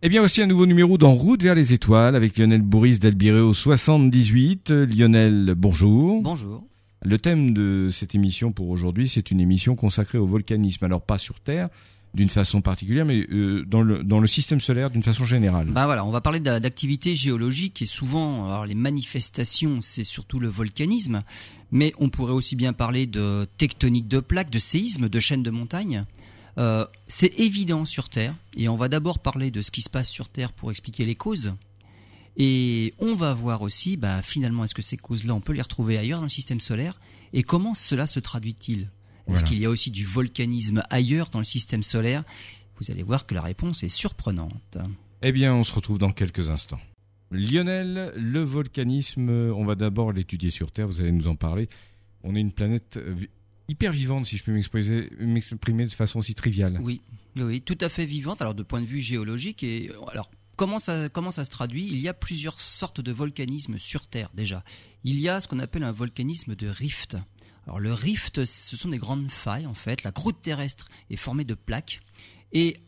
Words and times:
Eh 0.00 0.08
bien, 0.08 0.22
aussi 0.22 0.40
un 0.40 0.46
nouveau 0.46 0.64
numéro 0.64 0.96
d'En 0.96 1.12
route 1.12 1.42
vers 1.42 1.56
les 1.56 1.72
étoiles 1.72 2.14
avec 2.14 2.38
Lionel 2.38 2.62
Bourris 2.62 3.00
d'Albiréo 3.00 3.52
78. 3.52 4.70
Lionel, 4.70 5.54
bonjour. 5.56 6.22
Bonjour. 6.22 6.62
Le 7.02 7.18
thème 7.18 7.52
de 7.52 7.88
cette 7.90 8.14
émission 8.14 8.52
pour 8.52 8.68
aujourd'hui, 8.68 9.08
c'est 9.08 9.32
une 9.32 9.40
émission 9.40 9.74
consacrée 9.74 10.18
au 10.18 10.24
volcanisme. 10.24 10.84
Alors 10.84 11.02
pas 11.02 11.18
sur 11.18 11.40
Terre, 11.40 11.68
d'une 12.14 12.28
façon 12.28 12.60
particulière, 12.60 13.06
mais 13.06 13.26
euh, 13.32 13.64
dans, 13.66 13.82
le, 13.82 14.04
dans 14.04 14.20
le 14.20 14.28
système 14.28 14.60
solaire 14.60 14.90
d'une 14.90 15.02
façon 15.02 15.24
générale. 15.24 15.66
Bah 15.72 15.86
voilà, 15.86 16.04
on 16.04 16.12
va 16.12 16.20
parler 16.20 16.38
d'activité 16.38 17.16
géologique 17.16 17.82
et 17.82 17.86
souvent, 17.86 18.44
alors 18.44 18.66
les 18.66 18.76
manifestations, 18.76 19.80
c'est 19.80 20.04
surtout 20.04 20.38
le 20.38 20.46
volcanisme, 20.46 21.24
mais 21.72 21.92
on 21.98 22.08
pourrait 22.08 22.34
aussi 22.34 22.54
bien 22.54 22.72
parler 22.72 23.06
de 23.06 23.48
tectonique 23.56 24.06
de 24.06 24.20
plaques, 24.20 24.50
de 24.50 24.60
séismes, 24.60 25.08
de 25.08 25.18
chaînes 25.18 25.42
de 25.42 25.50
montagnes. 25.50 26.04
Euh, 26.58 26.86
c'est 27.06 27.38
évident 27.38 27.84
sur 27.84 28.08
Terre, 28.08 28.34
et 28.56 28.68
on 28.68 28.76
va 28.76 28.88
d'abord 28.88 29.20
parler 29.20 29.50
de 29.50 29.62
ce 29.62 29.70
qui 29.70 29.80
se 29.82 29.90
passe 29.90 30.10
sur 30.10 30.28
Terre 30.28 30.52
pour 30.52 30.70
expliquer 30.70 31.04
les 31.04 31.14
causes. 31.14 31.54
Et 32.36 32.94
on 32.98 33.14
va 33.14 33.32
voir 33.34 33.62
aussi, 33.62 33.96
bah, 33.96 34.22
finalement, 34.22 34.64
est-ce 34.64 34.74
que 34.74 34.82
ces 34.82 34.96
causes-là, 34.96 35.34
on 35.34 35.40
peut 35.40 35.52
les 35.52 35.62
retrouver 35.62 35.98
ailleurs 35.98 36.18
dans 36.18 36.26
le 36.26 36.30
système 36.30 36.60
solaire 36.60 37.00
Et 37.32 37.42
comment 37.42 37.74
cela 37.74 38.06
se 38.06 38.20
traduit-il? 38.20 38.90
Est-ce 39.28 39.44
qu'il 39.44 39.58
y 39.58 39.66
a 39.66 39.70
aussi 39.70 39.90
du 39.90 40.06
volcanisme 40.06 40.82
ailleurs 40.88 41.28
dans 41.28 41.38
le 41.38 41.44
système 41.44 41.82
solaire? 41.82 42.24
Vous 42.80 42.90
allez 42.90 43.02
voir 43.02 43.26
que 43.26 43.34
la 43.34 43.42
réponse 43.42 43.82
est 43.82 43.90
surprenante. 43.90 44.78
Eh 45.20 45.32
bien, 45.32 45.52
on 45.54 45.64
se 45.64 45.74
retrouve 45.74 45.98
dans 45.98 46.12
quelques 46.12 46.48
instants. 46.48 46.80
Lionel, 47.30 48.12
le 48.16 48.42
volcanisme, 48.42 49.28
on 49.28 49.66
va 49.66 49.74
d'abord 49.74 50.12
l'étudier 50.12 50.48
sur 50.48 50.70
Terre, 50.72 50.86
vous 50.86 51.02
allez 51.02 51.12
nous 51.12 51.28
en 51.28 51.36
parler. 51.36 51.68
On 52.22 52.34
est 52.34 52.40
une 52.40 52.52
planète 52.52 52.98
hyper 53.68 53.92
vivante, 53.92 54.26
si 54.26 54.36
je 54.36 54.44
peux 54.44 54.52
m'exprimer 54.52 55.86
de 55.86 55.92
façon 55.92 56.18
aussi 56.18 56.34
triviale. 56.34 56.78
Oui, 56.82 57.00
oui, 57.38 57.60
tout 57.60 57.78
à 57.80 57.88
fait 57.88 58.06
vivante. 58.06 58.40
Alors, 58.40 58.54
de 58.54 58.62
point 58.62 58.80
de 58.80 58.86
vue 58.86 59.00
géologique, 59.00 59.62
et 59.62 59.90
alors 60.10 60.30
Comment 60.58 60.80
ça, 60.80 61.08
comment 61.08 61.30
ça 61.30 61.44
se 61.44 61.50
traduit? 61.50 61.86
Il 61.86 62.00
y 62.00 62.08
a 62.08 62.14
plusieurs 62.14 62.58
sortes 62.58 63.00
de 63.00 63.12
volcanisme 63.12 63.78
sur 63.78 64.08
Terre 64.08 64.28
déjà. 64.34 64.64
Il 65.04 65.20
y 65.20 65.28
a 65.28 65.40
ce 65.40 65.46
qu'on 65.46 65.60
appelle 65.60 65.84
un 65.84 65.92
volcanisme 65.92 66.56
de 66.56 66.66
rift. 66.66 67.16
Alors 67.64 67.78
le 67.78 67.92
rift, 67.92 68.44
ce 68.44 68.76
sont 68.76 68.88
des 68.88 68.98
grandes 68.98 69.30
failles 69.30 69.66
en 69.66 69.74
fait. 69.74 70.02
La 70.02 70.10
croûte 70.10 70.42
terrestre 70.42 70.88
est 71.10 71.16
formée 71.16 71.44
de 71.44 71.54
plaques 71.54 72.00
et 72.52 72.78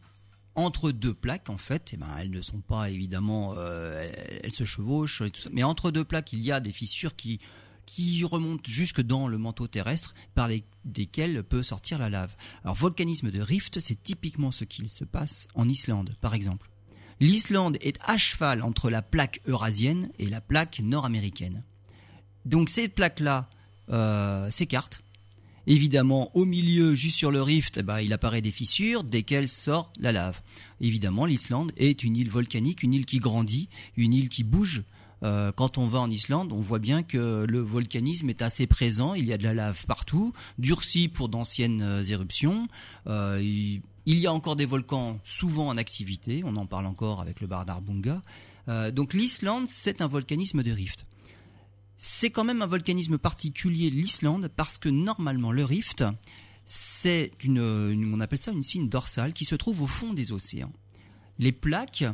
entre 0.56 0.90
deux 0.90 1.14
plaques 1.14 1.48
en 1.48 1.58
fait, 1.58 1.90
eh 1.92 1.96
ben, 1.96 2.08
elles 2.18 2.32
ne 2.32 2.42
sont 2.42 2.60
pas 2.60 2.90
évidemment, 2.90 3.54
euh, 3.56 4.10
elles 4.42 4.50
se 4.50 4.64
chevauchent 4.64 5.20
et 5.20 5.30
tout 5.30 5.40
ça. 5.40 5.50
Mais 5.52 5.62
entre 5.62 5.92
deux 5.92 6.04
plaques, 6.04 6.32
il 6.32 6.40
y 6.40 6.50
a 6.50 6.58
des 6.58 6.72
fissures 6.72 7.14
qui 7.14 7.38
qui 7.92 8.22
remontent 8.22 8.70
jusque 8.70 9.00
dans 9.00 9.26
le 9.26 9.36
manteau 9.36 9.66
terrestre 9.66 10.14
par 10.36 10.46
lesquelles 10.46 11.42
peut 11.42 11.64
sortir 11.64 11.98
la 11.98 12.08
lave. 12.08 12.36
Alors 12.62 12.76
volcanisme 12.76 13.32
de 13.32 13.40
rift, 13.40 13.80
c'est 13.80 14.00
typiquement 14.00 14.52
ce 14.52 14.62
qu'il 14.64 14.88
se 14.88 15.02
passe 15.02 15.48
en 15.56 15.68
Islande 15.68 16.14
par 16.20 16.34
exemple. 16.34 16.70
L'Islande 17.18 17.78
est 17.80 17.98
à 18.02 18.16
cheval 18.16 18.62
entre 18.62 18.90
la 18.90 19.02
plaque 19.02 19.40
eurasienne 19.46 20.08
et 20.20 20.26
la 20.26 20.40
plaque 20.40 20.78
nord-américaine. 20.78 21.64
Donc 22.44 22.68
ces 22.68 22.86
plaques-là 22.86 23.50
euh, 23.88 24.48
s'écartent. 24.52 25.02
Évidemment, 25.66 26.34
au 26.36 26.44
milieu, 26.44 26.94
juste 26.94 27.18
sur 27.18 27.32
le 27.32 27.42
rift, 27.42 27.78
eh 27.78 27.82
ben, 27.82 28.00
il 28.00 28.12
apparaît 28.12 28.40
des 28.40 28.52
fissures 28.52 29.02
desquelles 29.02 29.48
sort 29.48 29.92
la 29.98 30.12
lave. 30.12 30.40
Évidemment, 30.80 31.26
l'Islande 31.26 31.72
est 31.76 32.04
une 32.04 32.16
île 32.16 32.30
volcanique, 32.30 32.84
une 32.84 32.94
île 32.94 33.04
qui 33.04 33.18
grandit, 33.18 33.68
une 33.96 34.14
île 34.14 34.28
qui 34.28 34.44
bouge. 34.44 34.84
Euh, 35.22 35.52
quand 35.52 35.78
on 35.78 35.86
va 35.86 36.00
en 36.00 36.10
Islande, 36.10 36.52
on 36.52 36.60
voit 36.60 36.78
bien 36.78 37.02
que 37.02 37.44
le 37.46 37.60
volcanisme 37.60 38.30
est 38.30 38.42
assez 38.42 38.66
présent. 38.66 39.14
Il 39.14 39.26
y 39.26 39.32
a 39.32 39.38
de 39.38 39.44
la 39.44 39.54
lave 39.54 39.84
partout, 39.86 40.32
durci 40.58 41.08
pour 41.08 41.28
d'anciennes 41.28 41.82
euh, 41.82 42.02
éruptions. 42.04 42.68
Il, 43.06 43.82
il 44.06 44.18
y 44.18 44.26
a 44.26 44.32
encore 44.32 44.56
des 44.56 44.66
volcans 44.66 45.20
souvent 45.24 45.68
en 45.68 45.76
activité, 45.76 46.42
on 46.44 46.56
en 46.56 46.66
parle 46.66 46.86
encore 46.86 47.20
avec 47.20 47.40
le 47.40 47.46
Bardarbunga. 47.46 48.22
Euh, 48.68 48.90
donc 48.90 49.14
l'Islande, 49.14 49.68
c'est 49.68 50.00
un 50.00 50.08
volcanisme 50.08 50.62
de 50.62 50.72
rift. 50.72 51.06
C'est 51.98 52.30
quand 52.30 52.44
même 52.44 52.62
un 52.62 52.66
volcanisme 52.66 53.18
particulier, 53.18 53.90
l'Islande, 53.90 54.50
parce 54.56 54.78
que 54.78 54.88
normalement 54.88 55.52
le 55.52 55.64
rift, 55.64 56.04
c'est 56.64 57.32
une, 57.44 57.60
on 57.60 58.20
appelle 58.20 58.38
ça 58.38 58.52
une 58.52 58.62
signe 58.62 58.88
dorsale 58.88 59.34
qui 59.34 59.44
se 59.44 59.54
trouve 59.54 59.82
au 59.82 59.86
fond 59.86 60.14
des 60.14 60.32
océans. 60.32 60.72
Les 61.38 61.52
plaques, 61.52 62.04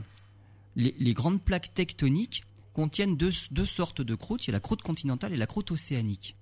les, 0.74 1.14
grandes 1.14 1.40
plaques 1.40 1.72
tectoniques 1.72 2.44
contiennent 2.76 3.16
deux, 3.16 3.32
sortes 3.64 4.02
de 4.02 4.14
croûtes, 4.14 4.44
il 4.44 4.48
y 4.48 4.50
a 4.50 4.52
la 4.52 4.60
croûte 4.60 4.82
continentale 4.82 5.32
et 5.32 5.38
la 5.38 5.46
croûte 5.46 5.70
océanique. 5.70 6.36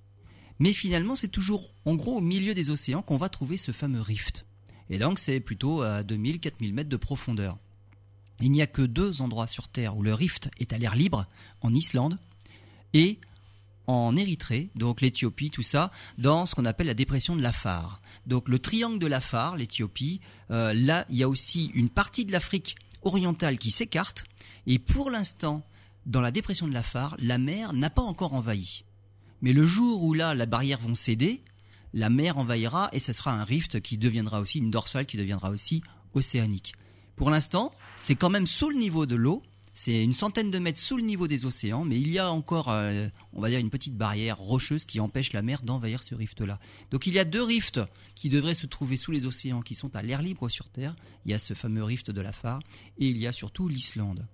Mais 0.58 0.72
finalement, 0.72 1.14
c'est 1.14 1.28
toujours 1.28 1.72
en 1.84 1.94
gros 1.94 2.16
au 2.16 2.20
milieu 2.20 2.54
des 2.54 2.70
océans 2.70 3.02
qu'on 3.02 3.18
va 3.18 3.28
trouver 3.28 3.56
ce 3.56 3.70
fameux 3.70 4.00
rift. 4.00 4.44
Et 4.90 4.98
donc 4.98 5.20
c'est 5.20 5.38
plutôt 5.38 5.82
à 5.82 6.02
2000-4000 6.02 6.72
mètres 6.72 6.90
de 6.90 6.96
profondeur. 6.96 7.56
Il 8.40 8.50
n'y 8.50 8.62
a 8.62 8.66
que 8.66 8.82
deux 8.82 9.22
endroits 9.22 9.46
sur 9.46 9.68
Terre 9.68 9.96
où 9.96 10.02
le 10.02 10.12
rift 10.12 10.50
est 10.58 10.72
à 10.72 10.78
l'air 10.78 10.96
libre, 10.96 11.28
en 11.60 11.72
Islande 11.72 12.18
et 12.94 13.20
en 13.86 14.16
Érythrée, 14.16 14.70
donc 14.74 15.02
l'Éthiopie, 15.02 15.50
tout 15.50 15.62
ça, 15.62 15.92
dans 16.18 16.46
ce 16.46 16.56
qu'on 16.56 16.64
appelle 16.64 16.88
la 16.88 16.94
dépression 16.94 17.36
de 17.36 17.42
l'Afar. 17.42 18.00
Donc 18.26 18.48
le 18.48 18.58
triangle 18.58 18.98
de 18.98 19.06
l'Afar, 19.06 19.56
l'Éthiopie, 19.56 20.20
euh, 20.50 20.74
là 20.74 21.06
il 21.10 21.16
y 21.16 21.22
a 21.22 21.28
aussi 21.28 21.66
une 21.74 21.90
partie 21.90 22.24
de 22.24 22.32
l'Afrique 22.32 22.74
orientale 23.02 23.56
qui 23.56 23.70
s'écarte, 23.70 24.24
et 24.66 24.80
pour 24.80 25.10
l'instant, 25.10 25.62
dans 26.06 26.20
la 26.20 26.30
dépression 26.30 26.68
de 26.68 26.72
l'Afar, 26.72 27.16
la 27.18 27.38
mer 27.38 27.72
n'a 27.72 27.90
pas 27.90 28.02
encore 28.02 28.34
envahi. 28.34 28.84
Mais 29.42 29.52
le 29.52 29.64
jour 29.64 30.02
où 30.02 30.14
là, 30.14 30.34
la 30.34 30.46
barrière 30.46 30.80
vont 30.80 30.94
céder, 30.94 31.42
la 31.92 32.10
mer 32.10 32.38
envahira 32.38 32.88
et 32.92 32.98
ce 32.98 33.12
sera 33.12 33.32
un 33.32 33.44
rift 33.44 33.80
qui 33.80 33.98
deviendra 33.98 34.40
aussi 34.40 34.58
une 34.58 34.70
dorsale 34.70 35.06
qui 35.06 35.16
deviendra 35.16 35.50
aussi 35.50 35.82
océanique. 36.14 36.74
Pour 37.16 37.30
l'instant, 37.30 37.72
c'est 37.96 38.16
quand 38.16 38.30
même 38.30 38.46
sous 38.46 38.70
le 38.70 38.76
niveau 38.76 39.06
de 39.06 39.14
l'eau, 39.14 39.42
c'est 39.76 40.04
une 40.04 40.14
centaine 40.14 40.52
de 40.52 40.58
mètres 40.60 40.78
sous 40.78 40.96
le 40.96 41.02
niveau 41.02 41.26
des 41.26 41.46
océans, 41.46 41.84
mais 41.84 42.00
il 42.00 42.10
y 42.10 42.18
a 42.18 42.30
encore, 42.30 42.70
euh, 42.70 43.08
on 43.32 43.40
va 43.40 43.48
dire, 43.48 43.58
une 43.58 43.70
petite 43.70 43.96
barrière 43.96 44.36
rocheuse 44.38 44.86
qui 44.86 45.00
empêche 45.00 45.32
la 45.32 45.42
mer 45.42 45.62
d'envahir 45.62 46.04
ce 46.04 46.14
rift-là. 46.14 46.60
Donc 46.92 47.08
il 47.08 47.14
y 47.14 47.18
a 47.18 47.24
deux 47.24 47.42
rifts 47.42 47.80
qui 48.14 48.28
devraient 48.28 48.54
se 48.54 48.66
trouver 48.66 48.96
sous 48.96 49.10
les 49.10 49.26
océans, 49.26 49.62
qui 49.62 49.74
sont 49.74 49.96
à 49.96 50.02
l'air 50.02 50.22
libre 50.22 50.48
sur 50.48 50.68
Terre. 50.68 50.94
Il 51.24 51.32
y 51.32 51.34
a 51.34 51.40
ce 51.40 51.54
fameux 51.54 51.82
rift 51.82 52.12
de 52.12 52.20
la 52.20 52.32
phare, 52.32 52.60
et 52.98 53.08
il 53.08 53.18
y 53.18 53.26
a 53.26 53.32
surtout 53.32 53.66
l'Islande. 53.66 54.26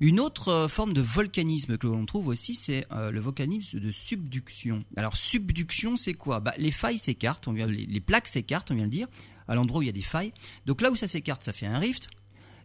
Une 0.00 0.18
autre 0.18 0.48
euh, 0.48 0.68
forme 0.68 0.94
de 0.94 1.02
volcanisme 1.02 1.76
que 1.76 1.86
l'on 1.86 2.06
trouve 2.06 2.28
aussi, 2.28 2.54
c'est 2.54 2.86
euh, 2.90 3.10
le 3.10 3.20
volcanisme 3.20 3.78
de 3.78 3.92
subduction. 3.92 4.82
Alors 4.96 5.16
subduction, 5.16 5.98
c'est 5.98 6.14
quoi? 6.14 6.40
Bah, 6.40 6.54
Les 6.56 6.70
failles 6.70 6.98
s'écartent, 6.98 7.48
les, 7.48 7.66
les 7.66 8.00
plaques 8.00 8.28
s'écartent, 8.28 8.70
on 8.70 8.74
vient 8.74 8.86
de 8.86 8.90
dire, 8.90 9.08
à 9.46 9.54
l'endroit 9.54 9.80
où 9.80 9.82
il 9.82 9.86
y 9.86 9.90
a 9.90 9.92
des 9.92 10.00
failles. 10.00 10.32
Donc 10.64 10.80
là 10.80 10.90
où 10.90 10.96
ça 10.96 11.06
s'écarte, 11.06 11.44
ça 11.44 11.52
fait 11.52 11.66
un 11.66 11.78
rift. 11.78 12.08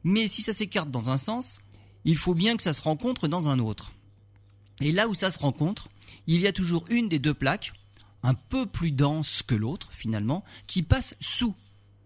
Mais 0.06 0.28
si 0.30 0.42
ça 0.42 0.54
s'écarte 0.54 0.92
dans 0.92 1.10
un 1.10 1.18
sens, 1.18 1.60
il 2.06 2.16
faut 2.16 2.36
bien 2.36 2.56
que 2.56 2.64
ça 2.64 2.74
se 2.74 2.82
rencontre 2.82 3.28
dans 3.28 3.50
un 3.50 3.60
autre. 3.60 3.92
Et 4.80 4.92
là 4.92 5.10
où 5.10 5.14
ça 5.14 5.32
se 5.32 5.40
rencontre, 5.40 5.90
il 6.28 6.40
y 6.40 6.48
a 6.48 6.54
toujours 6.54 6.86
une 6.90 7.10
des 7.10 7.20
deux 7.20 7.34
plaques, 7.34 7.74
un 8.24 8.34
peu 8.34 8.66
plus 8.66 8.92
dense 8.92 9.44
que 9.44 9.56
l'autre 9.56 9.90
finalement, 9.92 10.46
qui 10.68 10.84
passe 10.84 11.16
sous 11.20 11.56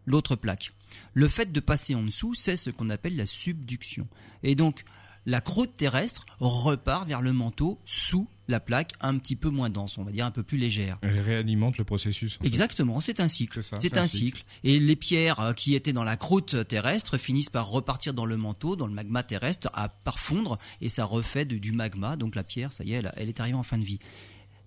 l'autre 0.06 0.36
plaque. 0.36 0.74
Le 1.14 1.28
fait 1.28 1.52
de 1.52 1.60
passer 1.60 1.94
en 1.94 2.04
dessous, 2.04 2.34
c'est 2.34 2.58
ce 2.58 2.70
qu'on 2.70 2.90
appelle 2.90 3.16
la 3.16 3.26
subduction. 3.26 4.08
Et 4.44 4.56
donc, 4.56 4.86
la 5.30 5.42
croûte 5.42 5.76
terrestre 5.76 6.26
repart 6.40 7.08
vers 7.08 7.22
le 7.22 7.34
manteau 7.34 7.80
sous 7.86 8.28
la 8.48 8.60
plaque 8.60 8.94
un 9.00 9.16
petit 9.20 9.36
peu 9.36 9.50
moins 9.50 9.70
dense, 9.70 10.00
on 10.00 10.04
va 10.04 10.12
dire 10.12 10.26
un 10.26 10.32
peu 10.32 10.42
plus 10.42 10.58
légère. 10.58 10.98
Elle 11.04 11.20
réalimente 11.20 11.78
le 11.78 11.84
processus. 11.84 12.40
Exactement, 12.44 13.00
c'est 13.00 13.20
un 13.20 13.28
cycle. 13.28 13.62
C'est 13.62 13.96
un, 13.98 14.08
cycle. 14.08 14.44
Et 14.64 14.80
les 14.80 14.96
pierres 14.96 15.40
euh, 15.40 15.54
qui 15.54 15.76
étaient 15.76 15.94
dans 15.94 16.04
la 16.04 16.18
croûte 16.18 16.68
terrestre 16.68 17.20
finissent 17.20 17.52
par 17.52 17.70
repartir 17.70 18.16
dans 18.16 18.26
le 18.26 18.38
manteau, 18.38 18.76
dans 18.76 18.88
le 18.88 18.94
magma 18.94 19.22
terrestre, 19.22 19.70
à 19.76 19.88
parfondre 19.88 20.58
et 20.82 20.90
ça 20.90 21.06
refait 21.06 21.46
du 21.46 21.74
magma. 21.74 22.16
Donc 22.16 22.34
la 22.34 22.44
pierre, 22.44 22.74
ça 22.74 22.84
y 22.84 22.94
est, 22.94 23.04
elle, 23.16 23.30
est 23.30 23.40
arrivée 23.40 23.56
en 23.56 23.62
fin 23.62 23.78
de 23.78 23.86
vie. 23.86 24.00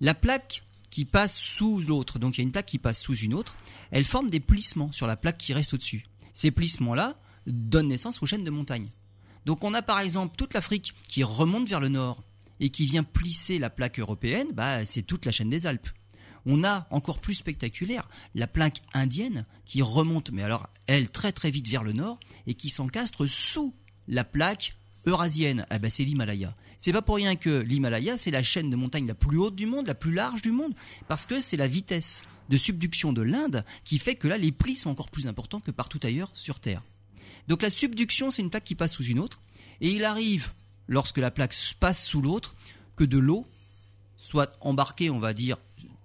La 0.00 0.14
plaque 0.14 0.62
qui 0.90 1.04
passe 1.04 1.36
sous 1.36 1.80
l'autre, 1.80 2.20
donc 2.20 2.38
il 2.38 2.40
y 2.40 2.42
a 2.42 2.44
une 2.44 2.52
plaque 2.52 2.66
qui 2.66 2.78
passe 2.78 3.02
sous 3.02 3.16
une 3.16 3.34
autre, 3.34 3.56
elle 3.90 4.04
forme 4.04 4.30
des 4.30 4.40
plissements 4.40 4.92
sur 4.92 5.08
la 5.08 5.16
plaque 5.16 5.38
qui 5.38 5.54
reste 5.54 5.74
au-dessus. 5.74 6.04
Ces 6.34 6.52
plissements-là 6.52 7.16
donnent 7.48 7.88
naissance 7.88 8.22
aux 8.22 8.26
chaînes 8.26 8.44
de 8.44 8.50
montagnes. 8.50 8.90
Donc 9.46 9.64
on 9.64 9.74
a 9.74 9.82
par 9.82 10.00
exemple 10.00 10.36
toute 10.36 10.54
l'Afrique 10.54 10.94
qui 11.08 11.24
remonte 11.24 11.68
vers 11.68 11.80
le 11.80 11.88
nord 11.88 12.22
et 12.60 12.70
qui 12.70 12.86
vient 12.86 13.02
plisser 13.02 13.58
la 13.58 13.70
plaque 13.70 13.98
européenne, 13.98 14.48
bah, 14.52 14.84
c'est 14.84 15.02
toute 15.02 15.26
la 15.26 15.32
chaîne 15.32 15.50
des 15.50 15.66
Alpes. 15.66 15.88
On 16.46 16.64
a 16.64 16.86
encore 16.90 17.20
plus 17.20 17.34
spectaculaire 17.34 18.08
la 18.34 18.46
plaque 18.46 18.82
indienne 18.94 19.46
qui 19.64 19.82
remonte, 19.82 20.30
mais 20.32 20.42
alors 20.42 20.68
elle 20.86 21.10
très 21.10 21.32
très 21.32 21.50
vite 21.50 21.68
vers 21.68 21.84
le 21.84 21.92
nord 21.92 22.18
et 22.46 22.54
qui 22.54 22.68
s'encastre 22.68 23.26
sous 23.26 23.74
la 24.08 24.24
plaque 24.24 24.76
eurasienne. 25.06 25.66
Ah 25.70 25.78
bah 25.78 25.90
c'est 25.90 26.04
l'Himalaya. 26.04 26.54
C'est 26.78 26.92
pas 26.92 27.02
pour 27.02 27.16
rien 27.16 27.36
que 27.36 27.60
l'Himalaya 27.60 28.16
c'est 28.16 28.32
la 28.32 28.42
chaîne 28.42 28.70
de 28.70 28.76
montagne 28.76 29.06
la 29.06 29.14
plus 29.14 29.38
haute 29.38 29.54
du 29.54 29.66
monde, 29.66 29.86
la 29.86 29.94
plus 29.94 30.12
large 30.12 30.42
du 30.42 30.50
monde, 30.50 30.74
parce 31.08 31.26
que 31.26 31.38
c'est 31.40 31.56
la 31.56 31.68
vitesse 31.68 32.22
de 32.48 32.56
subduction 32.56 33.12
de 33.12 33.22
l'Inde 33.22 33.64
qui 33.84 33.98
fait 33.98 34.16
que 34.16 34.28
là 34.28 34.36
les 34.36 34.52
plis 34.52 34.76
sont 34.76 34.90
encore 34.90 35.10
plus 35.10 35.28
importants 35.28 35.60
que 35.60 35.70
partout 35.70 36.00
ailleurs 36.02 36.30
sur 36.34 36.58
Terre. 36.58 36.82
Donc 37.48 37.62
la 37.62 37.70
subduction, 37.70 38.30
c'est 38.30 38.42
une 38.42 38.50
plaque 38.50 38.64
qui 38.64 38.74
passe 38.74 38.94
sous 38.94 39.04
une 39.04 39.18
autre. 39.18 39.40
Et 39.80 39.90
il 39.90 40.04
arrive, 40.04 40.50
lorsque 40.88 41.18
la 41.18 41.30
plaque 41.30 41.54
passe 41.80 42.04
sous 42.04 42.20
l'autre, 42.20 42.54
que 42.96 43.04
de 43.04 43.18
l'eau 43.18 43.46
soit 44.16 44.56
embarquée, 44.60 45.10
on 45.10 45.18
va 45.18 45.34
dire, 45.34 45.56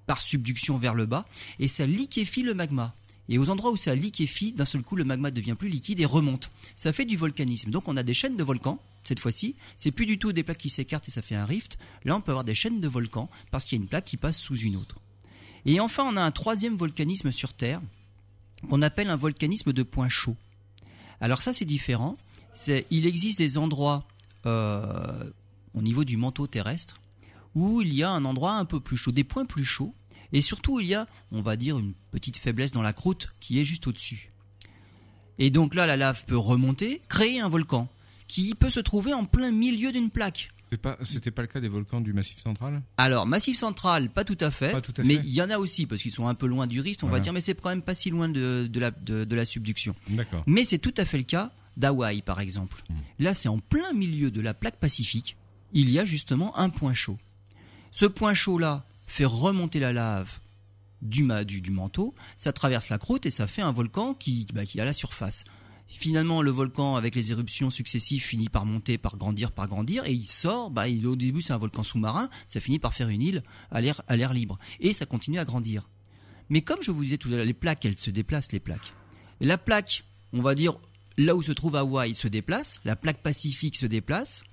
par 0.05 0.19
subduction 0.19 0.77
vers 0.77 0.95
le 0.95 1.05
bas, 1.05 1.25
et 1.59 1.67
ça 1.67 1.85
liquéfie 1.85 2.43
le 2.43 2.53
magma. 2.53 2.95
Et 3.29 3.37
aux 3.37 3.49
endroits 3.49 3.71
où 3.71 3.77
ça 3.77 3.93
liquéfie, 3.93 4.53
d'un 4.53 4.65
seul 4.65 4.81
coup, 4.83 4.95
le 4.95 5.03
magma 5.03 5.31
devient 5.31 5.55
plus 5.57 5.69
liquide 5.69 5.99
et 5.99 6.05
remonte. 6.05 6.49
Ça 6.75 6.93
fait 6.93 7.05
du 7.05 7.17
volcanisme. 7.17 7.71
Donc 7.71 7.87
on 7.87 7.97
a 7.97 8.03
des 8.03 8.13
chaînes 8.13 8.37
de 8.37 8.43
volcans, 8.43 8.79
cette 9.03 9.19
fois-ci. 9.19 9.55
C'est 9.75 9.91
plus 9.91 10.05
du 10.05 10.17
tout 10.17 10.31
des 10.31 10.43
plaques 10.43 10.57
qui 10.59 10.69
s'écartent 10.69 11.07
et 11.07 11.11
ça 11.11 11.21
fait 11.21 11.35
un 11.35 11.45
rift. 11.45 11.77
Là, 12.05 12.15
on 12.15 12.21
peut 12.21 12.31
avoir 12.31 12.45
des 12.45 12.55
chaînes 12.55 12.79
de 12.79 12.87
volcans 12.87 13.29
parce 13.51 13.65
qu'il 13.65 13.77
y 13.77 13.81
a 13.81 13.83
une 13.83 13.89
plaque 13.89 14.05
qui 14.05 14.17
passe 14.17 14.37
sous 14.37 14.57
une 14.57 14.77
autre. 14.77 14.95
Et 15.65 15.81
enfin, 15.81 16.03
on 16.05 16.15
a 16.15 16.21
un 16.21 16.31
troisième 16.31 16.77
volcanisme 16.77 17.31
sur 17.31 17.53
Terre 17.53 17.81
qu'on 18.69 18.81
appelle 18.81 19.09
un 19.09 19.17
volcanisme 19.17 19.73
de 19.73 19.83
point 19.83 20.09
chaud. 20.09 20.37
Alors 21.21 21.41
ça, 21.41 21.53
c'est 21.53 21.65
différent. 21.65 22.17
Il 22.89 23.05
existe 23.05 23.37
des 23.37 23.57
endroits 23.57 24.05
euh, 24.45 25.29
au 25.73 25.81
niveau 25.81 26.03
du 26.03 26.17
manteau 26.17 26.47
terrestre 26.47 26.95
où 27.55 27.81
il 27.81 27.93
y 27.93 28.03
a 28.03 28.11
un 28.11 28.25
endroit 28.25 28.53
un 28.53 28.65
peu 28.65 28.79
plus 28.79 28.97
chaud, 28.97 29.11
des 29.11 29.23
points 29.23 29.45
plus 29.45 29.65
chauds, 29.65 29.93
et 30.31 30.41
surtout 30.41 30.79
il 30.79 30.87
y 30.87 30.95
a, 30.95 31.07
on 31.31 31.41
va 31.41 31.55
dire, 31.55 31.79
une 31.79 31.93
petite 32.11 32.37
faiblesse 32.37 32.71
dans 32.71 32.81
la 32.81 32.93
croûte 32.93 33.29
qui 33.39 33.59
est 33.59 33.63
juste 33.63 33.87
au-dessus. 33.87 34.31
Et 35.39 35.49
donc 35.49 35.73
là, 35.73 35.85
la 35.87 35.97
lave 35.97 36.25
peut 36.25 36.37
remonter, 36.37 37.01
créer 37.09 37.39
un 37.39 37.49
volcan 37.49 37.87
qui 38.27 38.53
peut 38.55 38.69
se 38.69 38.79
trouver 38.79 39.13
en 39.13 39.25
plein 39.25 39.51
milieu 39.51 39.91
d'une 39.91 40.09
plaque. 40.09 40.49
C'est 40.69 40.81
pas, 40.81 40.97
c'était 41.01 41.31
pas 41.31 41.41
le 41.43 41.47
cas 41.47 41.59
des 41.61 41.67
volcans 41.69 42.01
du 42.01 42.11
Massif 42.13 42.39
central? 42.41 42.81
Alors, 42.97 43.25
Massif 43.25 43.57
central, 43.57 44.09
pas 44.09 44.23
tout 44.25 44.37
à 44.41 44.51
fait, 44.51 44.79
tout 44.81 44.93
à 44.97 45.03
mais 45.03 45.15
fait. 45.15 45.21
il 45.23 45.33
y 45.33 45.41
en 45.41 45.49
a 45.49 45.57
aussi 45.57 45.85
parce 45.85 46.01
qu'ils 46.01 46.11
sont 46.11 46.27
un 46.27 46.35
peu 46.35 46.45
loin 46.47 46.67
du 46.67 46.81
rift, 46.81 47.03
on 47.03 47.07
va 47.07 47.19
dire, 47.21 47.31
mais 47.33 47.39
c'est 47.41 47.55
quand 47.55 47.69
même 47.69 47.81
pas 47.81 47.95
si 47.95 48.09
loin 48.09 48.27
de, 48.27 48.67
de 48.69 48.79
la, 48.79 48.91
de- 48.91 49.23
de 49.23 49.35
la 49.35 49.45
subduction. 49.45 49.95
Mais 50.45 50.65
c'est 50.65 50.77
tout 50.77 50.93
à 50.97 51.05
fait 51.05 51.17
le 51.17 51.23
cas 51.23 51.51
d'Hawaï, 51.77 52.21
par 52.21 52.39
exemple. 52.41 52.83
Hmm. 52.89 52.95
Là, 53.19 53.33
c'est 53.33 53.47
en 53.49 53.59
plein 53.59 53.93
milieu 53.93 54.29
de 54.31 54.41
la 54.41 54.53
plaque 54.53 54.77
pacifique. 54.77 55.37
Il 55.73 55.89
y 55.89 55.99
a 55.99 56.05
justement 56.05 56.57
un 56.57 56.69
point 56.69 56.93
chaud. 56.93 57.17
Ce 57.91 58.05
point 58.05 58.33
chaud-là 58.33 58.85
fait 59.05 59.25
remonter 59.25 59.79
la 59.79 59.93
lave 59.93 60.39
du, 61.01 61.25
du, 61.45 61.61
du 61.61 61.71
manteau, 61.71 62.13
ça 62.35 62.51
traverse 62.51 62.89
la 62.89 62.97
croûte 62.97 63.25
et 63.25 63.29
ça 63.29 63.47
fait 63.47 63.61
un 63.61 63.71
volcan 63.71 64.13
qui, 64.13 64.45
bah, 64.53 64.65
qui 64.65 64.81
à 64.81 64.85
la 64.85 64.93
surface. 64.93 65.45
Finalement, 65.87 66.41
le 66.41 66.51
volcan, 66.51 66.95
avec 66.95 67.15
les 67.15 67.31
éruptions 67.31 67.69
successives, 67.69 68.21
finit 68.21 68.49
par 68.49 68.65
monter, 68.65 68.97
par 68.97 69.17
grandir, 69.17 69.51
par 69.51 69.67
grandir, 69.67 70.05
et 70.05 70.11
il 70.11 70.27
sort. 70.27 70.69
Bah, 70.69 70.85
au 70.87 71.15
début, 71.15 71.41
c'est 71.41 71.53
un 71.53 71.57
volcan 71.57 71.83
sous-marin, 71.83 72.29
ça 72.45 72.59
finit 72.59 72.79
par 72.79 72.93
faire 72.93 73.09
une 73.09 73.21
île 73.21 73.43
à 73.71 73.81
l'air, 73.81 74.33
libre, 74.33 74.57
et 74.79 74.93
ça 74.93 75.05
continue 75.05 75.39
à 75.39 75.45
grandir. 75.45 75.89
Mais 76.49 76.61
comme 76.61 76.81
je 76.81 76.91
vous 76.91 77.03
disais 77.03 77.17
tout 77.17 77.29
à 77.29 77.31
l'heure, 77.31 77.45
les 77.45 77.53
plaques, 77.53 77.85
elles 77.85 77.99
se 77.99 78.11
déplacent, 78.11 78.51
les 78.51 78.59
plaques. 78.59 78.93
La 79.39 79.57
plaque, 79.57 80.03
on 80.33 80.41
va 80.41 80.55
dire, 80.55 80.75
là 81.17 81.35
où 81.35 81.41
se 81.41 81.51
trouve 81.51 81.75
Hawaï, 81.75 82.15
se 82.15 82.27
déplace, 82.27 82.79
la 82.85 82.95
plaque 82.95 83.21
pacifique 83.21 83.75
se 83.75 83.85
déplace, 83.85 84.43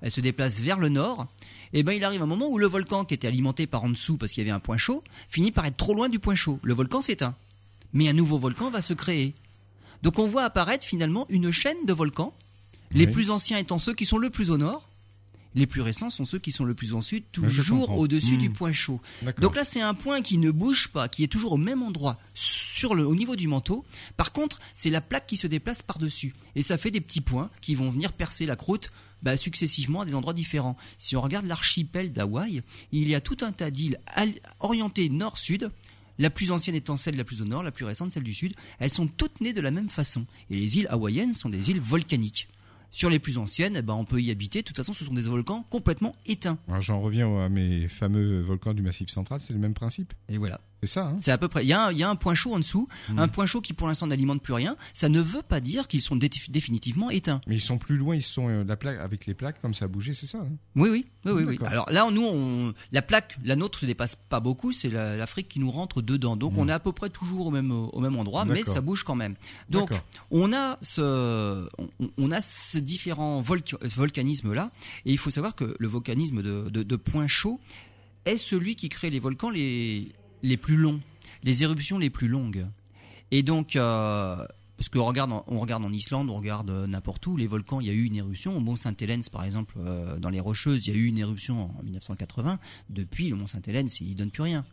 elle 0.00 0.10
se 0.10 0.20
déplace 0.20 0.60
vers 0.60 0.78
le 0.78 0.88
nord, 0.88 1.26
et 1.72 1.82
ben 1.82 1.92
il 1.92 2.04
arrive 2.04 2.22
un 2.22 2.26
moment 2.26 2.48
où 2.48 2.58
le 2.58 2.66
volcan 2.66 3.04
qui 3.04 3.14
était 3.14 3.28
alimenté 3.28 3.66
par 3.66 3.84
en 3.84 3.90
dessous 3.90 4.16
parce 4.16 4.32
qu'il 4.32 4.42
y 4.42 4.46
avait 4.46 4.54
un 4.54 4.60
point 4.60 4.78
chaud, 4.78 5.02
finit 5.28 5.52
par 5.52 5.66
être 5.66 5.76
trop 5.76 5.94
loin 5.94 6.08
du 6.08 6.18
point 6.18 6.34
chaud. 6.34 6.58
Le 6.62 6.74
volcan 6.74 7.00
s'éteint. 7.00 7.34
Mais 7.92 8.08
un 8.08 8.12
nouveau 8.12 8.38
volcan 8.38 8.70
va 8.70 8.82
se 8.82 8.94
créer. 8.94 9.34
Donc 10.02 10.18
on 10.18 10.26
voit 10.26 10.44
apparaître 10.44 10.86
finalement 10.86 11.26
une 11.28 11.50
chaîne 11.50 11.84
de 11.86 11.92
volcans, 11.92 12.32
les 12.92 13.06
Oui. 13.06 13.12
plus 13.12 13.30
anciens 13.30 13.58
étant 13.58 13.78
ceux 13.78 13.94
qui 13.94 14.04
sont 14.06 14.18
le 14.18 14.30
plus 14.30 14.50
au 14.50 14.56
nord, 14.58 14.88
les 15.54 15.66
plus 15.66 15.80
récents 15.80 16.10
sont 16.10 16.24
ceux 16.26 16.38
qui 16.38 16.52
sont 16.52 16.64
le 16.64 16.74
plus 16.74 16.92
au 16.92 17.02
sud, 17.02 17.24
toujours 17.32 17.90
au-dessus 17.98 18.34
Hmm. 18.34 18.38
du 18.38 18.50
point 18.50 18.70
chaud. 18.70 19.00
Donc 19.40 19.56
là, 19.56 19.64
c'est 19.64 19.80
un 19.80 19.94
point 19.94 20.20
qui 20.20 20.38
ne 20.38 20.50
bouge 20.50 20.88
pas, 20.88 21.08
qui 21.08 21.24
est 21.24 21.28
toujours 21.28 21.52
au 21.52 21.56
même 21.56 21.82
endroit, 21.82 22.18
sur 22.34 22.94
le, 22.94 23.04
au 23.06 23.14
niveau 23.14 23.34
du 23.34 23.48
manteau. 23.48 23.84
Par 24.16 24.32
contre, 24.32 24.60
c'est 24.74 24.90
la 24.90 25.00
plaque 25.00 25.26
qui 25.26 25.36
se 25.38 25.46
déplace 25.46 25.82
par-dessus. 25.82 26.34
Et 26.54 26.62
ça 26.62 26.76
fait 26.78 26.90
des 26.90 27.00
petits 27.00 27.22
points 27.22 27.50
qui 27.60 27.74
vont 27.74 27.90
venir 27.90 28.12
percer 28.12 28.46
la 28.46 28.56
croûte 28.56 28.92
bah, 29.22 29.36
successivement 29.36 30.02
à 30.02 30.04
des 30.04 30.14
endroits 30.14 30.34
différents. 30.34 30.76
Si 30.98 31.16
on 31.16 31.22
regarde 31.22 31.46
l'archipel 31.46 32.12
d'Hawaï, 32.12 32.62
il 32.92 33.08
y 33.08 33.14
a 33.16 33.20
tout 33.20 33.38
un 33.40 33.50
tas 33.50 33.70
d'îles 33.72 33.98
orientées 34.60 35.08
nord-sud. 35.08 35.70
La 36.18 36.30
plus 36.30 36.50
ancienne 36.50 36.74
étant 36.74 36.96
celle 36.96 37.16
la 37.16 37.24
plus 37.24 37.42
au 37.42 37.44
nord, 37.44 37.62
la 37.62 37.70
plus 37.70 37.84
récente 37.84 38.10
celle 38.10 38.24
du 38.24 38.34
sud. 38.34 38.54
Elles 38.78 38.90
sont 38.90 39.06
toutes 39.06 39.40
nées 39.40 39.52
de 39.52 39.60
la 39.60 39.70
même 39.70 39.88
façon. 39.88 40.26
Et 40.50 40.56
les 40.56 40.78
îles 40.78 40.88
hawaïennes 40.90 41.34
sont 41.34 41.48
des 41.48 41.70
îles 41.70 41.80
volcaniques. 41.80 42.48
Sur 42.90 43.10
les 43.10 43.18
plus 43.18 43.38
anciennes, 43.38 43.76
eh 43.76 43.82
ben, 43.82 43.94
on 43.94 44.04
peut 44.04 44.20
y 44.20 44.30
habiter. 44.30 44.60
De 44.60 44.64
toute 44.64 44.76
façon, 44.76 44.92
ce 44.92 45.04
sont 45.04 45.14
des 45.14 45.22
volcans 45.22 45.64
complètement 45.70 46.16
éteints. 46.26 46.58
Alors 46.68 46.80
j'en 46.80 47.00
reviens 47.00 47.38
à 47.38 47.48
mes 47.48 47.86
fameux 47.86 48.40
volcans 48.40 48.74
du 48.74 48.82
Massif 48.82 49.10
central, 49.10 49.40
c'est 49.40 49.52
le 49.52 49.58
même 49.58 49.74
principe. 49.74 50.14
Et 50.28 50.38
voilà. 50.38 50.60
C'est 50.82 50.88
ça, 50.88 51.06
hein 51.06 51.16
C'est 51.20 51.32
à 51.32 51.38
peu 51.38 51.48
près. 51.48 51.64
Il 51.64 51.68
y, 51.68 51.72
a 51.72 51.86
un, 51.86 51.92
il 51.92 51.98
y 51.98 52.04
a 52.04 52.08
un 52.08 52.14
point 52.14 52.34
chaud 52.36 52.54
en 52.54 52.58
dessous, 52.58 52.88
Mhm. 53.10 53.18
un 53.18 53.26
point 53.28 53.46
chaud 53.46 53.60
qui 53.60 53.72
pour 53.72 53.88
l'instant 53.88 54.06
n'alimente 54.06 54.40
plus 54.42 54.52
rien. 54.52 54.76
Ça 54.94 55.08
ne 55.08 55.20
veut 55.20 55.42
pas 55.42 55.60
dire 55.60 55.88
qu'ils 55.88 56.02
sont 56.02 56.14
dé- 56.14 56.30
définitivement 56.48 57.10
éteints. 57.10 57.40
Mais 57.48 57.56
ils 57.56 57.60
sont 57.60 57.78
plus 57.78 57.96
loin, 57.96 58.14
ils 58.14 58.22
sont 58.22 58.48
euh, 58.48 58.62
la 58.64 58.76
plaque 58.76 59.00
avec 59.00 59.26
les 59.26 59.34
plaques 59.34 59.60
comme 59.60 59.74
ça 59.74 59.86
a 59.86 59.88
bougé, 59.88 60.12
c'est 60.14 60.26
ça. 60.26 60.38
hein 60.38 60.48
Oui, 60.76 60.88
oui, 60.90 61.04
oui, 61.24 61.42
oui. 61.44 61.58
Alors 61.66 61.90
là, 61.90 62.08
nous, 62.12 62.24
on, 62.24 62.74
la 62.92 63.02
plaque, 63.02 63.36
la 63.44 63.56
nôtre 63.56 63.80
se 63.80 63.86
dépasse 63.86 64.14
pas 64.28 64.38
beaucoup. 64.40 64.70
C'est 64.70 64.88
la- 64.90 65.16
l'Afrique 65.16 65.48
qui 65.48 65.58
nous 65.58 65.70
rentre 65.70 66.00
dedans. 66.00 66.36
Donc 66.36 66.52
Mhm. 66.52 66.58
on 66.60 66.68
est 66.68 66.72
à 66.72 66.78
peu 66.80 66.92
près 66.92 67.10
toujours 67.10 67.48
au 67.48 67.50
même 67.50 67.72
au 67.72 68.00
même 68.00 68.14
endroit, 68.16 68.44
mais 68.44 68.62
ça 68.62 68.80
bouge 68.80 69.02
quand 69.02 69.16
même. 69.16 69.34
Donc 69.70 69.90
on 70.30 70.52
a 70.52 70.78
ce 70.82 71.68
on, 71.78 71.88
on 72.18 72.30
a 72.30 72.40
ce 72.40 72.78
différent 72.78 73.42
volca- 73.42 73.84
volcanisme 73.96 74.52
là, 74.52 74.70
et 75.06 75.10
il 75.12 75.18
faut 75.18 75.30
savoir 75.30 75.54
que 75.56 75.74
le 75.78 75.88
volcanisme 75.88 76.42
de, 76.42 76.68
de, 76.70 76.82
de 76.82 76.96
point 76.96 77.26
chaud 77.26 77.58
est 78.24 78.36
celui 78.36 78.76
qui 78.76 78.88
crée 78.88 79.10
les 79.10 79.20
volcans 79.20 79.48
les 79.50 80.12
les 80.42 80.56
plus 80.56 80.76
longs, 80.76 81.00
les 81.42 81.62
éruptions 81.62 81.98
les 81.98 82.10
plus 82.10 82.28
longues. 82.28 82.66
Et 83.30 83.42
donc 83.42 83.76
euh, 83.76 84.46
parce 84.78 84.88
qu'on 84.90 85.04
regarde, 85.04 85.32
on 85.48 85.58
regarde 85.58 85.84
en 85.84 85.92
Islande, 85.92 86.30
on 86.30 86.36
regarde 86.36 86.70
euh, 86.70 86.86
n'importe 86.86 87.26
où, 87.26 87.36
les 87.36 87.48
volcans, 87.48 87.80
il 87.80 87.88
y 87.88 87.90
a 87.90 87.92
eu 87.92 88.04
une 88.04 88.14
éruption. 88.14 88.56
Au 88.56 88.60
Mont 88.60 88.76
Saint-Hélène, 88.76 89.22
par 89.32 89.42
exemple, 89.42 89.74
euh, 89.78 90.20
dans 90.20 90.30
les 90.30 90.38
Rocheuses, 90.38 90.86
il 90.86 90.94
y 90.94 90.96
a 90.96 90.98
eu 91.00 91.06
une 91.06 91.18
éruption 91.18 91.76
en 91.76 91.82
1980. 91.82 92.60
Depuis, 92.88 93.28
le 93.28 93.34
Mont 93.34 93.48
Saint-Hélène, 93.48 93.88
il 94.00 94.14
donne 94.14 94.30
plus 94.30 94.44
rien. 94.44 94.64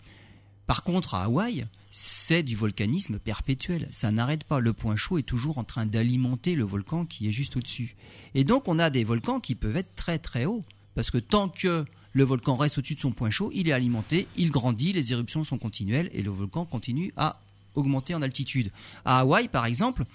Par 0.67 0.83
contre, 0.83 1.15
à 1.15 1.23
Hawaï, 1.23 1.65
c'est 1.89 2.43
du 2.43 2.55
volcanisme 2.55 3.17
perpétuel. 3.17 3.87
Ça 3.89 4.11
n'arrête 4.11 4.43
pas. 4.43 4.59
Le 4.59 4.73
point 4.73 4.95
chaud 4.95 5.17
est 5.17 5.23
toujours 5.23 5.57
en 5.57 5.63
train 5.63 5.87
d'alimenter 5.87 6.53
le 6.53 6.65
volcan 6.65 7.05
qui 7.05 7.27
est 7.27 7.31
juste 7.31 7.57
au-dessus. 7.57 7.95
Et 8.35 8.43
donc, 8.43 8.67
on 8.67 8.77
a 8.77 8.91
des 8.91 9.03
volcans 9.03 9.39
qui 9.39 9.55
peuvent 9.55 9.77
être 9.77 9.95
très 9.95 10.19
très 10.19 10.45
hauts. 10.45 10.63
Parce 10.93 11.09
que 11.09 11.17
tant 11.17 11.49
que 11.49 11.83
le 12.15 12.23
volcan 12.23 12.55
reste 12.55 12.77
au-dessus 12.77 12.95
de 12.95 13.01
son 13.01 13.11
point 13.11 13.29
chaud, 13.29 13.51
il 13.53 13.67
est 13.67 13.73
alimenté, 13.73 14.27
il 14.37 14.49
grandit, 14.49 14.93
les 14.93 15.11
éruptions 15.11 15.43
sont 15.43 15.57
continuelles 15.57 16.09
et 16.13 16.21
le 16.23 16.31
volcan 16.31 16.65
continue 16.65 17.11
à 17.17 17.41
augmenter 17.75 18.15
en 18.15 18.21
altitude. 18.21 18.71
À 19.03 19.19
Hawaï, 19.19 19.49
par 19.49 19.65
exemple, 19.65 20.05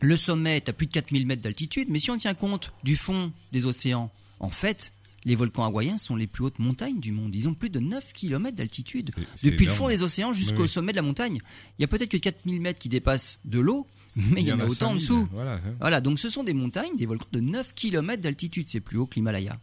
le 0.00 0.16
sommet 0.16 0.56
est 0.56 0.70
à 0.70 0.72
plus 0.72 0.86
de 0.86 0.92
4000 0.92 1.26
mètres 1.26 1.42
d'altitude, 1.42 1.88
mais 1.90 1.98
si 1.98 2.10
on 2.10 2.16
tient 2.16 2.32
compte 2.32 2.72
du 2.82 2.96
fond 2.96 3.30
des 3.52 3.66
océans, 3.66 4.10
en 4.40 4.48
fait, 4.48 4.94
les 5.26 5.36
volcans 5.36 5.64
hawaïens 5.64 5.98
sont 5.98 6.16
les 6.16 6.26
plus 6.26 6.44
hautes 6.44 6.58
montagnes 6.58 6.98
du 6.98 7.12
monde. 7.12 7.34
Ils 7.36 7.46
ont 7.46 7.54
plus 7.54 7.68
de 7.70 7.78
9 7.78 8.12
km 8.14 8.56
d'altitude. 8.56 9.12
Depuis 9.44 9.66
le 9.66 9.70
fond 9.72 9.88
des 9.88 10.02
océans 10.02 10.32
jusqu'au 10.32 10.62
Oui. 10.62 10.68
sommet 10.68 10.92
de 10.92 10.96
la 10.96 11.02
montagne. 11.02 11.38
Il 11.78 11.82
y 11.82 11.84
a 11.84 11.88
peut-être 11.88 12.08
que 12.10 12.16
4000 12.16 12.58
mètres 12.60 12.78
qui 12.80 12.88
dépassent 12.88 13.38
de 13.44 13.60
l'eau, 13.60 13.86
mais 14.16 14.40
il 14.40 14.48
y, 14.48 14.52
en 14.52 14.58
a 14.58 14.64
autant 14.64 14.86
en 14.92 14.98
5000, 14.98 15.00
dessous. 15.00 15.28
Voilà. 15.30 15.54
hein. 15.56 15.74
Voilà, 15.78 16.00
donc 16.00 16.18
ce 16.18 16.30
sont 16.30 16.42
des 16.42 16.54
montagnes, 16.54 16.96
des 16.96 17.06
volcans 17.06 17.28
de 17.32 17.40
9 17.40 17.74
km 17.74 18.20
d'altitude, 18.22 18.68
c'est 18.70 18.80
plus 18.80 18.96
haut 18.98 19.06
que 19.06 19.14
l'Himalaya. 19.16 19.60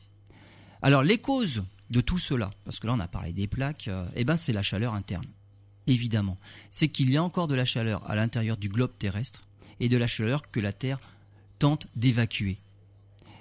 Alors 0.81 1.03
les 1.03 1.17
causes 1.17 1.63
de 1.89 2.01
tout 2.01 2.19
cela, 2.19 2.51
parce 2.65 2.79
que 2.79 2.87
là 2.87 2.93
on 2.93 2.99
a 2.99 3.07
parlé 3.07 3.33
des 3.33 3.47
plaques, 3.47 3.87
euh, 3.87 4.05
eh 4.15 4.23
ben 4.23 4.37
c'est 4.37 4.53
la 4.53 4.63
chaleur 4.63 4.93
interne. 4.93 5.25
Évidemment, 5.87 6.37
c'est 6.69 6.89
qu'il 6.89 7.09
y 7.09 7.17
a 7.17 7.23
encore 7.23 7.47
de 7.47 7.55
la 7.55 7.65
chaleur 7.65 8.07
à 8.09 8.15
l'intérieur 8.15 8.57
du 8.57 8.69
globe 8.69 8.91
terrestre 8.99 9.43
et 9.79 9.89
de 9.89 9.97
la 9.97 10.07
chaleur 10.07 10.49
que 10.49 10.59
la 10.59 10.71
Terre 10.71 10.99
tente 11.57 11.87
d'évacuer. 11.95 12.57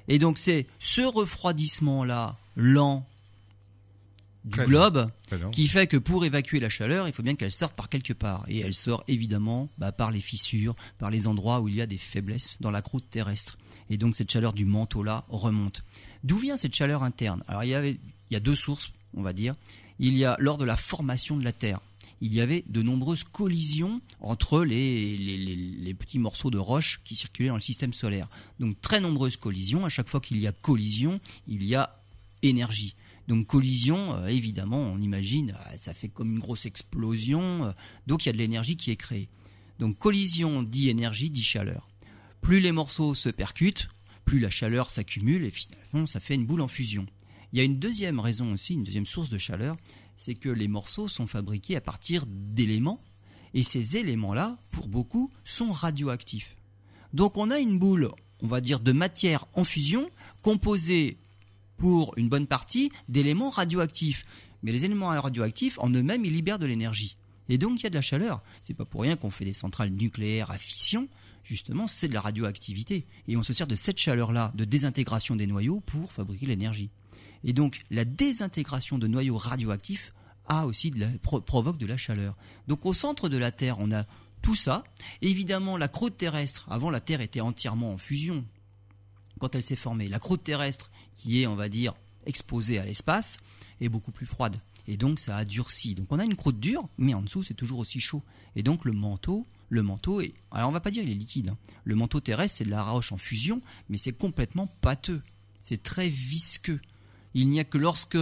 Et 0.08 0.18
donc 0.18 0.38
c'est 0.38 0.66
ce 0.80 1.02
refroidissement-là 1.02 2.36
lent 2.56 3.06
du 4.44 4.60
globe 4.64 5.10
qui 5.52 5.66
fait 5.66 5.86
que 5.86 5.96
pour 5.96 6.24
évacuer 6.24 6.60
la 6.60 6.70
chaleur, 6.70 7.06
il 7.06 7.12
faut 7.12 7.22
bien 7.22 7.34
qu'elle 7.34 7.52
sorte 7.52 7.74
par 7.74 7.88
quelque 7.88 8.14
part. 8.14 8.44
Et 8.48 8.60
elle 8.60 8.74
sort 8.74 9.04
évidemment 9.08 9.68
bah, 9.76 9.92
par 9.92 10.10
les 10.10 10.20
fissures, 10.20 10.74
par 10.98 11.10
les 11.10 11.26
endroits 11.26 11.60
où 11.60 11.68
il 11.68 11.74
y 11.74 11.82
a 11.82 11.86
des 11.86 11.98
faiblesses 11.98 12.56
dans 12.60 12.70
la 12.70 12.80
croûte 12.80 13.08
terrestre. 13.10 13.58
Et 13.90 13.98
donc 13.98 14.16
cette 14.16 14.30
chaleur 14.30 14.52
du 14.52 14.64
manteau-là 14.64 15.24
remonte. 15.28 15.82
D'où 16.24 16.38
vient 16.38 16.56
cette 16.56 16.74
chaleur 16.74 17.02
interne? 17.02 17.42
Alors 17.48 17.64
il 17.64 17.98
y, 18.30 18.36
a 18.36 18.40
deux 18.40 18.54
sources, 18.54 18.92
on 19.14 19.22
va 19.22 19.32
dire. 19.32 19.54
Il 19.98 20.16
y 20.16 20.24
a 20.24 20.36
lors 20.38 20.58
de 20.58 20.64
la 20.64 20.76
formation 20.76 21.36
de 21.36 21.44
la 21.44 21.52
Terre, 21.52 21.80
il 22.20 22.34
y 22.34 22.40
avait 22.40 22.64
de 22.68 22.82
nombreuses 22.82 23.24
collisions 23.24 24.00
entre 24.20 24.64
les, 24.64 25.94
petits 25.98 26.18
morceaux 26.18 26.50
de 26.50 26.58
roche 26.58 27.00
qui 27.04 27.14
circulaient 27.14 27.48
dans 27.48 27.54
le 27.54 27.60
système 27.60 27.92
solaire. 27.92 28.28
Donc 28.58 28.80
très 28.80 29.00
nombreuses 29.00 29.36
collisions. 29.36 29.84
À 29.84 29.88
chaque 29.88 30.08
fois 30.08 30.20
qu'il 30.20 30.38
y 30.38 30.46
a 30.46 30.52
collision, 30.52 31.20
il 31.46 31.64
y 31.64 31.74
a 31.74 31.96
énergie. 32.42 32.94
Donc 33.28 33.46
collision, 33.46 34.14
euh, 34.14 34.26
évidemment, 34.28 34.78
on 34.78 35.00
imagine, 35.00 35.50
euh, 35.50 35.76
ça 35.76 35.92
fait 35.92 36.08
comme 36.08 36.32
une 36.32 36.38
grosse 36.38 36.66
explosion. 36.66 37.66
euh, 37.66 37.72
donc 38.06 38.24
il 38.24 38.28
y 38.28 38.30
a 38.30 38.32
de 38.32 38.38
l'énergie 38.38 38.76
qui 38.76 38.90
est 38.90 38.96
créée. 38.96 39.28
Donc 39.78 39.98
collision 39.98 40.62
dit 40.62 40.88
énergie 40.88 41.30
dit 41.30 41.42
chaleur. 41.42 41.88
Plus 42.40 42.60
les 42.60 42.72
morceaux 42.72 43.14
se 43.14 43.28
percutent, 43.28 43.88
plus 44.28 44.40
la 44.40 44.50
chaleur 44.50 44.90
s'accumule 44.90 45.42
et 45.42 45.50
finalement 45.50 46.04
ça 46.04 46.20
fait 46.20 46.34
une 46.34 46.44
boule 46.44 46.60
en 46.60 46.68
fusion. 46.68 47.06
Il 47.50 47.58
y 47.58 47.62
a 47.62 47.64
une 47.64 47.78
deuxième 47.78 48.20
raison 48.20 48.52
aussi, 48.52 48.74
une 48.74 48.84
deuxième 48.84 49.06
source 49.06 49.30
de 49.30 49.38
chaleur, 49.38 49.78
c'est 50.18 50.34
que 50.34 50.50
les 50.50 50.68
morceaux 50.68 51.08
sont 51.08 51.26
fabriqués 51.26 51.76
à 51.76 51.80
partir 51.80 52.26
d'éléments 52.26 53.00
et 53.54 53.62
ces 53.62 53.96
éléments-là, 53.96 54.58
pour 54.70 54.86
beaucoup, 54.88 55.30
sont 55.46 55.72
radioactifs. 55.72 56.56
Donc 57.14 57.38
on 57.38 57.50
a 57.50 57.58
une 57.58 57.78
boule, 57.78 58.10
on 58.42 58.48
va 58.48 58.60
dire, 58.60 58.80
de 58.80 58.92
matière 58.92 59.46
en 59.54 59.64
fusion 59.64 60.10
composée 60.42 61.16
pour 61.78 62.12
une 62.18 62.28
bonne 62.28 62.46
partie 62.46 62.92
d'éléments 63.08 63.48
radioactifs. 63.48 64.26
Mais 64.62 64.72
les 64.72 64.84
éléments 64.84 65.08
radioactifs, 65.08 65.78
en 65.78 65.88
eux-mêmes, 65.88 66.26
ils 66.26 66.34
libèrent 66.34 66.58
de 66.58 66.66
l'énergie. 66.66 67.16
Et 67.48 67.58
donc 67.58 67.80
il 67.80 67.84
y 67.84 67.86
a 67.86 67.90
de 67.90 67.94
la 67.94 68.02
chaleur. 68.02 68.42
C'est 68.60 68.74
pas 68.74 68.84
pour 68.84 69.02
rien 69.02 69.16
qu'on 69.16 69.30
fait 69.30 69.44
des 69.44 69.52
centrales 69.52 69.90
nucléaires 69.90 70.50
à 70.50 70.58
fission. 70.58 71.08
Justement, 71.44 71.86
c'est 71.86 72.08
de 72.08 72.14
la 72.14 72.20
radioactivité. 72.20 73.06
Et 73.26 73.36
on 73.36 73.42
se 73.42 73.52
sert 73.52 73.66
de 73.66 73.74
cette 73.74 73.98
chaleur-là 73.98 74.52
de 74.54 74.64
désintégration 74.64 75.34
des 75.34 75.46
noyaux 75.46 75.80
pour 75.86 76.12
fabriquer 76.12 76.46
l'énergie. 76.46 76.90
Et 77.44 77.52
donc 77.52 77.84
la 77.90 78.04
désintégration 78.04 78.98
de 78.98 79.06
noyaux 79.06 79.38
radioactifs 79.38 80.12
a 80.46 80.66
aussi 80.66 80.92
provoque 81.22 81.78
de 81.78 81.86
la 81.86 81.96
chaleur. 81.96 82.36
Donc 82.66 82.84
au 82.86 82.94
centre 82.94 83.28
de 83.28 83.36
la 83.36 83.52
Terre, 83.52 83.76
on 83.78 83.92
a 83.92 84.04
tout 84.42 84.54
ça. 84.54 84.84
évidemment, 85.20 85.76
la 85.76 85.88
croûte 85.88 86.16
terrestre, 86.16 86.66
avant 86.70 86.90
la 86.90 87.00
Terre 87.00 87.20
était 87.20 87.40
entièrement 87.40 87.92
en 87.92 87.98
fusion 87.98 88.44
quand 89.38 89.54
elle 89.54 89.62
s'est 89.62 89.76
formée. 89.76 90.08
La 90.08 90.18
croûte 90.18 90.44
terrestre, 90.44 90.90
qui 91.14 91.42
est, 91.42 91.46
on 91.46 91.54
va 91.54 91.68
dire, 91.68 91.94
exposée 92.26 92.78
à 92.78 92.84
l'espace, 92.84 93.38
est 93.80 93.88
beaucoup 93.88 94.12
plus 94.12 94.26
froide. 94.26 94.56
Et 94.88 94.96
donc 94.96 95.20
ça 95.20 95.36
a 95.36 95.44
durci. 95.44 95.94
Donc 95.94 96.06
on 96.10 96.18
a 96.18 96.24
une 96.24 96.34
croûte 96.34 96.58
dure, 96.58 96.88
mais 96.96 97.12
en 97.12 97.20
dessous 97.20 97.44
c'est 97.44 97.54
toujours 97.54 97.78
aussi 97.78 98.00
chaud. 98.00 98.22
Et 98.56 98.62
donc 98.62 98.86
le 98.86 98.92
manteau, 98.92 99.46
le 99.68 99.82
manteau 99.82 100.22
est, 100.22 100.32
alors 100.50 100.70
on 100.70 100.72
va 100.72 100.80
pas 100.80 100.90
dire 100.90 101.04
il 101.04 101.10
est 101.10 101.14
liquide. 101.14 101.50
Hein. 101.50 101.58
Le 101.84 101.94
manteau 101.94 102.20
terrestre 102.20 102.56
c'est 102.56 102.64
de 102.64 102.70
la 102.70 102.82
roche 102.82 103.12
en 103.12 103.18
fusion, 103.18 103.60
mais 103.90 103.98
c'est 103.98 104.12
complètement 104.12 104.66
pâteux. 104.80 105.20
C'est 105.60 105.82
très 105.82 106.08
visqueux. 106.08 106.80
Il 107.34 107.50
n'y 107.50 107.60
a 107.60 107.64
que 107.64 107.76
lorsque 107.76 108.18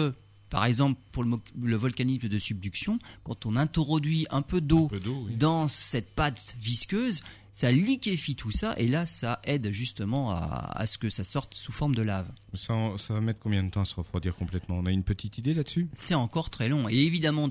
par 0.51 0.65
exemple, 0.65 1.01
pour 1.13 1.25
le, 1.25 1.77
volcanisme 1.77 2.29
de 2.29 2.39
subduction, 2.39 2.99
quand 3.25 3.47
on 3.47 3.57
introduit 3.57 4.27
un 4.31 4.43
peu 4.43 4.61
d'eau 4.61 4.91
dans 5.37 5.69
cette 5.69 6.15
pâte 6.15 6.57
visqueuse, 6.61 7.23
ça 7.51 7.73
liquéfie 7.73 8.37
tout 8.37 8.51
ça 8.51 8.75
et 8.77 8.87
là, 8.87 9.07
ça 9.07 9.41
aide 9.45 9.71
justement 9.73 10.31
à, 10.31 10.85
ce 10.87 10.99
que 10.99 11.09
ça 11.09 11.25
sorte 11.25 11.55
sous 11.55 11.73
forme 11.73 11.95
de 11.95 12.03
lave. 12.03 12.31
Ça, 12.55 12.75
va 13.09 13.21
mettre 13.21 13.41
combien 13.41 13.63
de 13.65 13.71
temps 13.71 13.81
à 13.81 13.85
se 13.87 13.95
refroidir 13.95 14.37
complètement? 14.37 14.77
On 14.79 14.87
a 14.87 14.93
une 14.93 15.05
petite 15.05 15.39
idée 15.39 15.55
là-dessus? 15.55 15.89
C'est 15.93 16.15
encore 16.15 16.51
très 16.51 16.69
long. 16.69 16.89
Et 16.89 16.97
évidemment, 16.97 17.49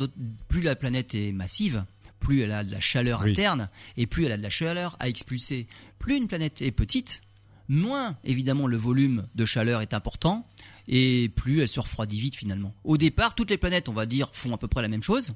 plus 0.47 0.61
la 0.61 0.75
planète 0.75 1.15
est 1.15 1.31
massive, 1.31 1.85
plus 2.19 2.41
elle 2.41 2.51
a 2.51 2.63
de 2.63 2.71
la 2.71 2.79
chaleur 2.79 3.23
interne 3.23 3.69
et 3.97 4.05
plus 4.05 4.25
elle 4.25 4.31
a 4.31 4.37
de 4.37 4.43
la 4.43 4.49
chaleur 4.49 4.95
à 4.99 5.09
expulser. 5.09 5.67
Plus 5.99 6.17
une 6.17 6.27
planète 6.27 6.61
est 6.61 6.71
petite, 6.71 7.21
moins 7.67 8.15
évidemment 8.23 8.67
le 8.67 8.77
volume 8.77 9.27
de 9.35 9.45
chaleur 9.45 9.81
est 9.81 9.93
important 9.93 10.47
et 10.87 11.29
plus 11.29 11.61
elle 11.61 11.67
se 11.67 11.79
refroidit 11.79 12.19
vite 12.19 12.35
finalement. 12.35 12.73
Au 12.83 12.97
départ, 12.97 13.35
toutes 13.35 13.49
les 13.49 13.57
planètes, 13.57 13.89
on 13.89 13.93
va 13.93 14.05
dire, 14.05 14.29
font 14.33 14.53
à 14.53 14.57
peu 14.57 14.67
près 14.67 14.81
la 14.81 14.87
même 14.87 15.03
chose, 15.03 15.33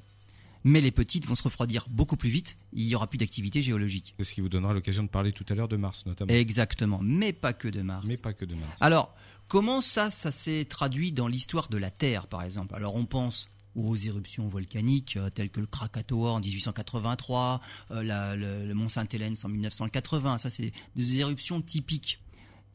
mais 0.64 0.80
les 0.80 0.90
petites 0.90 1.26
vont 1.26 1.34
se 1.34 1.42
refroidir 1.42 1.86
beaucoup 1.90 2.16
plus 2.16 2.30
vite, 2.30 2.56
il 2.72 2.86
n'y 2.86 2.94
aura 2.94 3.06
plus 3.06 3.18
d'activité 3.18 3.62
géologique. 3.62 4.14
C'est 4.18 4.24
ce 4.24 4.34
qui 4.34 4.40
vous 4.40 4.48
donnera 4.48 4.74
l'occasion 4.74 5.02
de 5.02 5.08
parler 5.08 5.32
tout 5.32 5.46
à 5.48 5.54
l'heure 5.54 5.68
de 5.68 5.76
Mars 5.76 6.04
notamment. 6.06 6.32
Exactement, 6.32 7.00
mais 7.02 7.32
pas 7.32 7.52
que 7.52 7.68
de 7.68 7.82
Mars. 7.82 8.04
Mais 8.06 8.16
pas 8.16 8.32
que 8.32 8.44
de 8.44 8.54
Mars. 8.54 8.76
Alors, 8.80 9.14
comment 9.48 9.80
ça, 9.80 10.10
ça 10.10 10.30
s'est 10.30 10.66
traduit 10.68 11.12
dans 11.12 11.28
l'histoire 11.28 11.68
de 11.68 11.78
la 11.78 11.90
Terre 11.90 12.26
par 12.26 12.42
exemple? 12.42 12.74
Alors 12.74 12.94
on 12.96 13.06
pense 13.06 13.48
aux 13.76 13.96
éruptions 13.96 14.48
volcaniques 14.48 15.16
euh, 15.16 15.30
telles 15.30 15.50
que 15.50 15.60
le 15.60 15.66
Krakatoa 15.66 16.32
en 16.32 16.40
1883, 16.40 17.60
euh, 17.92 18.36
le, 18.36 18.66
le, 18.66 18.74
Mont 18.74 18.88
Saint-Hélène 18.88 19.34
en 19.44 19.48
1980, 19.48 20.38
ça 20.38 20.50
c'est 20.50 20.72
des 20.96 21.18
éruptions 21.18 21.60
typiques 21.60 22.20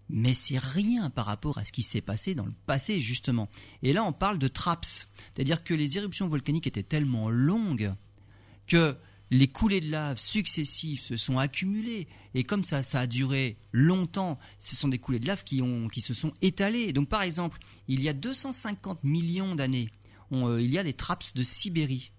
mais 0.10 0.34
c'est 0.34 0.58
rien 0.58 1.10
par 1.10 1.26
rapport 1.26 1.58
à 1.58 1.66
ce 1.66 1.72
qui 1.72 1.84
s'est 1.84 2.02
passé 2.02 2.36
dans 2.36 2.46
le 2.46 2.54
passé 2.66 3.02
justement. 3.02 3.50
Et 3.84 3.94
là 3.94 4.04
on 4.04 4.14
parle 4.14 4.38
de 4.38 4.48
traps, 4.48 5.08
c'est-à-dire 5.34 5.64
que 5.64 5.74
les 5.74 5.98
éruptions 5.98 6.28
volcaniques 6.28 6.68
étaient 6.68 6.84
tellement 6.84 7.30
longues 7.30 7.94
que 8.68 8.98
les 9.32 9.48
coulées 9.48 9.82
de 9.82 9.90
lave 9.90 10.20
successives 10.20 11.02
se 11.02 11.18
sont 11.18 11.40
accumulées 11.40 12.08
et 12.36 12.44
comme 12.44 12.64
ça 12.64 12.84
ça 12.84 13.02
a 13.02 13.08
duré 13.08 13.58
longtemps, 13.72 14.38
ce 14.60 14.76
sont 14.76 14.88
des 14.88 15.00
coulées 15.00 15.20
de 15.20 15.28
lave 15.28 15.44
qui, 15.44 15.62
ont, 15.62 15.88
qui 15.88 16.02
se 16.02 16.14
sont 16.14 16.34
étalées. 16.42 16.94
Donc 16.94 17.10
par 17.10 17.22
exemple, 17.22 17.60
il 17.88 18.02
y 18.04 18.10
a 18.10 18.14
250 18.14 19.04
millions 19.04 19.56
d'années, 19.56 19.90
euh, 20.32 20.62
il 20.62 20.72
y 20.72 20.78
a 20.78 20.84
les 20.84 20.94
traps 20.94 21.34
de 21.34 21.44
Sibérie. 21.44 22.12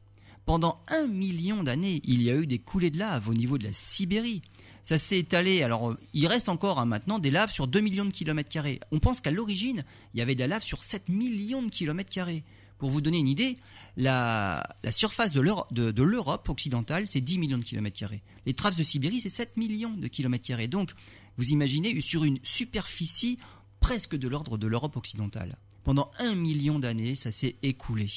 Pendant 0.45 0.81
un 0.87 1.09
million 1.09 1.65
d'années, 1.65 2.01
il 2.05 2.23
y 2.23 2.31
a 2.31 2.37
eu 2.37 2.47
des 2.47 2.61
coulées 2.61 2.91
de 2.91 2.99
lave 2.99 3.29
au 3.29 3.35
niveau 3.35 3.59
de 3.59 3.65
la 3.65 3.73
Sibérie 3.73 4.43
ça 4.87 4.99
s'est 4.99 5.19
étalé. 5.19 5.65
Alors, 5.65 5.91
euh, 5.91 5.99
il 6.15 6.29
reste 6.29 6.49
encore 6.49 6.79
hein, 6.79 6.85
maintenant 6.87 7.19
des 7.19 7.33
laves 7.33 7.51
sur 7.51 7.67
2 7.67 7.81
millions 7.81 8.05
de 8.05 8.13
kilomètres 8.13 8.49
carrés. 8.49 8.79
On 8.93 9.01
pense 9.01 9.21
qu'à 9.21 9.33
l'origine, 9.33 9.85
il 10.15 10.19
y 10.19 10.23
avait 10.23 10.37
de 10.37 10.41
la 10.41 10.47
lave 10.47 10.63
sur 10.63 10.85
7 10.85 11.09
millions 11.09 11.63
de 11.63 11.71
kilomètres 11.71 12.09
carrés. 12.09 12.45
Pour 12.79 12.91
vous 12.91 13.01
donner 13.01 13.19
une 13.19 13.27
idée, 13.27 13.57
la, 13.97 14.65
surface 14.91 15.33
de 15.33 15.41
l'Europe 15.41 16.49
occidentale, 16.49 17.09
c'est 17.09 17.21
10 17.21 17.39
millions 17.39 17.59
de 17.59 17.65
kilomètres 17.65 17.99
carrés. 17.99 18.23
Les 18.45 18.55
traces 18.55 18.77
de 18.77 18.85
Sibérie, 18.85 19.21
c'est 19.21 19.29
7 19.29 19.57
millions 19.57 19.97
de 19.97 20.07
kilomètres 20.07 20.47
carrés. 20.47 20.69
Donc, 20.69 20.93
vous 21.37 21.49
imaginez, 21.49 22.01
sur 22.01 22.23
une 22.23 22.39
superficie 22.45 23.39
presque 23.81 24.15
de 24.15 24.29
l'ordre 24.29 24.57
de 24.57 24.69
l'Europe 24.69 24.97
occidentale. 24.97 25.59
Pendant 25.83 26.13
un 26.21 26.37
million 26.37 26.79
d'années, 26.79 27.17
ça 27.17 27.33
s'est 27.33 27.57
écoulé. 27.63 28.09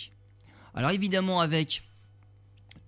Alors 0.76 0.92
évidemment, 0.92 1.42
avec 1.42 1.89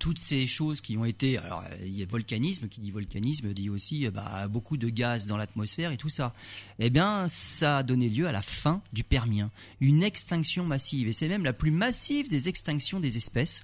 toutes 0.01 0.20
ces 0.20 0.48
choses 0.48 0.81
qui 0.81 0.98
ont 0.98 1.05
été. 1.05 1.38
Alors, 1.38 1.63
il 1.86 1.96
y 1.96 2.01
a 2.01 2.08
volcanisme, 2.08 2.67
qui 2.67 2.81
dit 2.81 2.89
volcanisme 2.89 3.53
dit 3.53 3.70
aussi 3.70 4.08
euh, 4.08 4.12
bah, 4.12 4.48
beaucoup 4.48 4.75
de 4.75 4.89
gaz 4.89 5.27
dans 5.27 5.38
l'atmosphère 5.38 5.91
et 5.91 5.98
tout 5.98 6.10
ça. 6.10 6.34
Eh 6.79 6.89
bien, 6.89 7.27
ça 7.27 7.77
a 7.77 7.84
donné 7.84 8.10
lieu 8.10 8.27
à 8.27 8.31
la 8.31 8.41
fin 8.41 8.81
du 8.93 9.03
Permien, 9.03 9.51
une 9.79 10.01
extinction 10.01 10.65
massive. 10.65 11.08
Et 11.08 11.13
c'est 11.13 11.27
même 11.27 11.43
la 11.43 11.53
plus 11.53 11.70
massive 11.70 12.27
des 12.29 12.50
extinctions 12.50 13.00
des 13.00 13.15
espèces. 13.15 13.63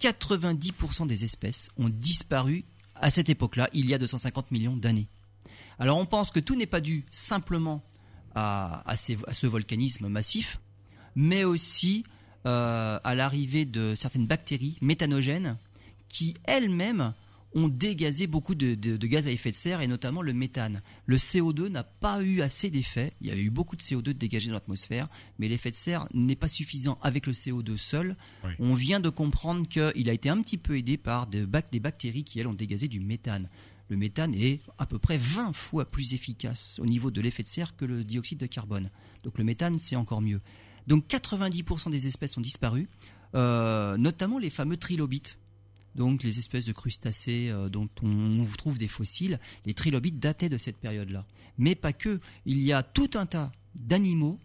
90% 0.00 1.06
des 1.06 1.22
espèces 1.22 1.70
ont 1.78 1.88
disparu 1.88 2.64
à 2.96 3.12
cette 3.12 3.28
époque-là, 3.28 3.70
il 3.72 3.86
y 3.88 3.94
a 3.94 3.98
250 3.98 4.50
millions 4.50 4.76
d'années. 4.76 5.06
Alors, 5.78 5.98
on 5.98 6.06
pense 6.06 6.32
que 6.32 6.40
tout 6.40 6.56
n'est 6.56 6.66
pas 6.66 6.80
dû 6.80 7.06
simplement 7.12 7.84
à, 8.34 8.82
à 8.84 8.96
ce 8.96 9.46
volcanisme 9.46 10.08
massif, 10.08 10.58
mais 11.14 11.44
aussi 11.44 12.02
euh, 12.46 12.98
à 13.02 13.14
l'arrivée 13.14 13.64
de 13.64 13.94
certaines 13.94 14.26
bactéries 14.26 14.78
méthanogènes 14.80 15.58
qui 16.08 16.34
elles-mêmes 16.44 17.12
ont 17.54 17.68
dégazé 17.68 18.26
beaucoup 18.26 18.54
de, 18.54 18.74
gaz 19.06 19.26
à 19.26 19.30
effet 19.30 19.50
de 19.50 19.56
serre 19.56 19.80
et 19.80 19.86
notamment 19.86 20.22
le 20.22 20.32
méthane. 20.32 20.82
Le 21.06 21.16
CO2 21.16 21.68
n'a 21.68 21.82
pas 21.82 22.22
eu 22.22 22.42
assez 22.42 22.70
d'effet. 22.70 23.14
Il 23.20 23.28
y 23.28 23.30
a 23.30 23.36
eu 23.36 23.50
beaucoup 23.50 23.76
de 23.76 23.80
CO2 23.80 24.12
dégagé 24.12 24.48
dans 24.48 24.54
l'atmosphère, 24.54 25.08
mais 25.38 25.48
l'effet 25.48 25.70
de 25.70 25.76
serre 25.76 26.06
n'est 26.12 26.36
pas 26.36 26.48
suffisant 26.48 26.98
avec 27.02 27.26
le 27.26 27.32
CO2 27.32 27.76
seul. 27.76 28.16
On 28.58 28.74
vient 28.74 29.00
de 29.00 29.08
comprendre 29.08 29.66
qu'il 29.66 30.10
a 30.10 30.12
été 30.12 30.28
un 30.28 30.40
petit 30.42 30.58
peu 30.58 30.76
aidé 30.76 30.96
par 30.96 31.26
des, 31.26 31.46
bactéries 31.46 32.24
qui, 32.24 32.38
elles, 32.38 32.48
ont 32.48 32.54
dégazé 32.54 32.88
du 32.88 33.00
méthane. 33.00 33.48
Le 33.88 33.96
méthane 33.96 34.34
est 34.34 34.60
à 34.76 34.84
peu 34.84 34.98
près 34.98 35.16
20 35.16 35.54
fois 35.54 35.90
plus 35.90 36.12
efficace 36.12 36.78
au 36.78 36.84
niveau 36.84 37.10
de 37.10 37.22
l'effet 37.22 37.42
de 37.42 37.48
serre 37.48 37.74
que 37.74 37.86
le 37.86 38.04
dioxyde 38.04 38.38
de 38.38 38.46
carbone. 38.46 38.90
Donc 39.24 39.38
le 39.38 39.44
méthane, 39.44 39.78
c'est 39.78 39.96
encore 39.96 40.20
mieux. 40.20 40.42
Donc 40.86 41.06
90% 41.08 41.90
des 41.90 42.06
espèces 42.06 42.36
ont 42.36 42.42
disparu, 42.42 42.88
euh, 43.34 43.96
notamment 43.96 44.38
les 44.38 44.50
fameux 44.50 44.76
trilobites 44.76 45.38
donc 45.94 46.22
les 46.22 46.38
espèces 46.38 46.64
de 46.64 46.72
crustacés 46.72 47.48
euh, 47.50 47.68
dont 47.68 47.88
on 48.02 48.44
trouve 48.56 48.78
des 48.78 48.88
fossiles, 48.88 49.38
les 49.66 49.74
trilobites 49.74 50.18
dataient 50.18 50.48
de 50.48 50.58
cette 50.58 50.76
période-là. 50.76 51.26
Mais 51.58 51.74
pas 51.74 51.92
que, 51.92 52.20
il 52.46 52.62
y 52.62 52.72
a 52.72 52.82
tout 52.82 53.10
un 53.14 53.26
tas 53.26 53.52
d'animaux 53.74 54.38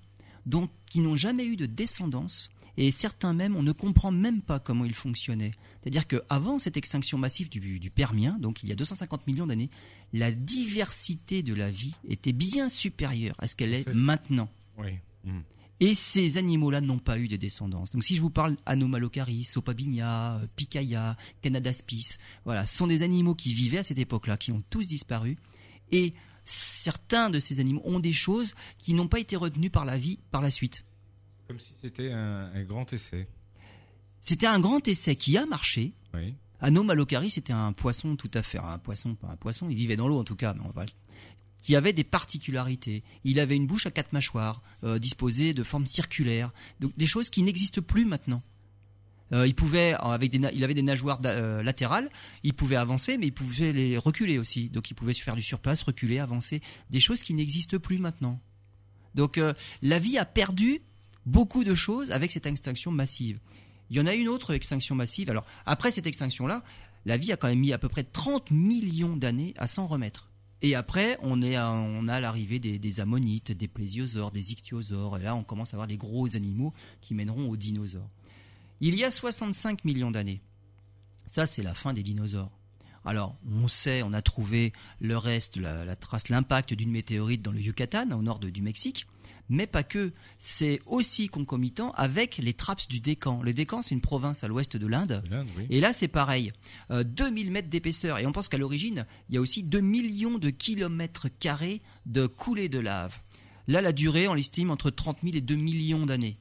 qui 0.89 1.00
n'ont 1.00 1.15
jamais 1.15 1.45
eu 1.45 1.55
de 1.55 1.65
descendance 1.65 2.50
et 2.77 2.91
certains 2.91 3.33
même, 3.33 3.55
on 3.55 3.63
ne 3.63 3.71
comprend 3.71 4.12
même 4.12 4.41
pas 4.41 4.59
comment 4.59 4.85
ils 4.85 4.95
fonctionnaient. 4.95 5.53
C'est-à-dire 5.81 6.07
qu'avant 6.07 6.59
cette 6.59 6.77
extinction 6.77 7.17
massive 7.17 7.50
du, 7.50 7.91
Permien, 7.91 8.38
donc 8.39 8.63
il 8.63 8.69
y 8.69 8.71
a 8.71 8.75
250 8.75 9.27
millions 9.27 9.45
d'années, 9.45 9.69
la 10.12 10.31
diversité 10.31 11.43
de 11.43 11.53
la 11.53 11.69
vie 11.69 11.93
était 12.07 12.31
bien 12.31 12.69
supérieure 12.69 13.35
à 13.38 13.47
ce 13.47 13.55
qu'elle 13.55 13.73
est 13.73 13.88
maintenant. 13.93 14.50
Oui. 14.77 14.91
Hmm. 15.23 15.41
Et 15.85 15.95
ces 15.95 16.37
animaux-là 16.37 16.79
n'ont 16.79 16.97
pas 16.97 17.19
eu 17.19 17.27
de 17.27 17.35
descendance. 17.35 17.91
Donc 17.91 18.05
si 18.05 18.15
je 18.15 18.21
vous 18.21 18.29
parle 18.29 18.55
Anomalocaris, 18.65 19.51
Opabinia, 19.57 20.39
Picaya, 20.55 21.17
Canadaspis, 21.41 22.19
voilà, 22.45 22.65
ce 22.65 22.77
sont 22.77 22.87
des 22.87 23.03
animaux 23.03 23.35
qui 23.35 23.53
vivaient 23.53 23.79
à 23.79 23.83
cette 23.83 23.97
époque-là, 23.97 24.37
qui 24.37 24.53
ont 24.53 24.63
tous 24.69 24.87
disparu. 24.87 25.35
Et 25.91 26.13
certains 26.45 27.29
de 27.29 27.37
ces 27.41 27.59
animaux 27.59 27.81
ont 27.83 27.99
des 27.99 28.13
choses 28.13 28.55
qui 28.77 28.93
n'ont 28.93 29.09
pas 29.09 29.19
été 29.19 29.35
retenues 29.35 29.69
par 29.69 29.83
la 29.83 29.97
vie 29.97 30.19
par 30.31 30.41
la 30.41 30.49
suite. 30.49 30.85
Comme 31.49 31.59
si 31.59 31.73
c'était 31.81 32.13
un, 32.13 32.63
grand 32.63 32.93
essai. 32.93 33.27
C'était 34.21 34.47
un 34.47 34.61
grand 34.61 34.87
essai 34.87 35.17
qui 35.17 35.37
a 35.37 35.45
marché. 35.45 35.91
Oui. 36.13 36.33
Anomalocaris, 36.61 37.31
c'était 37.31 37.51
un 37.51 37.73
poisson 37.73 38.15
tout 38.15 38.31
à 38.35 38.41
fait, 38.41 38.57
un 38.57 38.77
poisson, 38.77 39.15
pas 39.15 39.27
un 39.27 39.35
poisson, 39.35 39.67
il 39.67 39.75
vivait 39.75 39.97
dans 39.97 40.07
l'eau 40.07 40.17
en 40.17 40.23
tout 40.23 40.37
cas, 40.37 40.53
mais 40.53 40.63
on 40.63 40.71
va 40.71 40.85
qui 41.63 41.75
avait 41.77 41.93
des 41.93 42.03
particularités. 42.03 43.03
Il 43.24 43.39
avait 43.39 43.55
une 43.55 43.65
bouche 43.65 43.88
à 43.88 43.91
quatre 43.91 44.13
mâchoires, 44.13 44.62
euh, 44.84 45.00
disposée 45.00 45.53
de 45.53 45.63
forme 45.63 45.88
circulaire, 45.88 46.51
donc 46.79 46.96
des 46.98 47.08
choses 47.08 47.29
qui 47.32 47.41
n'existent 47.41 47.82
plus 47.82 48.05
maintenant. 48.05 48.43
Euh, 49.32 49.48
il 49.48 49.55
pouvait, 49.55 49.93
avec 49.93 50.29
des, 50.29 50.46
avait 50.46 50.74
des 50.74 50.84
nageoires 50.84 51.22
euh, 51.25 51.63
latérales, 51.63 52.12
il 52.43 52.53
pouvait 52.53 52.75
avancer, 52.75 53.17
mais 53.17 53.27
il 53.27 53.32
pouvait 53.32 53.72
les 53.72 53.98
reculer 53.98 54.38
aussi. 54.38 54.70
Donc 54.70 54.91
il 54.91 54.93
pouvait 54.93 55.13
se 55.13 55.24
faire 55.24 55.38
du 55.38 55.41
surplace, 55.41 55.82
reculer, 55.82 56.20
avancer, 56.20 56.62
des 56.91 57.00
choses 57.00 57.24
qui 57.24 57.34
n'existent 57.34 57.79
plus 57.79 57.98
maintenant. 57.98 58.39
Donc 59.15 59.39
la 59.82 60.00
vie 60.00 60.17
a 60.17 60.25
perdu 60.25 60.82
beaucoup 61.25 61.63
de 61.63 61.75
choses 61.75 62.12
avec 62.12 62.32
cette 62.32 62.48
extinction 62.48 62.91
massive. 62.91 63.39
Il 63.89 63.96
y 63.96 64.01
en 64.01 64.08
a 64.08 64.13
une 64.13 64.27
autre 64.27 64.53
extinction 64.53 64.96
massive. 64.96 65.29
Alors 65.29 65.46
après 65.65 65.91
cette 65.91 66.08
extinction-là, 66.08 66.63
la 67.05 67.15
vie 67.15 67.32
a 67.32 67.38
quand 67.38 67.48
même 67.48 67.60
mis 67.60 67.74
à 67.74 67.77
peu 67.77 67.89
près 67.89 68.03
30 68.03 68.51
millions 68.51 69.15
d'années 69.15 69.53
à 69.58 69.67
s'en 69.67 69.88
remettre. 69.88 70.32
Et 70.65 70.75
après, 70.75 71.17
on, 71.22 71.41
a 71.41 72.20
l'arrivée 72.22 72.58
des, 72.58 73.00
ammonites, 73.01 73.51
des 73.51 73.67
plésiosaures, 73.67 74.32
des 74.32 74.53
ichthyosaures. 74.53 75.17
Et 75.17 75.24
là, 75.24 75.36
on 75.36 75.43
commence 75.43 75.74
à 75.74 75.75
avoir 75.75 75.88
les 75.88 75.98
gros 75.98 76.38
animaux 76.38 76.74
qui 77.01 77.13
mèneront 77.13 77.50
aux 77.50 77.58
dinosaures. 77.58 78.10
Il 78.79 78.96
y 78.96 79.03
a 79.03 79.12
65 79.12 79.84
millions 79.84 80.10
d'années, 80.10 80.41
Ça, 81.27 81.46
c'est 81.46 81.63
la 81.63 81.74
fin 81.74 81.93
des 81.93 82.01
dinosaures. 82.01 82.51
Alors, 83.03 83.36
on 83.51 83.67
sait, 83.67 84.03
on 84.03 84.13
a 84.13 84.22
trouvé 84.22 84.72
le 85.01 85.17
reste, 85.17 85.58
la, 85.58 85.96
trace, 85.98 86.29
l'impact 86.29 86.74
d'une 86.74 86.91
météorite 86.91 87.41
dans 87.41 87.51
le 87.51 87.60
Yucatan, 87.60 88.12
au 88.12 88.22
nord 88.22 88.39
du 88.39 88.62
Mexique. 88.62 89.05
Mais 89.50 89.67
pas 89.67 89.83
que. 89.83 90.13
C'est 90.38 90.79
aussi 90.85 91.27
concomitant 91.27 91.91
avec 91.91 92.38
les 92.38 92.53
trappes 92.53 92.88
du 92.89 93.00
Décan. 93.00 93.41
Le 93.41 93.53
Décan, 93.53 93.81
c'est 93.81 93.93
une 93.93 94.01
province 94.01 94.43
à 94.43 94.47
l'ouest 94.47 94.77
de 94.77 94.88
l'Inde. 94.88 95.23
Oui. 95.57 95.65
Et 95.69 95.79
là, 95.79 95.93
c'est 95.93 96.07
pareil. 96.07 96.51
Euh, 96.91 97.03
2000 97.03 97.51
mètres 97.51 97.69
d'épaisseur. 97.69 98.19
Et 98.19 98.25
on 98.25 98.31
pense 98.31 98.50
qu'à 98.50 98.57
l'origine, 98.57 99.05
il 99.29 99.35
y 99.35 99.38
a 99.38 99.41
aussi 99.41 99.63
2 99.63 99.79
millions 99.81 100.38
de 100.38 100.50
kilomètres 100.50 101.27
carrés 101.39 101.81
de 102.05 102.25
coulées 102.25 102.69
de 102.69 102.79
lave. 102.79 103.19
Là, 103.67 103.81
la 103.81 103.93
durée, 103.93 104.27
on 104.27 104.33
l'estime 104.33 104.71
entre 104.71 104.89
30 104.89 105.19
000 105.23 105.35
et 105.35 105.41
2 105.41 105.55
millions 105.55 106.05
d'années. 106.05 106.38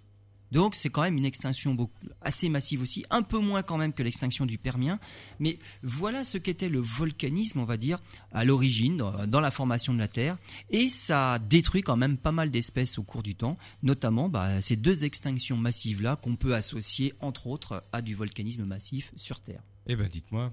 Donc, 0.53 0.77
c'est 0.77 0.91
quand 0.91 1.03
même 1.03 1.17
une 1.19 1.25
extinction 1.25 1.75
beaucoup, 1.75 1.93
assez 2.21 2.49
massive 2.49 2.81
aussi, 2.83 3.05
un 3.11 3.23
peu 3.23 3.39
moins 3.39 3.63
quand 3.65 3.79
même 3.79 3.93
que 3.93 4.03
l'extinction 4.05 4.47
du 4.47 4.59
Permien. 4.59 5.01
Mais 5.41 5.59
voilà 5.83 6.23
ce 6.23 6.39
qu'était 6.39 6.69
le 6.69 6.79
volcanisme, 6.79 7.59
on 7.59 7.65
va 7.65 7.77
dire, 7.77 7.99
à 8.33 8.45
l'origine, 8.45 8.99
dans, 8.99 9.27
dans 9.27 9.41
la 9.41 9.51
formation 9.51 9.93
de 9.95 9.99
la 9.99 10.09
Terre. 10.09 10.37
Et 10.71 10.89
ça 10.89 11.39
détruit 11.41 11.83
quand 11.83 11.97
même 11.97 12.17
pas 12.19 12.33
mal 12.33 12.51
d'espèces 12.51 12.99
au 12.99 13.03
cours 13.03 13.23
du 13.25 13.35
temps, 13.35 13.57
notamment 13.83 14.29
bah, 14.29 14.61
ces 14.61 14.77
deux 14.77 15.05
extinctions 15.05 15.57
massives-là 15.57 16.17
qu'on 16.17 16.37
peut 16.37 16.55
associer, 16.55 17.15
entre 17.21 17.47
autres, 17.49 17.83
à 17.93 18.03
du 18.03 18.15
volcanisme 18.15 18.65
massif 18.65 19.11
sur 19.17 19.41
Terre. 19.41 19.63
Eh 19.87 19.97
ben, 19.97 20.09
dites-moi. 20.09 20.53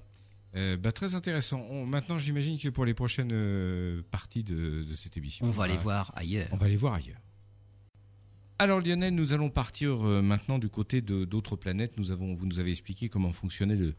Euh, 0.56 0.78
bah, 0.78 0.92
très 0.92 1.14
intéressant. 1.14 1.60
On- 1.70 1.86
maintenant, 1.86 2.18
j'imagine 2.18 2.58
que 2.58 2.70
pour 2.70 2.86
les 2.86 2.94
prochaines 2.96 3.30
euh, 3.32 4.02
parties 4.10 4.44
de, 4.44 4.84
de 4.90 4.96
cette 4.96 5.16
émission, 5.18 5.46
On 5.46 5.52
va 5.52 5.66
aller 5.66 5.78
voir 5.78 6.12
ailleurs. 6.16 6.48
On 6.52 6.58
va 6.58 6.66
aller 6.66 6.76
voir 6.78 6.94
ailleurs. 6.96 7.20
Alors 8.60 8.82
Lionel, 8.82 9.16
nous 9.16 9.32
allons 9.34 9.50
partir 9.50 10.06
euh, 10.06 10.22
maintenant 10.22 10.60
du 10.60 10.70
côté 10.70 11.02
de 11.02 11.24
d'autres 11.26 11.56
planètes. 11.56 11.94
Nous 11.98 12.12
avons, 12.12 12.36
vous 12.36 12.46
nous 12.46 12.60
avez 12.60 12.72
expliqué 12.72 13.08
comment 13.08 13.32
fonctionnait 13.32 13.78
le, 13.78 13.96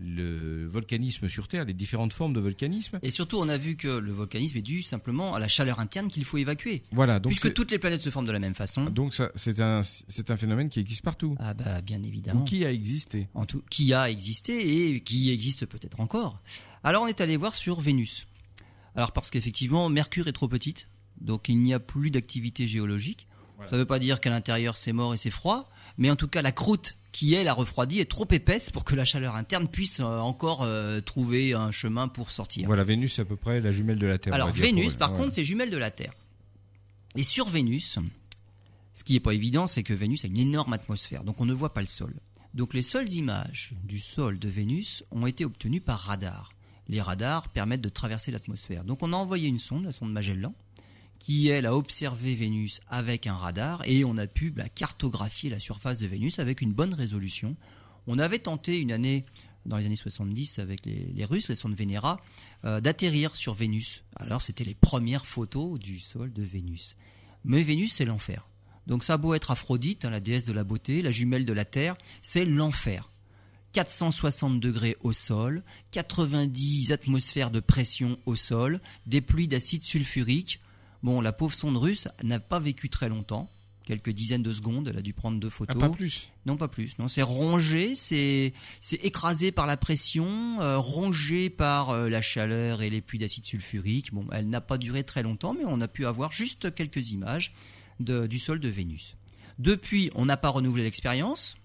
le 0.00 0.66
volcanisme 0.66 1.28
sur 1.28 1.46
Terre, 1.46 1.64
les 1.66 1.72
différentes 1.72 2.12
formes 2.12 2.32
de 2.32 2.40
volcanisme. 2.40 2.98
Et 3.02 3.10
surtout, 3.10 3.36
on 3.38 3.48
a 3.48 3.56
vu 3.56 3.76
que 3.76 3.86
le 3.86 4.10
volcanisme 4.12 4.58
est 4.58 4.62
dû 4.62 4.82
simplement 4.82 5.34
à 5.36 5.38
la 5.38 5.46
chaleur 5.46 5.78
interne 5.78 6.08
qu'il 6.08 6.24
faut 6.24 6.36
évacuer. 6.38 6.82
Voilà, 6.90 7.20
donc 7.20 7.30
Puisque 7.30 7.54
toutes 7.54 7.70
les 7.70 7.78
planètes 7.78 8.02
se 8.02 8.10
forment 8.10 8.26
de 8.26 8.32
la 8.32 8.40
même 8.40 8.54
façon. 8.54 8.86
donc 8.86 9.14
c'est 9.36 9.60
un 9.60 9.82
c'est 9.82 10.32
un 10.32 10.36
phénomène 10.36 10.68
qui 10.68 10.80
existe 10.80 11.02
partout 11.02 11.36
Ah 11.38 11.54
bah 11.54 11.80
bien 11.80 12.02
ou 12.02 12.06
évidemment. 12.06 12.42
qui 12.42 12.64
a 12.64 12.72
existé. 12.72 13.28
En 13.34 13.46
tout, 13.46 13.62
qui 13.70 13.94
a 13.94 14.10
existé 14.10 14.88
et 14.96 15.00
qui 15.00 15.30
existe 15.30 15.64
peut-être 15.66 16.00
encore. 16.00 16.42
Alors 16.82 17.04
on 17.04 17.06
est 17.06 17.20
allé 17.20 17.36
voir 17.36 17.54
sur 17.54 17.80
Vénus. 17.80 18.26
Alors 18.96 19.12
parce 19.12 19.30
qu'effectivement, 19.30 19.88
Mercure 19.88 20.26
est 20.26 20.32
trop 20.32 20.48
petite, 20.48 20.88
donc 21.20 21.48
il 21.48 21.58
n'y 21.60 21.72
a 21.72 21.78
plus 21.78 22.10
d'activité 22.10 22.66
géologique. 22.66 23.28
Voilà. 23.62 23.70
Ça 23.70 23.76
ne 23.76 23.80
veut 23.80 23.86
pas 23.86 23.98
dire 23.98 24.20
qu'à 24.20 24.30
l'intérieur 24.30 24.76
c'est 24.76 24.92
mort 24.92 25.14
et 25.14 25.16
c'est 25.16 25.30
froid, 25.30 25.70
mais 25.98 26.10
en 26.10 26.16
tout 26.16 26.28
cas 26.28 26.42
la 26.42 26.52
croûte 26.52 26.96
qui 27.12 27.34
elle 27.34 27.48
a 27.48 27.52
refroidi 27.52 28.00
est 28.00 28.10
trop 28.10 28.26
épaisse 28.30 28.70
pour 28.70 28.84
que 28.84 28.94
la 28.94 29.04
chaleur 29.04 29.36
interne 29.36 29.68
puisse 29.68 30.00
euh, 30.00 30.18
encore 30.18 30.62
euh, 30.62 31.00
trouver 31.00 31.52
un 31.52 31.70
chemin 31.70 32.08
pour 32.08 32.30
sortir. 32.30 32.66
Voilà, 32.66 32.84
Vénus 32.84 33.14
c'est 33.14 33.22
à 33.22 33.24
peu 33.26 33.36
près 33.36 33.60
la 33.60 33.70
jumelle 33.70 33.98
de 33.98 34.06
la 34.06 34.18
Terre. 34.18 34.34
Alors 34.34 34.50
Vénus, 34.50 34.94
par 34.94 35.12
ouais. 35.12 35.18
contre, 35.18 35.34
c'est 35.34 35.44
jumelle 35.44 35.70
de 35.70 35.76
la 35.76 35.90
Terre. 35.90 36.14
Et 37.14 37.22
sur 37.22 37.48
Vénus, 37.48 37.98
ce 38.94 39.04
qui 39.04 39.12
n'est 39.12 39.20
pas 39.20 39.34
évident, 39.34 39.66
c'est 39.66 39.82
que 39.82 39.92
Vénus 39.92 40.24
a 40.24 40.28
une 40.28 40.38
énorme 40.38 40.72
atmosphère, 40.72 41.24
donc 41.24 41.40
on 41.40 41.44
ne 41.44 41.52
voit 41.52 41.74
pas 41.74 41.82
le 41.82 41.86
sol. 41.86 42.14
Donc 42.54 42.74
les 42.74 42.82
seules 42.82 43.10
images 43.12 43.74
du 43.84 43.98
sol 43.98 44.38
de 44.38 44.48
Vénus 44.48 45.04
ont 45.10 45.26
été 45.26 45.44
obtenues 45.44 45.80
par 45.80 45.98
radar. 45.98 46.52
Les 46.88 47.00
radars 47.00 47.48
permettent 47.48 47.80
de 47.80 47.88
traverser 47.88 48.30
l'atmosphère. 48.30 48.84
Donc 48.84 49.02
on 49.02 49.12
a 49.12 49.16
envoyé 49.16 49.48
une 49.48 49.58
sonde, 49.58 49.84
la 49.84 49.92
sonde 49.92 50.12
Magellan, 50.12 50.54
qui 51.22 51.46
elle 51.46 51.66
a 51.66 51.76
observé 51.76 52.34
Vénus 52.34 52.80
avec 52.88 53.28
un 53.28 53.36
radar 53.36 53.80
et 53.84 54.04
on 54.04 54.18
a 54.18 54.26
pu 54.26 54.50
bah, 54.50 54.68
cartographier 54.68 55.50
la 55.50 55.60
surface 55.60 55.98
de 55.98 56.08
Vénus 56.08 56.40
avec 56.40 56.60
une 56.60 56.72
bonne 56.72 56.94
résolution. 56.94 57.54
On 58.08 58.18
avait 58.18 58.40
tenté 58.40 58.80
une 58.80 58.90
année, 58.90 59.24
dans 59.64 59.76
les 59.76 59.86
années 59.86 59.94
70, 59.94 60.58
avec 60.58 60.84
les, 60.84 61.24
Russes, 61.24 61.48
les 61.48 61.54
sondes 61.54 61.76
Venera, 61.76 62.20
euh, 62.64 62.80
d'atterrir 62.80 63.36
sur 63.36 63.54
Vénus. 63.54 64.02
Alors 64.16 64.42
c'était 64.42 64.64
les 64.64 64.74
premières 64.74 65.24
photos 65.24 65.78
du 65.78 66.00
sol 66.00 66.32
de 66.32 66.42
Vénus. 66.42 66.96
Mais 67.44 67.62
Vénus, 67.62 67.92
c'est 67.92 68.04
l'enfer. 68.04 68.48
Donc 68.88 69.04
ça 69.04 69.14
a 69.14 69.16
beau 69.16 69.34
être 69.34 69.52
Aphrodite, 69.52 70.04
hein, 70.04 70.10
la 70.10 70.18
déesse 70.18 70.44
de 70.44 70.52
la 70.52 70.64
beauté, 70.64 71.02
la 71.02 71.12
jumelle 71.12 71.46
de 71.46 71.52
la 71.52 71.64
Terre, 71.64 71.96
c'est 72.20 72.44
l'enfer. 72.44 73.10
460 73.74 74.58
degrés 74.58 74.96
au 75.02 75.12
sol, 75.12 75.62
90 75.92 76.90
atmosphères 76.90 77.52
de 77.52 77.60
pression 77.60 78.18
au 78.26 78.34
sol, 78.34 78.80
des 79.06 79.20
pluies 79.20 79.46
d'acide 79.46 79.84
sulfurique. 79.84 80.58
Bon, 81.02 81.20
la 81.20 81.32
pauvre 81.32 81.54
sonde 81.54 81.76
russe 81.76 82.08
n'a 82.22 82.38
pas 82.40 82.58
vécu 82.60 82.88
très 82.88 83.08
longtemps, 83.08 83.50
quelques 83.84 84.10
dizaines 84.10 84.42
de 84.44 84.52
secondes, 84.52 84.86
elle 84.88 84.96
a 84.98 85.02
dû 85.02 85.12
prendre 85.12 85.40
deux 85.40 85.48
Ah, 85.48 85.50
photos. 85.50 85.80
pas 85.80 85.88
plus. 85.90 86.28
Non, 86.46 86.56
pas 86.56 86.68
plus. 86.68 86.96
Non, 86.98 87.08
c'est 87.08 87.22
rongé, 87.22 87.94
c'est 87.96 88.52
c'est 88.80 88.96
écrasé 89.04 89.50
par 89.50 89.66
la 89.66 89.76
pression, 89.76 90.60
euh, 90.60 90.78
rongé 90.78 91.50
par 91.50 91.90
euh, 91.90 92.08
la 92.08 92.22
chaleur 92.22 92.82
et 92.82 92.90
les 92.90 93.00
pluies 93.00 93.18
d'acide 93.18 93.44
sulfurique. 93.44 94.14
Bon, 94.14 94.26
elle 94.32 94.48
n'a 94.48 94.60
pas 94.60 94.78
duré 94.78 95.02
très 95.02 95.24
longtemps, 95.24 95.54
mais 95.54 95.64
on 95.66 95.80
a 95.80 95.88
pu 95.88 96.06
avoir 96.06 96.30
juste 96.30 96.72
quelques 96.74 97.10
images 97.10 97.52
de- 97.98 98.26
du 98.28 98.38
sol 98.38 98.60
de 98.60 98.68
Vénus. 98.68 99.16
Depuis, 99.58 100.10
on 100.14 100.26
n'a 100.26 100.36
pas 100.36 100.48
renouvelé 100.50 100.84
l'expérience, 100.84 101.56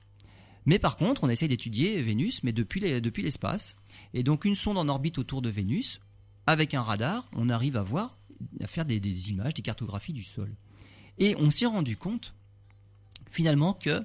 mais 0.65 0.79
par 0.79 0.97
contre, 0.97 1.23
on 1.23 1.29
essaye 1.29 1.47
d'étudier 1.47 2.01
Vénus, 2.01 2.43
mais 2.43 2.51
depuis 2.51 2.79
les- 2.79 2.99
depuis 3.01 3.21
l'espace. 3.23 3.75
Et 4.15 4.23
donc, 4.23 4.43
une 4.45 4.55
sonde 4.55 4.77
en 4.79 4.89
orbite 4.89 5.19
autour 5.19 5.43
de 5.43 5.49
Vénus, 5.49 5.99
avec 6.47 6.73
un 6.73 6.81
radar, 6.81 7.29
on 7.33 7.49
arrive 7.49 7.77
à 7.77 7.83
voir, 7.83 8.16
à 8.61 8.67
faire 8.67 8.85
des, 8.85 8.99
des 8.99 9.29
images, 9.31 9.53
des 9.53 9.61
cartographies 9.61 10.13
du 10.13 10.23
sol. 10.23 10.51
Et 11.19 11.35
on 11.39 11.49
s'est 11.51 11.65
rendu 11.65 11.97
compte, 11.97 12.33
finalement, 13.31 13.73
que 13.73 14.03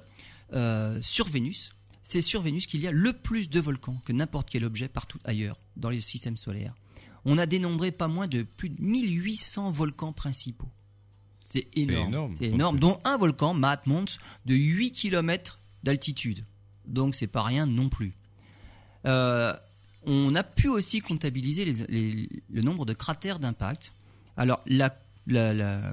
euh, 0.53 0.99
sur 1.01 1.27
Vénus, 1.27 1.71
c'est 2.03 2.21
sur 2.21 2.41
Vénus 2.41 2.67
qu'il 2.67 2.81
y 2.81 2.87
a 2.87 2.91
le 2.91 3.13
plus 3.13 3.49
de 3.49 3.59
volcans 3.59 4.01
que 4.05 4.11
n'importe 4.13 4.49
quel 4.49 4.63
objet 4.65 4.87
partout 4.87 5.19
ailleurs 5.23 5.59
dans 5.77 5.89
le 5.89 6.01
système 6.01 6.37
solaire. 6.37 6.73
On 7.25 7.37
a 7.37 7.45
dénombré 7.45 7.91
pas 7.91 8.07
moins 8.07 8.27
de 8.27 8.43
plus 8.43 8.69
de 8.69 8.81
1800 8.81 9.71
volcans 9.71 10.11
principaux. 10.11 10.69
C'est 11.37 11.67
énorme. 11.77 12.07
énorme. 12.07 12.35
C'est 12.37 12.45
énorme, 12.47 12.79
dont 12.79 12.99
un 13.05 13.15
volcan, 13.17 13.53
Mount 13.53 13.77
Mons, 13.85 14.17
de 14.45 14.55
8 14.55 14.91
km 14.91 15.59
d'altitude. 15.83 16.43
Donc 16.85 17.15
c'est 17.15 17.27
pas 17.27 17.43
rien 17.43 17.65
non 17.65 17.87
plus. 17.89 18.13
Euh, 19.05 19.53
on 20.05 20.35
a 20.35 20.43
pu 20.43 20.67
aussi 20.67 20.99
comptabiliser 20.99 21.63
les- 21.63 21.87
les- 21.87 22.29
le 22.51 22.61
nombre 22.61 22.85
de 22.85 22.93
cratères 22.93 23.39
d'impact. 23.39 23.93
Alors, 24.37 24.63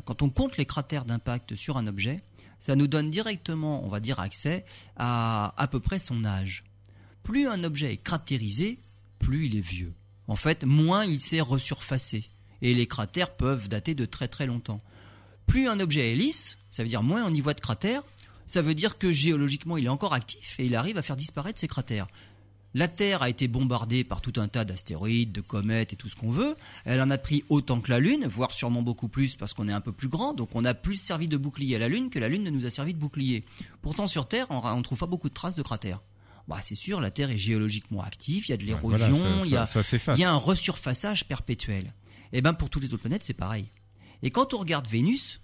quand 0.04 0.22
on 0.22 0.30
compte 0.30 0.56
les 0.56 0.66
cratères 0.66 1.04
d'impact 1.04 1.54
sur 1.54 1.76
un 1.76 1.86
objet, 1.86 2.22
ça 2.60 2.76
nous 2.76 2.86
donne 2.86 3.10
directement, 3.10 3.84
on 3.84 3.88
va 3.88 4.00
dire, 4.00 4.20
accès 4.20 4.64
à 4.96 5.54
à 5.56 5.66
peu 5.66 5.80
près 5.80 5.98
son 5.98 6.24
âge. 6.24 6.64
Plus 7.22 7.46
un 7.46 7.64
objet 7.64 7.92
est 7.92 8.02
cratérisé, 8.02 8.78
plus 9.18 9.46
il 9.46 9.56
est 9.56 9.60
vieux. 9.60 9.92
En 10.28 10.36
fait, 10.36 10.64
moins 10.64 11.04
il 11.04 11.20
s'est 11.20 11.40
resurfacé. 11.40 12.28
Et 12.62 12.74
les 12.74 12.86
cratères 12.86 13.34
peuvent 13.34 13.68
dater 13.68 13.94
de 13.94 14.04
très 14.04 14.28
très 14.28 14.46
longtemps. 14.46 14.82
Plus 15.46 15.68
un 15.68 15.80
objet 15.80 16.12
est 16.12 16.14
lisse, 16.14 16.58
ça 16.70 16.82
veut 16.82 16.88
dire 16.88 17.02
moins 17.02 17.24
on 17.24 17.32
y 17.32 17.40
voit 17.40 17.54
de 17.54 17.60
cratères, 17.60 18.02
ça 18.46 18.62
veut 18.62 18.74
dire 18.74 18.98
que 18.98 19.12
géologiquement 19.12 19.76
il 19.76 19.86
est 19.86 19.90
encore 19.90 20.12
actif 20.12 20.60
et 20.60 20.66
il 20.66 20.74
arrive 20.74 20.98
à 20.98 21.02
faire 21.02 21.16
disparaître 21.16 21.58
ses 21.58 21.68
cratères. 21.68 22.08
La 22.74 22.86
Terre 22.86 23.22
a 23.22 23.28
été 23.28 23.48
bombardée 23.48 24.04
par 24.04 24.20
tout 24.20 24.34
un 24.36 24.46
tas 24.46 24.64
d'astéroïdes, 24.64 25.32
de 25.32 25.40
comètes 25.40 25.92
et 25.92 25.96
tout 25.96 26.08
ce 26.08 26.14
qu'on 26.14 26.30
veut. 26.30 26.56
Elle 26.84 27.00
en 27.02 27.10
a 27.10 27.18
pris 27.18 27.42
autant 27.48 27.80
que 27.80 27.90
la 27.90 27.98
Lune, 27.98 28.26
voire 28.28 28.52
sûrement 28.52 28.82
beaucoup 28.82 29.08
plus 29.08 29.34
parce 29.34 29.54
qu'on 29.54 29.66
est 29.66 29.72
un 29.72 29.80
peu 29.80 29.90
plus 29.92 30.06
grand. 30.08 30.34
Donc 30.34 30.50
on 30.54 30.64
a 30.64 30.72
plus 30.74 30.94
servi 30.96 31.26
de 31.26 31.36
bouclier 31.36 31.74
à 31.76 31.78
la 31.80 31.88
Lune 31.88 32.10
que 32.10 32.20
la 32.20 32.28
Lune 32.28 32.44
ne 32.44 32.50
nous 32.50 32.66
a 32.66 32.70
servi 32.70 32.94
de 32.94 32.98
bouclier. 32.98 33.44
Pourtant 33.82 34.06
sur 34.06 34.28
Terre, 34.28 34.46
on 34.50 34.76
ne 34.76 34.82
trouve 34.82 34.98
pas 34.98 35.06
beaucoup 35.06 35.28
de 35.28 35.34
traces 35.34 35.56
de 35.56 35.62
cratères. 35.62 36.00
Bah, 36.46 36.58
c'est 36.62 36.74
sûr, 36.76 37.00
la 37.00 37.10
Terre 37.10 37.30
est 37.30 37.38
géologiquement 37.38 38.02
active, 38.02 38.44
il 38.46 38.50
y 38.50 38.54
a 38.54 38.56
de 38.56 38.64
l'érosion, 38.64 39.08
voilà, 39.08 39.44
il 39.44 39.50
y 39.52 39.56
a, 39.56 39.66
ça- 39.66 39.82
ça 39.82 39.88
s'efface. 39.88 40.18
il 40.18 40.20
y 40.20 40.24
a 40.24 40.32
un 40.32 40.36
resurfaçage 40.36 41.24
perpétuel. 41.26 41.92
Et 42.32 42.40
ben 42.40 42.54
pour 42.54 42.70
toutes 42.70 42.82
les 42.82 42.88
autres 42.92 43.02
planètes, 43.02 43.24
c'est 43.24 43.34
pareil. 43.34 43.66
Et 44.22 44.30
quand 44.30 44.54
on 44.54 44.58
regarde 44.58 44.86
Vénus, 44.88 45.40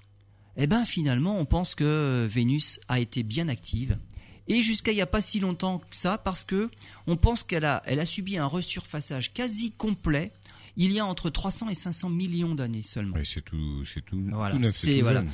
eh 0.56 0.66
ben 0.66 0.84
finalement, 0.84 1.38
on 1.38 1.44
pense 1.44 1.74
que 1.74 2.28
Vénus 2.30 2.78
a 2.88 2.98
été 3.00 3.22
bien 3.24 3.48
active. 3.48 3.98
Et 4.48 4.62
jusqu'à 4.62 4.92
il 4.92 4.96
n'y 4.96 5.00
a 5.00 5.06
pas 5.06 5.20
si 5.20 5.40
longtemps 5.40 5.78
que 5.78 5.96
ça, 5.96 6.18
parce 6.18 6.44
que 6.44 6.70
on 7.06 7.16
pense 7.16 7.42
qu'elle 7.42 7.64
a, 7.64 7.82
elle 7.86 8.00
a 8.00 8.06
subi 8.06 8.36
un 8.38 8.46
resurfaçage 8.46 9.32
quasi 9.32 9.70
complet 9.72 10.32
il 10.78 10.92
y 10.92 10.98
a 11.00 11.06
entre 11.06 11.30
300 11.30 11.70
et 11.70 11.74
500 11.74 12.10
millions 12.10 12.54
d'années 12.54 12.82
seulement. 12.82 13.16
C'est 13.24 13.42
tout, 13.42 13.82
c'est 13.86 14.04
tout, 14.04 14.22
Voilà, 14.30 14.56
tout 14.56 14.66
c'est- 14.68 14.98
tout 14.98 15.02
voilà. 15.04 15.24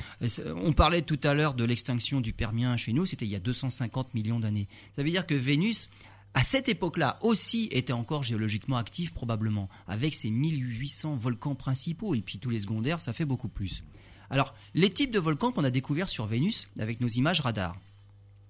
On 0.55 0.71
parlait 0.71 1.01
tout 1.01 1.19
à 1.23 1.33
l'heure 1.33 1.53
de 1.53 1.65
l'extinction 1.65 2.21
du 2.21 2.31
Permien 2.31 2.77
chez 2.77 2.93
nous, 2.93 3.05
c'était 3.05 3.25
il 3.25 3.31
y 3.31 3.35
a 3.35 3.39
250 3.41 4.13
millions 4.13 4.39
d'années. 4.39 4.69
Ça 4.95 5.03
veut 5.03 5.09
dire 5.09 5.27
que 5.27 5.35
Vénus, 5.35 5.89
à 6.33 6.43
cette 6.45 6.69
époque-là, 6.69 7.19
aussi 7.21 7.67
était 7.71 7.91
encore 7.91 8.23
géologiquement 8.23 8.77
active 8.77 9.11
probablement, 9.11 9.67
avec 9.85 10.15
ses 10.15 10.31
1800 10.31 11.17
volcans 11.17 11.55
principaux, 11.55 12.15
et 12.15 12.21
puis 12.21 12.39
tous 12.39 12.49
les 12.49 12.61
secondaires, 12.61 13.01
ça 13.01 13.11
fait 13.11 13.25
beaucoup 13.25 13.49
plus. 13.49 13.83
Alors, 14.29 14.55
les 14.73 14.89
types 14.89 15.11
de 15.11 15.19
volcans 15.19 15.51
qu'on 15.51 15.65
a 15.65 15.69
découverts 15.71 16.07
sur 16.09 16.25
Vénus 16.25 16.69
avec 16.79 17.01
nos 17.01 17.09
images 17.09 17.41
radar. 17.41 17.77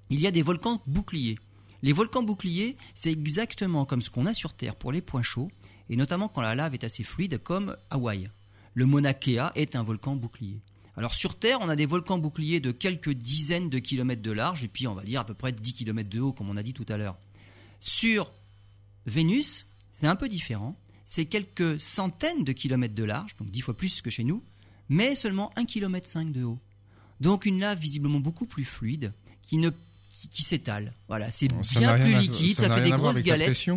Il 0.09 0.19
y 0.19 0.27
a 0.27 0.31
des 0.31 0.41
volcans 0.41 0.81
boucliers. 0.85 1.37
Les 1.81 1.91
volcans 1.91 2.23
boucliers, 2.23 2.77
c'est 2.95 3.11
exactement 3.11 3.85
comme 3.85 4.01
ce 4.01 4.09
qu'on 4.09 4.25
a 4.25 4.33
sur 4.33 4.53
Terre 4.53 4.75
pour 4.75 4.91
les 4.91 5.01
points 5.01 5.21
chauds, 5.21 5.51
et 5.89 5.95
notamment 5.95 6.29
quand 6.29 6.41
la 6.41 6.55
lave 6.55 6.73
est 6.73 6.83
assez 6.83 7.03
fluide, 7.03 7.41
comme 7.43 7.75
Hawaï. 7.89 8.29
Le 8.73 8.85
Mauna 8.85 9.13
Kea 9.13 9.51
est 9.55 9.75
un 9.75 9.83
volcan 9.83 10.15
bouclier. 10.15 10.61
Alors 10.95 11.13
sur 11.13 11.37
Terre, 11.37 11.59
on 11.61 11.69
a 11.69 11.75
des 11.75 11.85
volcans 11.85 12.19
boucliers 12.19 12.59
de 12.59 12.71
quelques 12.71 13.11
dizaines 13.11 13.69
de 13.69 13.79
kilomètres 13.79 14.21
de 14.21 14.31
large, 14.31 14.63
et 14.63 14.67
puis 14.67 14.87
on 14.87 14.93
va 14.93 15.03
dire 15.03 15.19
à 15.19 15.25
peu 15.25 15.33
près 15.33 15.51
10 15.51 15.73
kilomètres 15.73 16.09
de 16.09 16.19
haut, 16.19 16.31
comme 16.33 16.49
on 16.49 16.57
a 16.57 16.63
dit 16.63 16.73
tout 16.73 16.85
à 16.87 16.97
l'heure. 16.97 17.17
Sur 17.81 18.31
Vénus, 19.05 19.65
c'est 19.91 20.07
un 20.07 20.15
peu 20.15 20.29
différent. 20.29 20.77
C'est 21.05 21.25
quelques 21.25 21.81
centaines 21.81 22.43
de 22.43 22.53
kilomètres 22.53 22.95
de 22.95 23.03
large, 23.03 23.35
donc 23.37 23.51
dix 23.51 23.61
fois 23.61 23.75
plus 23.75 24.01
que 24.01 24.09
chez 24.09 24.23
nous, 24.23 24.43
mais 24.87 25.15
seulement 25.15 25.51
1,5 25.57 25.65
km 25.65 26.23
de 26.31 26.43
haut. 26.43 26.59
Donc 27.19 27.45
une 27.45 27.59
lave 27.59 27.79
visiblement 27.79 28.19
beaucoup 28.19 28.45
plus 28.45 28.63
fluide, 28.63 29.13
qui 29.41 29.57
ne 29.57 29.69
qui, 30.13 30.43
s'étale. 30.43 30.93
Voilà, 31.07 31.29
c'est 31.29 31.47
bien 31.77 31.97
plus 31.97 32.17
liquide, 32.17 32.57
ça, 32.57 32.73
fait 32.73 32.81
des 32.81 32.91
grosses 32.91 33.21
galettes. 33.21 33.69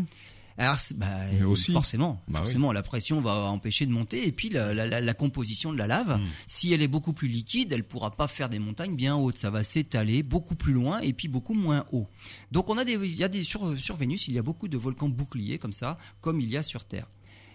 Alors, 0.58 0.78
bah, 0.94 1.06
aussi. 1.46 1.72
forcément, 1.72 2.22
bah 2.28 2.38
forcément, 2.38 2.72
la 2.72 2.82
pression 2.82 3.20
va 3.20 3.50
empêcher 3.50 3.84
de 3.84 3.90
monter. 3.92 4.26
Et 4.26 4.32
puis, 4.32 4.48
la, 4.48 5.14
composition 5.14 5.70
de 5.72 5.78
la 5.78 5.86
lave, 5.86 6.18
hmm. 6.18 6.26
si 6.46 6.72
elle 6.72 6.80
est 6.80 6.88
beaucoup 6.88 7.12
plus 7.12 7.28
liquide, 7.28 7.72
elle 7.72 7.84
pourra 7.84 8.10
pas 8.10 8.26
faire 8.26 8.48
des 8.48 8.58
montagnes 8.58 8.96
bien 8.96 9.16
hautes. 9.16 9.36
Ça 9.36 9.50
va 9.50 9.64
s'étaler 9.64 10.22
beaucoup 10.22 10.54
plus 10.54 10.72
loin 10.72 11.00
et 11.00 11.12
puis 11.12 11.28
beaucoup 11.28 11.52
moins 11.52 11.84
haut. 11.92 12.06
Donc, 12.52 12.70
on 12.70 12.78
a 12.78 12.84
des, 12.84 12.94
il 12.94 13.16
y 13.16 13.24
a 13.24 13.28
des 13.28 13.44
sur, 13.44 13.78
sur 13.78 13.96
Vénus, 13.96 14.28
il 14.28 14.34
y 14.34 14.38
a 14.38 14.42
beaucoup 14.42 14.68
de 14.68 14.78
volcans 14.78 15.10
boucliers 15.10 15.58
comme 15.58 15.74
ça, 15.74 15.98
comme 16.22 16.40
il 16.40 16.48
y 16.48 16.56
a 16.56 16.62
sur 16.62 16.84
Terre. 16.84 17.06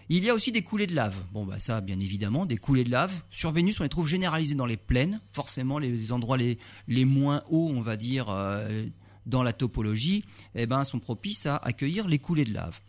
Il 0.08 0.24
y 0.24 0.30
a 0.30 0.34
aussi 0.34 0.52
des 0.52 0.62
coulées 0.62 0.86
de 0.86 0.94
lave. 0.94 1.16
Bon, 1.32 1.44
bah 1.44 1.58
ça, 1.58 1.80
bien 1.80 1.98
évidemment, 2.00 2.46
des 2.46 2.56
coulées 2.56 2.84
de 2.84 2.90
lave. 2.90 3.12
Sur 3.30 3.52
Vénus, 3.52 3.80
on 3.80 3.82
les 3.82 3.88
trouve 3.88 4.08
généralisées 4.08 4.54
dans 4.54 4.66
les 4.66 4.76
plaines, 4.76 5.20
forcément 5.32 5.78
les 5.78 6.12
endroits 6.12 6.36
les, 6.36 6.58
les 6.88 7.04
moins 7.04 7.42
hauts, 7.48 7.70
on 7.74 7.80
va 7.80 7.96
dire, 7.96 8.28
euh, 8.28 8.84
dans 9.26 9.42
la 9.42 9.52
topologie, 9.52 10.24
eh 10.54 10.66
ben, 10.66 10.84
sont 10.84 10.98
propices 10.98 11.46
à 11.46 11.56
accueillir 11.56 12.08
les 12.08 12.18
coulées 12.18 12.44
de 12.44 12.52
lave. 12.52 12.80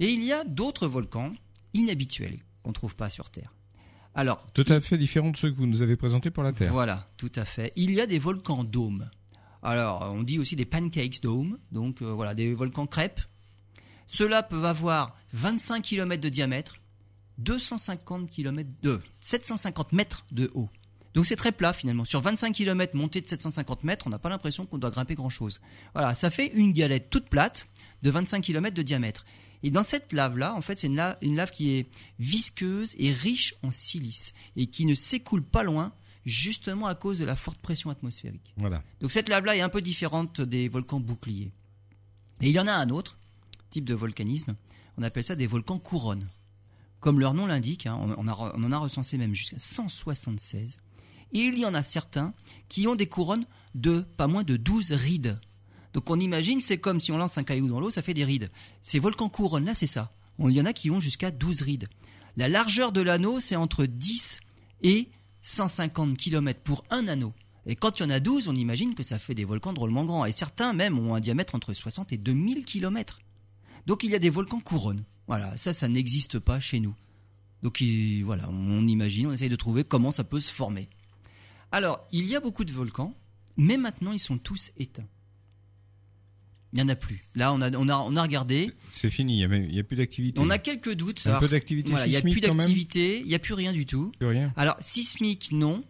Et 0.00 0.08
il 0.08 0.24
y 0.24 0.32
a 0.32 0.44
d'autres 0.44 0.86
volcans 0.86 1.32
inhabituels 1.74 2.38
qu'on 2.62 2.70
ne 2.70 2.74
trouve 2.74 2.96
pas 2.96 3.08
sur 3.08 3.30
Terre. 3.30 3.54
Alors, 4.14 4.46
tout 4.52 4.64
à 4.68 4.80
fait 4.80 4.98
différents 4.98 5.30
de 5.30 5.36
ceux 5.36 5.50
que 5.50 5.56
vous 5.56 5.66
nous 5.66 5.82
avez 5.82 5.96
présentés 5.96 6.30
pour 6.30 6.42
la 6.42 6.52
Terre. 6.52 6.72
Voilà, 6.72 7.08
tout 7.16 7.32
à 7.34 7.44
fait. 7.44 7.72
Il 7.76 7.92
y 7.92 8.00
a 8.00 8.06
des 8.06 8.18
volcans 8.18 8.62
dômes. 8.62 9.08
Alors, 9.62 10.12
on 10.14 10.22
dit 10.22 10.38
aussi 10.38 10.56
des 10.56 10.64
pancakes 10.64 11.22
dômes, 11.22 11.58
donc 11.70 12.02
euh, 12.02 12.12
voilà, 12.12 12.34
des 12.34 12.52
volcans 12.52 12.86
crêpes. 12.86 13.20
Ceux-là 14.06 14.42
peuvent 14.42 14.64
avoir 14.64 15.16
25 15.32 15.82
km 15.82 16.22
de 16.22 16.28
diamètre, 16.28 16.76
250 17.38 18.30
km 18.30 18.68
de 18.82 19.00
750 19.20 19.92
mètres 19.92 20.24
de 20.30 20.50
haut. 20.54 20.70
Donc 21.14 21.26
c'est 21.26 21.36
très 21.36 21.52
plat 21.52 21.72
finalement. 21.72 22.04
Sur 22.04 22.20
25 22.20 22.54
km 22.54 22.96
montée 22.96 23.20
de 23.20 23.28
750 23.28 23.84
mètres, 23.84 24.06
on 24.06 24.10
n'a 24.10 24.18
pas 24.18 24.28
l'impression 24.28 24.66
qu'on 24.66 24.78
doit 24.78 24.90
grimper 24.90 25.14
grand-chose. 25.14 25.60
Voilà, 25.94 26.14
ça 26.14 26.30
fait 26.30 26.48
une 26.54 26.72
galette 26.72 27.10
toute 27.10 27.28
plate 27.28 27.66
de 28.02 28.10
25 28.10 28.42
km 28.42 28.74
de 28.74 28.82
diamètre. 28.82 29.24
Et 29.62 29.70
dans 29.70 29.84
cette 29.84 30.12
lave-là, 30.12 30.54
en 30.54 30.60
fait, 30.60 30.78
c'est 30.78 30.88
une, 30.88 30.96
lave, 30.96 31.50
qui 31.52 31.70
est 31.70 31.88
visqueuse 32.18 32.96
et 32.98 33.12
riche 33.12 33.54
en 33.62 33.70
silice 33.70 34.34
et 34.56 34.66
qui 34.66 34.86
ne 34.86 34.94
s'écoule 34.94 35.44
pas 35.44 35.62
loin, 35.62 35.92
justement 36.24 36.86
à 36.86 36.94
cause 36.94 37.18
de 37.18 37.24
la 37.24 37.36
forte 37.36 37.60
pression 37.60 37.90
atmosphérique. 37.90 38.54
Voilà. 38.56 38.82
Donc 39.00 39.12
cette 39.12 39.28
lave-là 39.28 39.56
est 39.56 39.60
un 39.60 39.68
peu 39.68 39.82
différente 39.82 40.40
des 40.40 40.68
volcans 40.68 41.00
boucliers. 41.00 41.52
Et 42.40 42.48
il 42.48 42.52
y 42.52 42.60
en 42.60 42.66
a 42.66 42.72
un 42.72 42.90
autre 42.90 43.18
type 43.72 43.84
de 43.84 43.94
volcanisme, 43.94 44.54
on 44.96 45.02
appelle 45.02 45.24
ça 45.24 45.34
des 45.34 45.46
volcans 45.46 45.78
couronnes. 45.78 46.28
Comme 47.00 47.18
leur 47.18 47.34
nom 47.34 47.46
l'indique, 47.46 47.86
hein, 47.86 47.98
on, 48.00 48.14
on 48.16 48.62
en 48.62 48.72
a 48.72 48.78
recensé 48.78 49.18
même 49.18 49.34
jusqu'à 49.34 49.58
176. 49.58 50.78
Et 51.32 51.40
il 51.40 51.58
y 51.58 51.66
en 51.66 51.74
a 51.74 51.82
certains 51.82 52.32
qui 52.68 52.86
ont 52.86 52.94
des 52.94 53.06
couronnes 53.06 53.46
de 53.74 54.04
pas 54.16 54.28
moins 54.28 54.44
de 54.44 54.56
12 54.56 54.92
rides. 54.92 55.40
Donc 55.94 56.08
on 56.10 56.20
imagine, 56.20 56.60
c'est 56.60 56.78
comme 56.78 57.00
si 57.00 57.12
on 57.12 57.18
lance 57.18 57.38
un 57.38 57.44
caillou 57.44 57.68
dans 57.68 57.80
l'eau, 57.80 57.90
ça 57.90 58.02
fait 58.02 58.14
des 58.14 58.24
rides. 58.24 58.50
Ces 58.82 58.98
volcans 58.98 59.28
couronnes 59.28 59.64
là, 59.64 59.74
c'est 59.74 59.86
ça. 59.86 60.12
Il 60.38 60.50
y 60.50 60.60
en 60.60 60.64
a 60.64 60.72
qui 60.72 60.90
ont 60.90 61.00
jusqu'à 61.00 61.30
12 61.30 61.62
rides. 61.62 61.88
La 62.36 62.48
largeur 62.48 62.92
de 62.92 63.00
l'anneau, 63.00 63.40
c'est 63.40 63.56
entre 63.56 63.84
10 63.84 64.40
et 64.82 65.08
150 65.42 66.16
km 66.16 66.60
pour 66.60 66.84
un 66.90 67.08
anneau. 67.08 67.32
Et 67.66 67.76
quand 67.76 67.98
il 67.98 68.02
y 68.02 68.06
en 68.06 68.10
a 68.10 68.20
12, 68.20 68.48
on 68.48 68.54
imagine 68.54 68.94
que 68.94 69.02
ça 69.02 69.18
fait 69.18 69.34
des 69.34 69.44
volcans 69.44 69.72
drôlement 69.72 70.04
grands. 70.04 70.24
Et 70.24 70.32
certains 70.32 70.72
même 70.72 70.98
ont 70.98 71.14
un 71.14 71.20
diamètre 71.20 71.54
entre 71.54 71.74
60 71.74 72.12
et 72.12 72.16
2000 72.16 72.64
km. 72.64 73.20
Donc 73.86 74.02
il 74.02 74.10
y 74.10 74.14
a 74.14 74.18
des 74.18 74.30
volcans 74.30 74.60
couronnes. 74.60 75.04
Voilà, 75.26 75.56
ça, 75.56 75.72
ça 75.72 75.88
n'existe 75.88 76.38
pas 76.38 76.60
chez 76.60 76.80
nous. 76.80 76.94
Donc 77.62 77.82
voilà, 78.24 78.48
on 78.50 78.86
imagine, 78.86 79.28
on 79.28 79.32
essaye 79.32 79.48
de 79.48 79.56
trouver 79.56 79.84
comment 79.84 80.10
ça 80.10 80.24
peut 80.24 80.40
se 80.40 80.52
former. 80.52 80.88
Alors, 81.70 82.06
il 82.12 82.26
y 82.26 82.34
a 82.34 82.40
beaucoup 82.40 82.64
de 82.64 82.72
volcans, 82.72 83.14
mais 83.56 83.76
maintenant 83.76 84.12
ils 84.12 84.18
sont 84.18 84.36
tous 84.38 84.72
éteints. 84.76 85.06
Il 86.72 86.76
n'y 86.76 86.82
en 86.82 86.88
a 86.88 86.96
plus. 86.96 87.22
Là, 87.34 87.52
on 87.52 87.60
a, 87.60 87.70
on 87.76 87.88
a, 87.88 87.98
on 87.98 88.16
a 88.16 88.22
regardé. 88.22 88.70
C'est 88.90 89.10
fini, 89.10 89.42
il 89.42 89.48
n'y 89.48 89.78
a, 89.78 89.84
plus 89.84 89.96
d'activité. 89.96 90.40
On 90.40 90.48
a 90.48 90.58
quelques 90.58 90.94
doutes. 90.94 91.26
Un 91.26 91.38
peu 91.38 91.48
d'activité 91.48 91.92
Il 92.06 92.10
n'y 92.10 92.16
a 92.16 92.22
plus 92.22 92.40
d'activité, 92.40 93.20
il 93.20 93.26
n'y 93.26 93.34
a 93.34 93.38
plus 93.38 93.54
rien 93.54 93.72
du 93.72 93.84
tout. 93.84 94.10
Plus 94.18 94.28
rien. 94.28 94.52
Alors, 94.56 94.76
sismique, 94.80 95.52
non. 95.52 95.84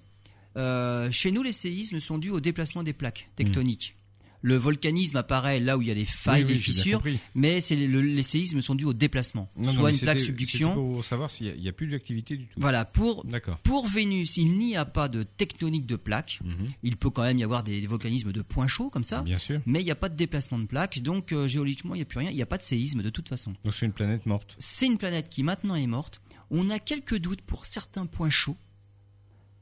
Euh, 0.56 1.10
chez 1.10 1.30
nous, 1.30 1.42
les 1.42 1.52
séismes 1.52 2.00
sont 2.00 2.18
dus 2.18 2.30
au 2.30 2.40
déplacement 2.40 2.82
des 2.82 2.92
plaques 2.92 3.30
tectoniques. 3.36 3.96
Le 4.42 4.56
volcanisme 4.56 5.16
apparaît 5.16 5.60
là 5.60 5.78
où 5.78 5.82
il 5.82 5.88
y 5.88 5.90
a 5.90 5.94
des 5.94 6.04
failles, 6.04 6.44
des 6.44 6.54
fissures, 6.54 7.02
mais 7.34 7.60
les 7.70 8.22
séismes 8.22 8.60
sont 8.60 8.74
dus 8.74 8.84
au 8.84 8.92
déplacement, 8.92 9.50
soit 9.72 9.90
une 9.92 9.98
plaque 9.98 10.20
subduction. 10.20 10.74
Pour 10.74 11.04
savoir 11.04 11.30
s'il 11.30 11.54
n'y 11.54 11.68
a, 11.68 11.72
plus 11.72 11.86
d'activité 11.86 12.36
du 12.36 12.46
tout. 12.46 12.60
Voilà, 12.60 12.84
pour 12.84 13.24
pour 13.62 13.86
Vénus, 13.86 14.36
il 14.36 14.58
n'y 14.58 14.76
a 14.76 14.84
pas 14.84 15.08
de 15.08 15.22
tectonique 15.22 15.86
de 15.86 15.96
plaques. 15.96 16.40
Mhm. 16.44 16.68
Il 16.82 16.96
peut 16.96 17.10
quand 17.10 17.22
même 17.22 17.38
y 17.38 17.44
avoir 17.44 17.62
des, 17.62 17.86
volcanismes 17.86 18.32
de 18.32 18.42
points 18.42 18.68
chauds 18.68 18.90
comme 18.90 19.04
ça, 19.04 19.22
Bien 19.22 19.38
sûr. 19.38 19.60
mais 19.66 19.80
il 19.80 19.84
n'y 19.84 19.90
a 19.90 19.96
pas 19.96 20.08
de 20.08 20.16
déplacement 20.16 20.58
de 20.58 20.66
plaques, 20.66 21.00
donc 21.00 21.32
euh, 21.32 21.46
géologiquement 21.46 21.94
il 21.94 21.98
n'y 21.98 22.02
a 22.02 22.06
plus 22.06 22.18
rien, 22.18 22.30
il 22.30 22.36
n'y 22.36 22.42
a 22.42 22.46
pas 22.46 22.58
de 22.58 22.62
séisme 22.62 23.02
de 23.02 23.10
toute 23.10 23.28
façon. 23.28 23.54
Donc 23.64 23.74
c'est 23.74 23.86
une 23.86 23.92
planète 23.92 24.26
morte. 24.26 24.56
C'est 24.58 24.86
une 24.86 24.98
planète 24.98 25.28
qui 25.28 25.42
maintenant 25.42 25.74
est 25.74 25.86
morte. 25.86 26.20
On 26.50 26.68
a 26.70 26.78
quelques 26.78 27.16
doutes 27.18 27.42
pour 27.42 27.66
certains 27.66 28.06
points 28.06 28.30
chauds 28.30 28.56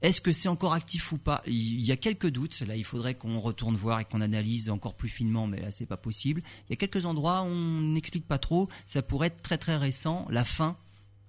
est-ce 0.03 0.21
que 0.21 0.33
c'est 0.33 0.49
encore 0.49 0.73
actif 0.73 1.13
ou 1.13 1.19
pas? 1.19 1.43
Il 1.47 1.85
y 1.85 1.93
a 1.93 1.97
quelques 1.97 2.31
doutes. 2.31 2.59
Là, 2.61 2.77
il 2.77 2.85
faudrait 2.85 3.15
qu'on 3.15 3.39
retourne 3.39 3.77
voir 3.77 4.01
et 4.01 4.05
qu'on 4.05 4.23
analyse 4.23 4.71
encore 4.71 4.95
plus 4.95 5.11
finement, 5.11 5.47
mais 5.47 5.61
là, 5.61 5.71
c'est 5.71 5.87
pas 5.87 5.99
possible. 5.99 6.43
Il 6.69 6.71
y 6.71 6.73
a 6.73 6.77
quelques 6.77 7.05
endroits 7.05 7.43
où 7.43 7.47
on 7.47 7.81
n'explique 7.81 8.27
pas 8.27 8.39
trop. 8.39 8.69
Ça 8.87 9.03
pourrait 9.03 9.29
être 9.29 9.43
très 9.43 9.59
très 9.59 9.77
récent, 9.77 10.27
la 10.31 10.45
fin 10.45 10.77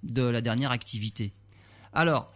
de 0.04 0.24
la 0.24 0.42
dernière 0.42 0.72
activité. 0.72 1.34
Alors, 1.94 2.32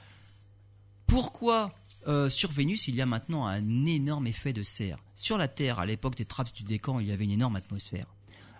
pourquoi 1.08 1.74
euh, 2.08 2.30
sur 2.30 2.52
Vénus 2.52 2.88
il 2.88 2.96
y 2.96 3.02
a 3.02 3.06
maintenant 3.06 3.46
un 3.46 3.86
énorme 3.86 4.28
effet 4.28 4.52
de 4.52 4.64
serre? 4.64 4.98
Sur 5.16 5.38
la 5.38 5.48
Terre, 5.48 5.80
à 5.80 5.86
l'époque 5.86 6.16
des 6.16 6.26
trappes 6.26 6.54
du 6.54 6.64
Décan, 6.64 7.00
il 7.00 7.08
y 7.08 7.12
avait 7.12 7.24
une 7.24 7.32
énorme 7.32 7.56
atmosphère. 7.56 8.08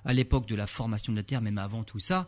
À 0.06 0.14
l'époque 0.14 0.48
de 0.48 0.56
la 0.56 0.68
formation 0.68 1.12
de 1.12 1.18
la 1.18 1.24
Terre, 1.24 1.42
même 1.42 1.58
avant 1.58 1.84
tout 1.84 2.00
ça, 2.00 2.28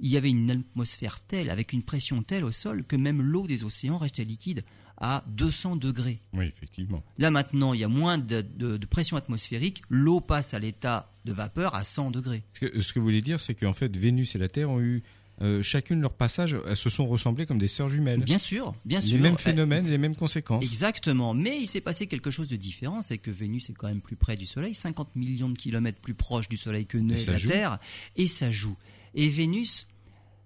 il 0.00 0.10
y 0.10 0.16
avait 0.16 0.30
une 0.30 0.50
atmosphère 0.50 1.20
telle, 1.20 1.50
avec 1.50 1.72
une 1.72 1.82
pression 1.82 2.22
telle 2.22 2.44
au 2.44 2.52
sol, 2.52 2.84
que 2.84 2.96
même 2.96 3.22
l'eau 3.22 3.46
des 3.46 3.64
océans 3.64 3.98
restait 3.98 4.24
liquide 4.24 4.64
à 4.98 5.24
200 5.28 5.76
degrés. 5.76 6.20
Oui, 6.32 6.46
effectivement. 6.46 7.02
Là 7.18 7.30
maintenant, 7.30 7.74
il 7.74 7.80
y 7.80 7.84
a 7.84 7.88
moins 7.88 8.18
de, 8.18 8.78
pression 8.86 9.16
atmosphérique, 9.16 9.82
l'eau 9.88 10.20
passe 10.20 10.54
à 10.54 10.58
l'état 10.58 11.12
de 11.24 11.32
vapeur 11.32 11.74
à 11.74 11.84
100 11.84 12.10
degrés. 12.10 12.44
Ce 12.54 12.60
que, 12.60 12.80
ce 12.80 12.92
que 12.92 12.98
vous 12.98 13.04
voulez 13.04 13.20
dire, 13.20 13.40
c'est 13.40 13.54
qu'en 13.54 13.72
fait, 13.72 13.94
Vénus 13.96 14.34
et 14.34 14.38
la 14.38 14.48
Terre 14.48 14.70
ont 14.70 14.80
eu 14.80 15.02
euh, 15.42 15.60
chacune 15.60 16.00
leur 16.00 16.14
passage, 16.14 16.56
elles 16.66 16.76
se 16.76 16.88
sont 16.88 17.06
ressemblées 17.06 17.44
comme 17.44 17.58
des 17.58 17.68
sœurs 17.68 17.90
jumelles. 17.90 18.20
Bien 18.20 18.38
sûr, 18.38 18.74
bien 18.86 19.02
sûr. 19.02 19.16
Les 19.16 19.22
mêmes 19.22 19.36
phénomènes, 19.36 19.86
les 19.86 19.98
mêmes 19.98 20.16
conséquences. 20.16 20.64
Exactement. 20.64 21.34
Mais 21.34 21.58
il 21.60 21.66
s'est 21.66 21.82
passé 21.82 22.06
quelque 22.06 22.30
chose 22.30 22.48
de 22.48 22.56
différent, 22.56 23.02
c'est 23.02 23.18
que 23.18 23.30
Vénus 23.30 23.68
est 23.68 23.74
quand 23.74 23.88
même 23.88 24.00
plus 24.00 24.16
près 24.16 24.36
du 24.36 24.46
Soleil, 24.46 24.74
50 24.74 25.14
millions 25.14 25.50
de 25.50 25.58
kilomètres 25.58 26.00
plus 26.00 26.14
proche 26.14 26.48
du 26.48 26.56
Soleil 26.56 26.86
que 26.86 26.96
la 26.96 27.38
Terre, 27.38 27.78
et 28.16 28.28
ça 28.28 28.50
joue. 28.50 28.76
Et 29.16 29.28
Vénus 29.28 29.88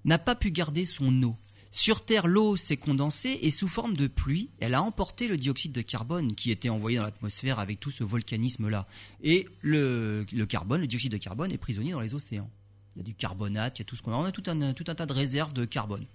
n'a 0.04 0.18
pas 0.18 0.34
pu 0.34 0.50
garder 0.50 0.86
son 0.86 1.22
eau. 1.22 1.36
Sur 1.72 2.04
Terre, 2.04 2.26
l'eau 2.26 2.56
s'est 2.56 2.76
condensée 2.76 3.38
et 3.42 3.50
sous 3.50 3.68
forme 3.68 3.96
de 3.96 4.08
pluie, 4.08 4.50
elle 4.58 4.74
a 4.74 4.82
emporté 4.82 5.28
le 5.28 5.36
dioxyde 5.36 5.70
de 5.72 5.82
carbone 5.82 6.34
qui 6.34 6.50
était 6.50 6.68
envoyé 6.68 6.96
dans 6.96 7.04
l'atmosphère 7.04 7.60
avec 7.60 7.78
tout 7.78 7.92
ce 7.92 8.02
volcanisme-là. 8.02 8.86
Et 9.22 9.46
le, 9.60 10.24
carbone, 10.48 10.80
le 10.80 10.86
dioxyde 10.88 11.12
de 11.12 11.16
carbone 11.16 11.52
est 11.52 11.58
prisonnier 11.58 11.92
dans 11.92 12.00
les 12.00 12.14
océans. 12.14 12.50
Il 12.96 13.00
y 13.00 13.02
a 13.02 13.04
du 13.04 13.14
carbonate, 13.14 13.78
il 13.78 13.82
y 13.82 13.84
a 13.84 13.84
tout 13.84 13.94
ce 13.94 14.02
qu'on 14.02 14.12
a. 14.12 14.16
On 14.16 14.24
a 14.24 14.32
tout 14.32 14.42
un, 14.48 14.72
tout 14.72 14.84
un 14.88 14.94
tas 14.94 15.06
de 15.06 15.12
réserves 15.12 15.52
de 15.52 15.64
carbone. 15.64 16.06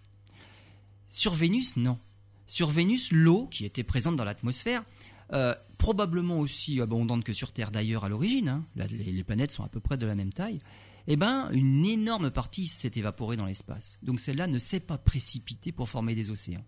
Sur 1.10 1.34
Vénus, 1.34 1.78
non. 1.78 1.98
Sur 2.48 2.70
Vénus, 2.70 3.12
l'eau 3.14 3.48
qui 3.48 3.64
était 3.64 3.84
présente 3.84 4.18
dans 4.18 4.26
l'atmosphère, 4.26 4.84
euh, 5.32 5.56
probablement 5.78 6.40
aussi 6.40 6.82
abondante 6.82 7.24
que 7.24 7.34
sur 7.34 7.54
Terre 7.54 7.72
d'ailleurs 7.72 8.04
à 8.04 8.10
l'origine, 8.10 8.50
hein. 8.50 8.64
les 8.76 9.24
planètes 9.24 9.52
sont 9.52 9.64
à 9.64 9.70
peu 9.70 9.80
près 9.80 9.98
de 9.98 10.06
la 10.06 10.16
même 10.16 10.32
taille, 10.34 10.60
eh 11.08 11.16
ben, 11.16 11.50
une 11.52 11.86
énorme 11.86 12.32
partie 12.32 12.68
s'est 12.68 12.92
évaporée 12.96 13.38
dans 13.38 13.46
l'espace. 13.46 14.00
Donc 14.02 14.20
celle-là 14.20 14.48
ne 14.48 14.60
s'est 14.60 14.80
pas 14.80 14.98
précipitée 14.98 15.72
pour 15.72 15.90
former 15.90 16.16
des 16.16 16.32
océans. 16.32 16.66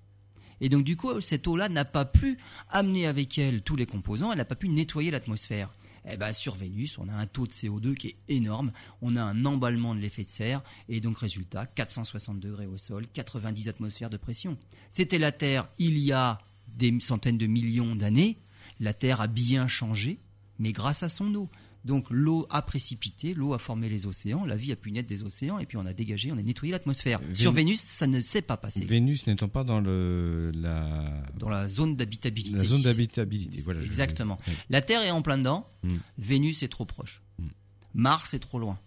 Et 0.61 0.69
donc 0.69 0.83
du 0.83 0.95
coup, 0.95 1.21
cette 1.21 1.47
eau-là 1.47 1.69
n'a 1.69 1.85
pas 1.85 2.05
pu 2.05 2.37
amener 2.69 3.07
avec 3.07 3.37
elle 3.37 3.61
tous 3.61 3.75
les 3.75 3.85
composants, 3.85 4.31
elle 4.31 4.39
n'a 4.39 4.45
pas 4.45 4.55
pu 4.55 4.69
nettoyer 4.69 5.11
l'atmosphère. 5.11 5.69
Eh 6.09 6.15
ben, 6.15 6.31
sur 6.31 6.55
Vénus, 6.55 6.97
on 6.99 7.09
a 7.09 7.13
un 7.13 7.25
taux 7.25 7.45
de 7.45 7.51
CO2 7.51 7.93
qui 7.93 8.07
est 8.07 8.17
énorme, 8.29 8.71
on 9.01 9.17
a 9.17 9.21
un 9.21 9.43
emballement 9.43 9.93
de 9.93 9.99
l'effet 9.99 10.23
de 10.23 10.29
serre, 10.29 10.63
et 10.87 11.01
donc 11.01 11.17
résultat, 11.17 11.65
460 11.65 12.39
degrés 12.39 12.65
au 12.65 12.77
sol, 12.77 13.07
90 13.13 13.67
atmosphères 13.67 14.09
de 14.09 14.15
pression. 14.15 14.57
C'était 14.89 15.17
la 15.17 15.33
Terre 15.33 15.67
il 15.79 15.97
y 15.97 16.13
a 16.13 16.39
des 16.69 16.97
centaines 17.01 17.37
de 17.37 17.47
millions 17.47 17.95
d'années, 17.95 18.37
la 18.79 18.93
Terre 18.93 19.19
a 19.19 19.27
bien 19.27 19.67
changé, 19.67 20.19
mais 20.59 20.71
grâce 20.71 21.03
à 21.03 21.09
son 21.09 21.33
eau. 21.35 21.49
Donc 21.87 22.07
l'eau 22.09 22.45
a 22.49 22.61
précipité, 22.61 23.33
l'eau 23.33 23.53
a 23.53 23.59
formé 23.59 23.87
les 23.87 24.05
océans, 24.05 24.43
la 24.43 24.57
vie 24.57 24.73
a 24.73 24.75
pu 24.75 24.91
naître 24.91 25.07
des 25.07 25.23
océans, 25.23 25.57
et 25.57 25.65
puis 25.65 25.77
on 25.77 25.85
a 25.85 25.93
dégagé, 25.93 26.33
on 26.33 26.37
a 26.37 26.41
nettoyé 26.41 26.73
l'atmosphère. 26.73 27.21
Sur 27.33 27.53
Vénus, 27.53 27.79
ça 27.79 28.07
ne 28.07 28.19
s'est 28.19 28.41
pas 28.41 28.57
passé. 28.57 28.83
Vénus 28.83 29.25
n'étant 29.25 29.47
pas 29.47 29.63
dans 29.63 29.79
le, 29.79 30.51
la... 30.53 31.23
Dans 31.37 31.47
la 31.47 31.69
zone 31.69 31.95
d'habitabilité. 31.95 32.57
La 32.57 32.65
zone 32.65 32.81
d'habitabilité, 32.81 33.61
voilà. 33.61 33.81
Exactement. 33.81 34.37
La 34.69 34.81
Terre 34.81 35.01
est 35.01 35.11
en 35.11 35.21
plein 35.21 35.37
dedans, 35.37 35.65
hmm. 35.83 35.95
Vénus 36.17 36.61
est 36.61 36.67
trop 36.67 36.83
proche. 36.83 37.23
Hmm. 37.39 37.47
Mars 37.93 38.33
est 38.33 38.39
trop 38.39 38.59
loin. 38.59 38.77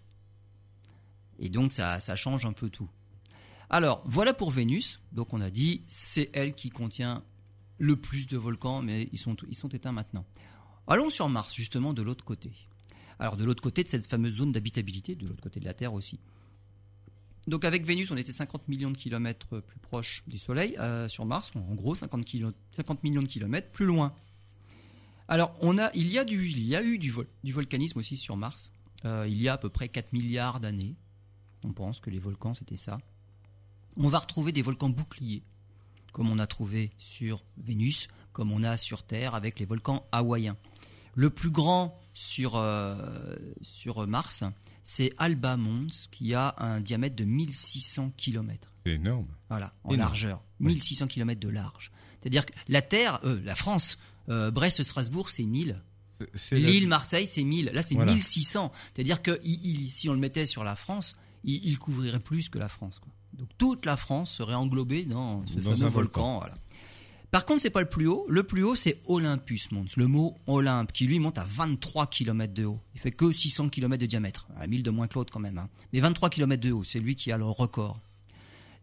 Et 1.39 1.49
donc 1.49 1.73
ça, 1.73 1.99
ça 1.99 2.15
change 2.15 2.45
un 2.45 2.53
peu 2.53 2.69
tout. 2.69 2.87
Alors 3.71 4.03
voilà 4.05 4.35
pour 4.35 4.51
Vénus. 4.51 5.01
Donc 5.11 5.33
on 5.33 5.41
a 5.41 5.49
dit 5.49 5.81
c'est 5.87 6.29
elle 6.33 6.53
qui 6.53 6.69
contient 6.69 7.23
le 7.79 7.95
plus 7.95 8.27
de 8.27 8.37
volcans, 8.37 8.83
mais 8.83 9.09
ils 9.11 9.17
sont, 9.17 9.35
ils 9.49 9.55
sont 9.55 9.69
éteints 9.69 9.91
maintenant. 9.91 10.23
Allons 10.85 11.09
sur 11.09 11.27
Mars, 11.29 11.55
justement 11.55 11.93
de 11.93 12.03
l'autre 12.03 12.23
côté. 12.23 12.51
Alors 13.21 13.37
de 13.37 13.43
l'autre 13.43 13.61
côté 13.61 13.83
de 13.83 13.87
cette 13.87 14.07
fameuse 14.07 14.37
zone 14.37 14.51
d'habitabilité, 14.51 15.13
de 15.13 15.27
l'autre 15.27 15.43
côté 15.43 15.59
de 15.59 15.65
la 15.65 15.75
Terre 15.75 15.93
aussi. 15.93 16.19
Donc 17.45 17.65
avec 17.65 17.85
Vénus, 17.85 18.09
on 18.09 18.17
était 18.17 18.31
50 18.31 18.67
millions 18.67 18.89
de 18.89 18.97
kilomètres 18.97 19.59
plus 19.59 19.77
proche 19.77 20.23
du 20.25 20.39
Soleil. 20.39 20.75
Euh, 20.79 21.07
sur 21.07 21.23
Mars, 21.25 21.51
en 21.53 21.75
gros 21.75 21.93
50, 21.93 22.27
50, 22.71 23.03
millions 23.03 23.21
de 23.21 23.27
kilomètres 23.27 23.69
plus 23.69 23.85
loin. 23.85 24.15
Alors 25.27 25.55
on 25.61 25.77
a, 25.77 25.91
il, 25.93 26.07
y 26.07 26.17
a 26.17 26.25
du, 26.25 26.47
il 26.47 26.65
y 26.65 26.75
a 26.75 26.81
eu 26.81 26.97
du, 26.97 27.13
du 27.43 27.53
volcanisme 27.53 27.99
aussi 27.99 28.17
sur 28.17 28.35
Mars. 28.37 28.71
Euh, 29.05 29.27
il 29.29 29.39
y 29.39 29.47
a 29.47 29.53
à 29.53 29.57
peu 29.59 29.69
près 29.69 29.87
4 29.87 30.13
milliards 30.13 30.59
d'années. 30.59 30.95
On 31.63 31.73
pense 31.73 31.99
que 31.99 32.09
les 32.09 32.17
volcans, 32.19 32.55
c'était 32.55 32.75
ça. 32.75 32.97
On 33.97 34.07
va 34.07 34.17
retrouver 34.17 34.51
des 34.51 34.63
volcans 34.63 34.89
boucliers, 34.89 35.43
comme 36.11 36.31
on 36.31 36.39
a 36.39 36.47
trouvé 36.47 36.89
sur 36.97 37.43
Vénus, 37.57 38.07
comme 38.33 38.51
on 38.51 38.63
a 38.63 38.77
sur 38.77 39.03
Terre 39.03 39.35
avec 39.35 39.59
les 39.59 39.65
volcans 39.65 40.07
hawaïens. 40.11 40.57
Le 41.13 41.29
plus 41.29 41.51
grand 41.51 42.00
sur, 42.13 42.55
euh, 42.55 43.35
sur 43.61 44.07
Mars, 44.07 44.43
c'est 44.83 45.13
Alba 45.17 45.57
Mons, 45.57 46.07
qui 46.11 46.33
a 46.33 46.55
un 46.57 46.81
diamètre 46.81 47.15
de 47.15 47.23
1600 47.23 48.13
km. 48.17 48.71
C'est 48.85 48.93
énorme. 48.93 49.27
Voilà, 49.49 49.73
en 49.83 49.95
largeur. 49.95 50.43
1600 50.59 51.07
km 51.07 51.39
de 51.39 51.49
large. 51.49 51.91
C'est-à-dire 52.19 52.45
que 52.45 52.53
la 52.67 52.81
Terre, 52.81 53.19
euh, 53.23 53.39
la 53.43 53.55
France, 53.55 53.97
euh, 54.29 54.51
Brest-Strasbourg, 54.51 55.29
c'est 55.29 55.43
1000. 55.43 55.81
L'île 56.51 56.87
Marseille, 56.87 57.27
c'est 57.27 57.43
1000. 57.43 57.71
Là, 57.73 57.81
c'est 57.81 57.95
1600. 57.95 58.71
C'est-à-dire 58.93 59.21
que 59.21 59.41
si 59.89 60.07
on 60.07 60.13
le 60.13 60.19
mettait 60.19 60.45
sur 60.45 60.63
la 60.63 60.75
France, 60.75 61.15
il, 61.43 61.79
couvrirait 61.79 62.19
plus 62.19 62.49
que 62.49 62.59
la 62.59 62.69
France. 62.69 63.01
Donc 63.33 63.49
toute 63.57 63.85
la 63.85 63.97
France 63.97 64.31
serait 64.31 64.53
englobée 64.53 65.05
dans 65.05 65.45
ce 65.47 65.59
fameux 65.59 65.87
volcan. 65.87 66.39
Voilà. 66.39 66.53
Par 67.31 67.45
contre, 67.45 67.61
c'est 67.61 67.69
pas 67.69 67.79
le 67.79 67.89
plus 67.89 68.07
haut. 68.07 68.25
Le 68.27 68.43
plus 68.43 68.63
haut, 68.63 68.75
c'est 68.75 69.01
Olympus 69.05 69.71
Mons. 69.71 69.85
Le 69.95 70.05
mot 70.05 70.37
Olympe, 70.47 70.91
qui 70.91 71.05
lui 71.05 71.17
monte 71.17 71.37
à 71.37 71.45
23 71.45 72.07
km 72.07 72.53
de 72.53 72.65
haut. 72.65 72.79
Il 72.93 72.99
fait 72.99 73.13
que 73.13 73.31
600 73.31 73.69
km 73.69 74.01
de 74.01 74.05
diamètre. 74.05 74.47
À 74.57 74.67
1000 74.67 74.83
de 74.83 74.91
moins 74.91 75.07
que 75.07 75.15
l'autre 75.15 75.31
quand 75.31 75.39
même. 75.39 75.57
Hein. 75.57 75.69
Mais 75.93 76.01
23 76.01 76.29
km 76.29 76.61
de 76.61 76.71
haut, 76.73 76.83
c'est 76.83 76.99
lui 76.99 77.15
qui 77.15 77.31
a 77.31 77.37
le 77.37 77.45
record. 77.45 78.01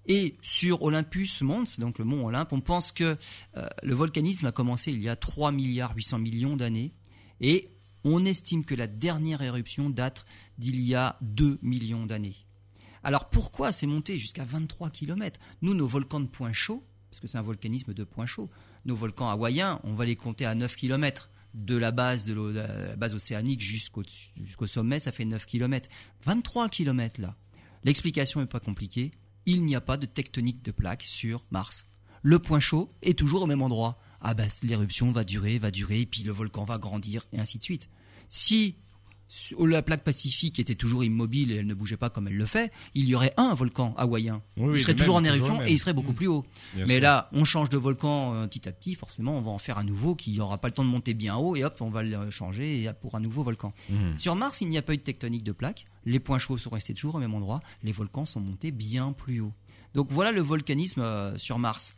Et 0.06 0.36
sur 0.40 0.82
Olympus 0.82 1.42
Mons, 1.42 1.78
donc 1.78 1.98
le 1.98 2.06
mont 2.06 2.26
Olympe, 2.26 2.54
on 2.54 2.62
pense 2.62 2.92
que 2.92 3.18
euh, 3.58 3.68
le 3.82 3.94
volcanisme 3.94 4.46
a 4.46 4.52
commencé 4.52 4.90
il 4.92 5.02
y 5.02 5.10
a 5.10 5.16
3 5.16 5.52
milliards 5.52 5.94
800 5.94 6.18
millions 6.18 6.56
d'années. 6.56 6.94
Et 7.42 7.68
on 8.02 8.24
estime 8.24 8.64
que 8.64 8.74
la 8.74 8.86
dernière 8.86 9.42
éruption 9.42 9.90
date 9.90 10.24
d'il 10.56 10.80
y 10.80 10.94
a 10.94 11.18
2 11.20 11.58
millions 11.60 12.06
d'années. 12.06 12.36
Alors 13.02 13.28
pourquoi 13.28 13.72
c'est 13.72 13.86
monté 13.86 14.16
jusqu'à 14.16 14.44
23 14.44 14.88
km 14.88 15.38
Nous, 15.60 15.74
nos 15.74 15.86
volcans 15.86 16.20
de 16.20 16.26
point 16.26 16.54
chaud, 16.54 16.82
parce 17.18 17.32
que 17.32 17.32
c'est 17.32 17.38
un 17.38 17.42
volcanisme 17.42 17.94
de 17.94 18.04
point 18.04 18.26
chaud. 18.26 18.48
Nos 18.84 18.94
volcans 18.94 19.28
hawaïens, 19.28 19.80
on 19.82 19.94
va 19.94 20.04
les 20.04 20.14
compter 20.14 20.46
à 20.46 20.54
9 20.54 20.76
km. 20.76 21.30
De 21.54 21.76
la 21.76 21.90
base, 21.90 22.26
de 22.26 22.34
la 22.34 22.94
base 22.94 23.14
océanique 23.14 23.60
jusqu'au 23.60 24.04
sommet, 24.66 25.00
ça 25.00 25.10
fait 25.10 25.24
9 25.24 25.44
km. 25.46 25.88
23 26.24 26.68
km 26.68 27.20
là. 27.20 27.34
L'explication 27.82 28.38
n'est 28.38 28.46
pas 28.46 28.60
compliquée. 28.60 29.10
Il 29.46 29.64
n'y 29.64 29.74
a 29.74 29.80
pas 29.80 29.96
de 29.96 30.06
tectonique 30.06 30.64
de 30.64 30.70
plaques 30.70 31.02
sur 31.02 31.44
Mars. 31.50 31.86
Le 32.22 32.38
point 32.38 32.60
chaud 32.60 32.94
est 33.02 33.18
toujours 33.18 33.42
au 33.42 33.46
même 33.46 33.62
endroit. 33.62 33.98
Ah 34.20 34.34
bah 34.34 34.44
l'éruption 34.62 35.10
va 35.10 35.24
durer, 35.24 35.58
va 35.58 35.72
durer, 35.72 36.02
et 36.02 36.06
puis 36.06 36.22
le 36.22 36.30
volcan 36.30 36.64
va 36.64 36.78
grandir, 36.78 37.26
et 37.32 37.40
ainsi 37.40 37.58
de 37.58 37.64
suite. 37.64 37.88
Si 38.28 38.76
la 39.58 39.82
plaque 39.82 40.04
pacifique 40.04 40.58
était 40.58 40.74
toujours 40.74 41.04
immobile 41.04 41.52
et 41.52 41.56
elle 41.56 41.66
ne 41.66 41.74
bougeait 41.74 41.96
pas 41.96 42.10
comme 42.10 42.28
elle 42.28 42.36
le 42.36 42.46
fait, 42.46 42.72
il 42.94 43.06
y 43.08 43.14
aurait 43.14 43.34
un 43.36 43.54
volcan 43.54 43.94
hawaïen. 43.96 44.42
il 44.56 44.78
serait 44.80 44.94
toujours 44.94 45.16
en 45.16 45.24
éruption 45.24 45.60
et 45.62 45.70
il 45.70 45.78
serait 45.78 45.92
beaucoup 45.92 46.12
mmh. 46.12 46.16
plus 46.16 46.26
haut. 46.26 46.44
Mais 46.86 47.00
là, 47.00 47.28
on 47.32 47.44
change 47.44 47.68
de 47.68 47.76
volcan 47.76 48.34
euh, 48.34 48.46
petit 48.46 48.68
à 48.68 48.72
petit, 48.72 48.94
forcément, 48.94 49.36
on 49.36 49.42
va 49.42 49.50
en 49.50 49.58
faire 49.58 49.78
un 49.78 49.84
nouveau 49.84 50.14
qui 50.14 50.36
n'aura 50.36 50.58
pas 50.58 50.68
le 50.68 50.74
temps 50.74 50.84
de 50.84 50.90
monter 50.90 51.14
bien 51.14 51.36
haut 51.36 51.56
et 51.56 51.64
hop, 51.64 51.76
on 51.80 51.90
va 51.90 52.02
le 52.02 52.30
changer 52.30 52.90
pour 53.00 53.14
un 53.14 53.20
nouveau 53.20 53.42
volcan. 53.42 53.72
Mmh. 53.90 54.14
Sur 54.14 54.34
Mars, 54.34 54.60
il 54.60 54.68
n'y 54.68 54.78
a 54.78 54.82
pas 54.82 54.94
eu 54.94 54.98
de 54.98 55.02
tectonique 55.02 55.44
de 55.44 55.52
plaques, 55.52 55.86
les 56.04 56.20
points 56.20 56.38
chauds 56.38 56.58
sont 56.58 56.70
restés 56.70 56.94
toujours 56.94 57.16
au 57.16 57.18
même 57.18 57.34
endroit, 57.34 57.60
les 57.82 57.92
volcans 57.92 58.24
sont 58.24 58.40
montés 58.40 58.70
bien 58.70 59.12
plus 59.12 59.40
haut. 59.40 59.52
Donc 59.94 60.08
voilà 60.10 60.32
le 60.32 60.40
volcanisme 60.40 61.00
euh, 61.00 61.36
sur 61.38 61.58
Mars. 61.58 61.94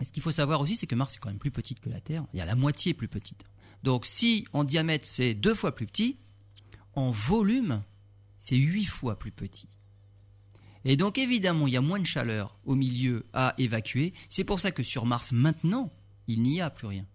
Et 0.00 0.04
ce 0.04 0.12
qu'il 0.12 0.22
faut 0.22 0.30
savoir 0.30 0.60
aussi, 0.60 0.76
c'est 0.76 0.86
que 0.86 0.94
Mars 0.94 1.14
est 1.14 1.18
quand 1.18 1.28
même 1.28 1.38
plus 1.38 1.50
petite 1.50 1.80
que 1.80 1.88
la 1.88 2.00
Terre, 2.00 2.24
il 2.34 2.38
y 2.38 2.42
a 2.42 2.44
la 2.44 2.54
moitié 2.54 2.94
plus 2.94 3.08
petite. 3.08 3.44
Donc 3.86 4.04
si 4.04 4.48
en 4.52 4.64
diamètre 4.64 5.06
c'est 5.06 5.34
deux 5.34 5.54
fois 5.54 5.72
plus 5.72 5.86
petit, 5.86 6.16
en 6.94 7.12
volume 7.12 7.84
c'est 8.36 8.56
huit 8.56 8.84
fois 8.84 9.16
plus 9.16 9.30
petit. 9.30 9.68
Et 10.84 10.96
donc 10.96 11.18
évidemment 11.18 11.68
il 11.68 11.74
y 11.74 11.76
a 11.76 11.80
moins 11.80 12.00
de 12.00 12.04
chaleur 12.04 12.58
au 12.64 12.74
milieu 12.74 13.24
à 13.32 13.54
évacuer. 13.58 14.12
C'est 14.28 14.42
pour 14.42 14.58
ça 14.58 14.72
que 14.72 14.82
sur 14.82 15.06
Mars 15.06 15.30
maintenant 15.30 15.92
il 16.26 16.42
n'y 16.42 16.60
a 16.60 16.68
plus 16.68 16.88
rien. 16.88 17.06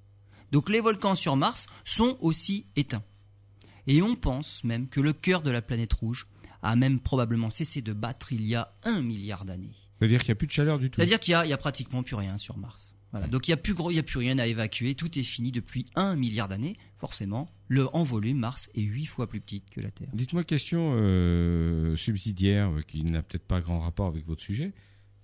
Donc 0.53 0.69
les 0.69 0.79
volcans 0.79 1.15
sur 1.15 1.35
Mars 1.35 1.67
sont 1.83 2.17
aussi 2.21 2.67
éteints. 2.77 3.03
Et 3.85 4.01
on 4.01 4.15
pense 4.15 4.63
même 4.63 4.87
que 4.87 5.01
le 5.01 5.11
cœur 5.11 5.41
de 5.41 5.51
la 5.51 5.61
planète 5.61 5.91
rouge 5.91 6.25
a 6.61 6.77
même 6.77 7.01
probablement 7.01 7.49
cessé 7.49 7.81
de 7.81 7.91
battre 7.91 8.31
il 8.31 8.47
y 8.47 8.55
a 8.55 8.73
un 8.85 9.01
milliard 9.01 9.43
d'années. 9.43 9.75
C'est-à-dire 9.99 10.21
qu'il 10.21 10.29
n'y 10.29 10.33
a 10.33 10.35
plus 10.35 10.47
de 10.47 10.53
chaleur 10.53 10.79
du 10.79 10.89
tout. 10.89 11.01
C'est-à-dire 11.01 11.19
qu'il 11.19 11.33
n'y 11.33 11.51
a, 11.51 11.53
a, 11.53 11.57
pratiquement 11.57 12.01
plus 12.01 12.15
rien 12.15 12.37
sur 12.37 12.57
Mars. 12.57 12.95
Voilà. 13.11 13.27
Donc 13.27 13.47
il 13.47 13.51
n'y 13.51 13.53
a, 13.53 13.57
plus 13.57 13.75
a 13.97 14.03
plus 14.03 14.19
rien 14.19 14.37
à 14.39 14.47
évacuer, 14.47 14.95
tout 14.95 15.19
est 15.19 15.23
fini 15.23 15.51
depuis 15.51 15.85
un 15.95 16.15
milliard 16.15 16.47
d'années. 16.47 16.77
Forcément, 16.97 17.49
le, 17.67 17.93
en 17.95 18.03
volume, 18.03 18.37
Mars 18.37 18.69
est 18.73 18.81
huit 18.81 19.05
fois 19.05 19.27
plus 19.27 19.41
petite 19.41 19.69
que 19.69 19.81
la 19.81 19.91
Terre. 19.91 20.09
Dites-moi 20.13 20.43
question 20.43 20.93
euh, 20.95 21.95
subsidiaire 21.95 22.69
euh, 22.69 22.81
qui 22.81 23.03
n'a 23.03 23.21
peut-être 23.21 23.45
pas 23.45 23.59
grand 23.59 23.79
rapport 23.79 24.07
avec 24.07 24.25
votre 24.25 24.41
sujet. 24.41 24.71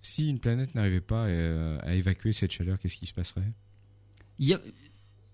Si 0.01 0.29
une 0.29 0.39
planète 0.39 0.75
n'arrivait 0.75 1.01
pas 1.01 1.25
euh, 1.25 1.79
à, 1.81 1.95
évacuer 1.95 2.33
cette 2.33 2.51
chaleur, 2.51 2.77
qu'est-ce 2.79 2.97
qui 2.97 3.05
se 3.05 3.13
passerait? 3.13 3.51
Il 4.39 4.47
y 4.47 4.53
a, 4.53 4.59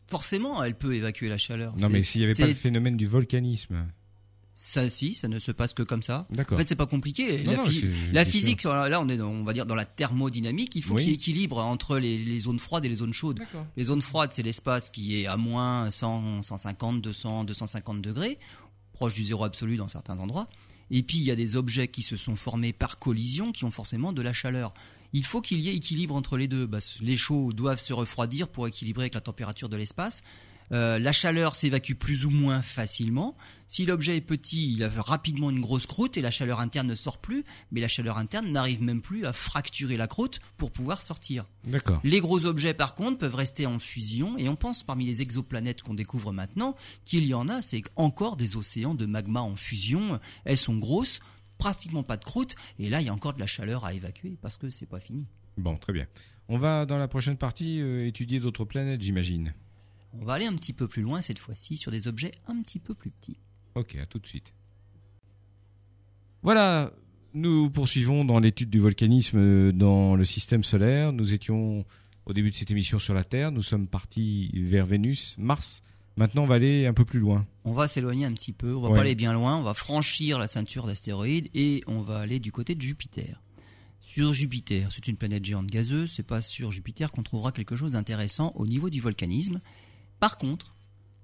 Forcément, 0.07 0.63
elle 0.63 0.75
peut 0.75 0.93
évacuer 0.93 1.29
la 1.29 1.37
chaleur. 1.37 1.75
Non, 1.77 1.89
mais 1.89 2.03
s'il 2.03 2.21
n'y 2.21 2.25
avait 2.25 2.35
pas 2.35 2.47
le 2.47 2.53
phénomène 2.53 2.97
du 2.97 3.07
volcanisme 3.07 3.87
ça, 4.55 4.87
si, 4.87 5.15
ça 5.15 5.27
ne 5.27 5.39
se 5.39 5.51
passe 5.51 5.73
que 5.73 5.81
comme 5.81 6.03
ça. 6.03 6.27
En 6.37 6.57
fait, 6.57 6.67
c'est 6.67 6.75
pas 6.75 6.85
compliqué. 6.85 7.43
la, 8.11 8.25
physique, 8.25 8.63
là, 8.63 9.01
on 9.01 9.09
est, 9.09 9.17
dans, 9.17 9.29
on 9.29 9.43
va 9.43 9.53
dire, 9.53 9.65
dans 9.65 9.75
la 9.75 9.85
thermodynamique. 9.85 10.75
Il 10.75 10.83
faut 10.83 10.95
qu'il 10.95 11.07
y 11.07 11.11
ait 11.11 11.15
équilibre 11.15 11.57
entre 11.57 11.97
les, 11.97 12.39
zones 12.39 12.59
froides 12.59 12.85
et 12.85 12.89
les 12.89 12.95
zones 12.95 13.13
chaudes. 13.13 13.39
Les 13.77 13.85
zones 13.85 14.01
froides, 14.01 14.31
c'est 14.33 14.43
l'espace 14.43 14.89
qui 14.89 15.19
est 15.19 15.25
à 15.25 15.37
moins 15.37 15.89
100, 15.89 16.43
150, 16.43 17.01
200, 17.01 17.45
250 17.45 18.01
degrés, 18.01 18.37
proche 18.93 19.15
du 19.15 19.23
zéro 19.23 19.43
absolu 19.43 19.77
dans 19.77 19.87
certains 19.87 20.19
endroits. 20.19 20.47
Et 20.91 21.01
puis, 21.01 21.17
il 21.17 21.23
y 21.23 21.31
a 21.31 21.35
des 21.35 21.55
objets 21.55 21.87
qui 21.87 22.03
se 22.03 22.15
sont 22.15 22.35
formés 22.35 22.73
par 22.73 22.99
collision, 22.99 23.51
qui 23.51 23.65
ont 23.65 23.71
forcément 23.71 24.13
de 24.13 24.21
la 24.21 24.33
chaleur. 24.33 24.73
Il 25.13 25.25
faut 25.25 25.41
qu'il 25.41 25.59
y 25.59 25.69
ait 25.69 25.75
équilibre 25.75 26.15
entre 26.15 26.37
les 26.37 26.47
deux. 26.47 26.67
Bah, 26.67 26.79
les 27.01 27.17
chauds 27.17 27.53
doivent 27.53 27.79
se 27.79 27.93
refroidir 27.93 28.47
pour 28.47 28.67
équilibrer 28.67 29.03
avec 29.03 29.15
la 29.15 29.21
température 29.21 29.69
de 29.69 29.77
l'espace. 29.77 30.23
Euh, 30.71 30.99
la 30.99 31.11
chaleur 31.11 31.55
s'évacue 31.55 31.93
plus 31.93 32.25
ou 32.25 32.29
moins 32.29 32.61
facilement. 32.61 33.35
Si 33.67 33.85
l'objet 33.85 34.17
est 34.17 34.21
petit, 34.21 34.73
il 34.73 34.83
a 34.83 34.89
rapidement 34.89 35.49
une 35.49 35.59
grosse 35.59 35.87
croûte 35.87 36.15
et 36.17 36.21
la 36.21 36.29
chaleur 36.29 36.59
interne 36.59 36.87
ne 36.87 36.95
sort 36.95 37.17
plus, 37.17 37.43
mais 37.71 37.81
la 37.81 37.87
chaleur 37.87 38.17
interne 38.17 38.51
n'arrive 38.51 38.83
même 38.83 39.01
plus 39.01 39.25
à 39.25 39.33
fracturer 39.33 39.97
la 39.97 40.07
croûte 40.07 40.41
pour 40.57 40.71
pouvoir 40.71 41.01
sortir. 41.01 41.45
D'accord. 41.63 41.99
Les 42.03 42.19
gros 42.19 42.45
objets, 42.45 42.75
par 42.75 42.93
contre, 42.93 43.17
peuvent 43.17 43.35
rester 43.35 43.65
en 43.65 43.79
fusion 43.79 44.37
et 44.37 44.47
on 44.47 44.55
pense 44.55 44.83
parmi 44.83 45.05
les 45.05 45.21
exoplanètes 45.21 45.81
qu'on 45.81 45.95
découvre 45.95 46.31
maintenant 46.31 46.75
qu'il 47.05 47.25
y 47.25 47.33
en 47.33 47.49
a, 47.49 47.61
c'est 47.61 47.83
encore 47.95 48.37
des 48.37 48.55
océans 48.55 48.93
de 48.93 49.07
magma 49.07 49.41
en 49.41 49.55
fusion. 49.55 50.19
Elles 50.45 50.57
sont 50.57 50.77
grosses, 50.77 51.19
pratiquement 51.57 52.03
pas 52.03 52.17
de 52.17 52.23
croûte 52.23 52.55
et 52.77 52.89
là 52.89 53.01
il 53.01 53.07
y 53.07 53.09
a 53.09 53.13
encore 53.13 53.33
de 53.33 53.39
la 53.39 53.47
chaleur 53.47 53.85
à 53.85 53.93
évacuer 53.93 54.37
parce 54.41 54.57
que 54.57 54.69
c'est 54.69 54.85
pas 54.85 54.99
fini. 54.99 55.25
Bon, 55.57 55.77
très 55.77 55.93
bien. 55.93 56.07
On 56.49 56.57
va 56.57 56.85
dans 56.85 56.97
la 56.97 57.07
prochaine 57.07 57.37
partie 57.37 57.79
euh, 57.81 58.05
étudier 58.05 58.39
d'autres 58.39 58.65
planètes, 58.65 59.01
j'imagine. 59.01 59.53
On 60.19 60.25
va 60.25 60.33
aller 60.33 60.45
un 60.45 60.55
petit 60.55 60.73
peu 60.73 60.87
plus 60.87 61.01
loin 61.01 61.21
cette 61.21 61.39
fois-ci 61.39 61.77
sur 61.77 61.91
des 61.91 62.07
objets 62.07 62.31
un 62.47 62.61
petit 62.61 62.79
peu 62.79 62.93
plus 62.93 63.11
petits. 63.11 63.37
Ok, 63.75 63.95
à 63.95 64.05
tout 64.05 64.19
de 64.19 64.27
suite. 64.27 64.53
Voilà, 66.43 66.91
nous 67.33 67.69
poursuivons 67.69 68.25
dans 68.25 68.39
l'étude 68.39 68.69
du 68.69 68.79
volcanisme 68.79 69.71
dans 69.71 70.15
le 70.15 70.25
système 70.25 70.63
solaire. 70.63 71.13
Nous 71.13 71.33
étions 71.33 71.85
au 72.25 72.33
début 72.33 72.51
de 72.51 72.55
cette 72.55 72.71
émission 72.71 72.99
sur 72.99 73.13
la 73.13 73.23
Terre, 73.23 73.51
nous 73.51 73.63
sommes 73.63 73.87
partis 73.87 74.51
vers 74.53 74.85
Vénus, 74.85 75.35
Mars. 75.37 75.81
Maintenant, 76.15 76.43
on 76.43 76.47
va 76.47 76.55
aller 76.55 76.85
un 76.85 76.93
peu 76.93 77.05
plus 77.05 77.19
loin. 77.19 77.45
On 77.65 77.73
va 77.73 77.87
s'éloigner 77.87 78.25
un 78.25 78.33
petit 78.33 78.53
peu, 78.53 78.75
on 78.75 78.81
va 78.81 78.91
pas 78.91 79.01
aller 79.01 79.15
bien 79.15 79.33
loin, 79.33 79.57
on 79.57 79.63
va 79.63 79.73
franchir 79.73 80.37
la 80.37 80.47
ceinture 80.47 80.85
d'astéroïdes 80.85 81.49
et 81.55 81.83
on 81.87 82.01
va 82.01 82.19
aller 82.19 82.39
du 82.39 82.51
côté 82.51 82.75
de 82.75 82.81
Jupiter. 82.81 83.41
Sur 83.99 84.31
Jupiter, 84.31 84.91
c'est 84.91 85.07
une 85.07 85.17
planète 85.17 85.43
géante 85.43 85.67
gazeuse, 85.67 86.11
c'est 86.11 86.27
pas 86.27 86.41
sur 86.41 86.71
Jupiter 86.71 87.11
qu'on 87.11 87.23
trouvera 87.23 87.51
quelque 87.51 87.75
chose 87.75 87.93
d'intéressant 87.93 88.51
au 88.55 88.67
niveau 88.67 88.89
du 88.91 89.01
volcanisme. 89.01 89.59
Par 90.23 90.37
contre, 90.37 90.73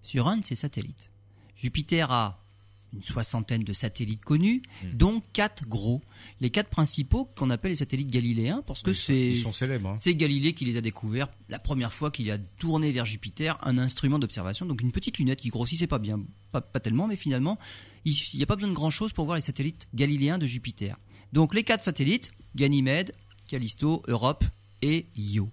sur 0.03 0.27
un 0.27 0.35
de 0.35 0.45
ses 0.45 0.57
satellites, 0.57 1.09
Jupiter 1.55 2.11
a 2.11 2.43
une 2.91 3.01
soixantaine 3.01 3.63
de 3.63 3.71
satellites 3.71 4.25
connus, 4.25 4.61
Hmm. 4.83 4.89
dont 4.93 5.23
quatre 5.31 5.65
gros. 5.69 6.01
Les 6.41 6.49
quatre 6.49 6.67
principaux 6.67 7.23
qu'on 7.37 7.49
appelle 7.49 7.71
les 7.71 7.77
satellites 7.77 8.09
galiléens, 8.09 8.61
parce 8.67 8.83
que 8.83 8.91
c'est 8.91 9.41
hein. 9.45 9.95
c'est 9.97 10.15
Galilée 10.15 10.51
qui 10.51 10.65
les 10.65 10.75
a 10.75 10.81
découverts 10.81 11.29
la 11.47 11.59
première 11.59 11.93
fois 11.93 12.11
qu'il 12.11 12.29
a 12.29 12.37
tourné 12.37 12.91
vers 12.91 13.05
Jupiter 13.05 13.57
un 13.61 13.77
instrument 13.77 14.19
d'observation, 14.19 14.65
donc 14.65 14.81
une 14.81 14.91
petite 14.91 15.17
lunette 15.17 15.39
qui 15.39 15.47
grossissait 15.47 15.87
pas 15.87 15.99
bien, 15.99 16.19
pas, 16.51 16.59
pas 16.59 16.81
tellement, 16.81 17.07
mais 17.07 17.15
finalement, 17.15 17.57
il 18.03 18.13
n'y 18.33 18.43
a 18.43 18.47
pas 18.47 18.57
besoin 18.57 18.69
de 18.69 18.75
grand 18.75 18.89
chose 18.89 19.13
pour 19.13 19.23
voir 19.23 19.37
les 19.37 19.41
satellites 19.41 19.87
galiléens 19.95 20.39
de 20.39 20.45
Jupiter. 20.45 20.97
Donc 21.31 21.53
les 21.53 21.63
quatre 21.63 21.85
satellites, 21.85 22.33
Ganymède, 22.53 23.15
Callisto, 23.47 24.03
Europe 24.09 24.43
et 24.81 25.05
Io. 25.15 25.49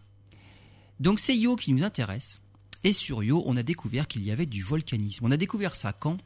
Donc 0.98 1.20
c'est 1.20 1.36
Io 1.36 1.54
qui 1.54 1.72
nous 1.72 1.84
intéresse. 1.84 2.40
Et 2.84 2.92
sur 2.92 3.22
Io, 3.22 3.42
on 3.46 3.56
a 3.56 3.62
découvert 3.62 4.06
qu'il 4.06 4.22
y 4.22 4.30
avait 4.30 4.46
du 4.46 4.62
volcanisme. 4.62 5.24
On 5.26 5.30
a 5.30 5.36
découvert 5.36 5.74
ça 5.74 5.92
quand? 5.92 6.18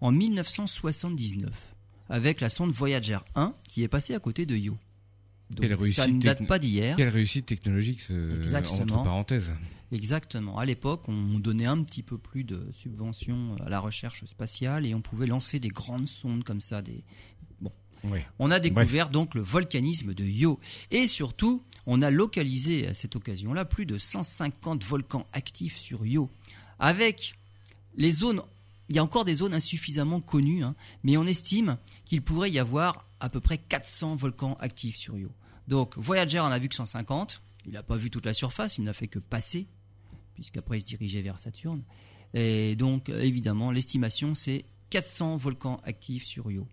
En 0.00 0.12
1979, 0.12 1.50
avec 2.08 2.40
la 2.40 2.48
sonde 2.48 2.70
Voyager 2.72 3.18
1 3.34 3.54
qui 3.68 3.82
est 3.82 3.88
passée 3.88 4.14
à 4.14 4.20
côté 4.20 4.46
de 4.46 4.56
Io. 4.56 4.76
Donc, 5.50 5.84
ça 5.94 6.06
ne 6.06 6.20
date 6.20 6.46
pas 6.46 6.58
d'hier. 6.58 6.96
Quelle 6.96 7.08
réussite 7.08 7.46
technologique, 7.46 8.00
ce- 8.02 8.36
Exactement. 8.38 8.82
entre 8.96 9.02
parenthèses. 9.04 9.52
Exactement. 9.90 10.58
À 10.58 10.66
l'époque, 10.66 11.08
on 11.08 11.38
donnait 11.38 11.64
un 11.64 11.82
petit 11.82 12.02
peu 12.02 12.18
plus 12.18 12.44
de 12.44 12.70
subventions 12.74 13.56
à 13.64 13.70
la 13.70 13.80
recherche 13.80 14.24
spatiale 14.26 14.84
et 14.84 14.94
on 14.94 15.00
pouvait 15.00 15.26
lancer 15.26 15.58
des 15.58 15.68
grandes 15.70 16.08
sondes 16.08 16.44
comme 16.44 16.60
ça. 16.60 16.82
Des... 16.82 17.02
Oui. 18.04 18.20
On 18.38 18.50
a 18.50 18.60
découvert 18.60 19.08
donc 19.08 19.34
le 19.34 19.40
volcanisme 19.40 20.12
de 20.14 20.24
Io. 20.24 20.60
Et 20.90 21.06
surtout, 21.06 21.62
on 21.90 22.02
a 22.02 22.10
localisé 22.10 22.86
à 22.86 22.92
cette 22.92 23.16
occasion-là 23.16 23.64
plus 23.64 23.86
de 23.86 23.96
150 23.96 24.84
volcans 24.84 25.26
actifs 25.32 25.78
sur 25.78 26.04
Io. 26.04 26.28
Avec 26.78 27.34
les 27.96 28.12
zones, 28.12 28.42
il 28.90 28.96
y 28.96 28.98
a 28.98 29.02
encore 29.02 29.24
des 29.24 29.36
zones 29.36 29.54
insuffisamment 29.54 30.20
connues, 30.20 30.62
hein, 30.62 30.74
mais 31.02 31.16
on 31.16 31.24
estime 31.24 31.78
qu'il 32.04 32.20
pourrait 32.20 32.50
y 32.50 32.58
avoir 32.58 33.06
à 33.20 33.30
peu 33.30 33.40
près 33.40 33.56
400 33.56 34.16
volcans 34.16 34.58
actifs 34.60 34.96
sur 34.96 35.16
Io. 35.16 35.30
Donc 35.66 35.96
Voyager 35.96 36.40
en 36.40 36.50
a 36.50 36.58
vu 36.58 36.68
que 36.68 36.74
150. 36.74 37.40
Il 37.64 37.72
n'a 37.72 37.82
pas 37.82 37.96
vu 37.96 38.10
toute 38.10 38.26
la 38.26 38.34
surface, 38.34 38.76
il 38.76 38.84
n'a 38.84 38.92
fait 38.92 39.08
que 39.08 39.18
passer, 39.18 39.66
puisqu'après 40.34 40.76
il 40.76 40.80
se 40.80 40.86
dirigeait 40.86 41.22
vers 41.22 41.38
Saturne. 41.40 41.82
Et 42.34 42.76
donc, 42.76 43.08
évidemment, 43.08 43.70
l'estimation, 43.70 44.34
c'est 44.34 44.66
400 44.90 45.38
volcans 45.38 45.80
actifs 45.84 46.24
sur 46.24 46.50
Io. 46.50 46.66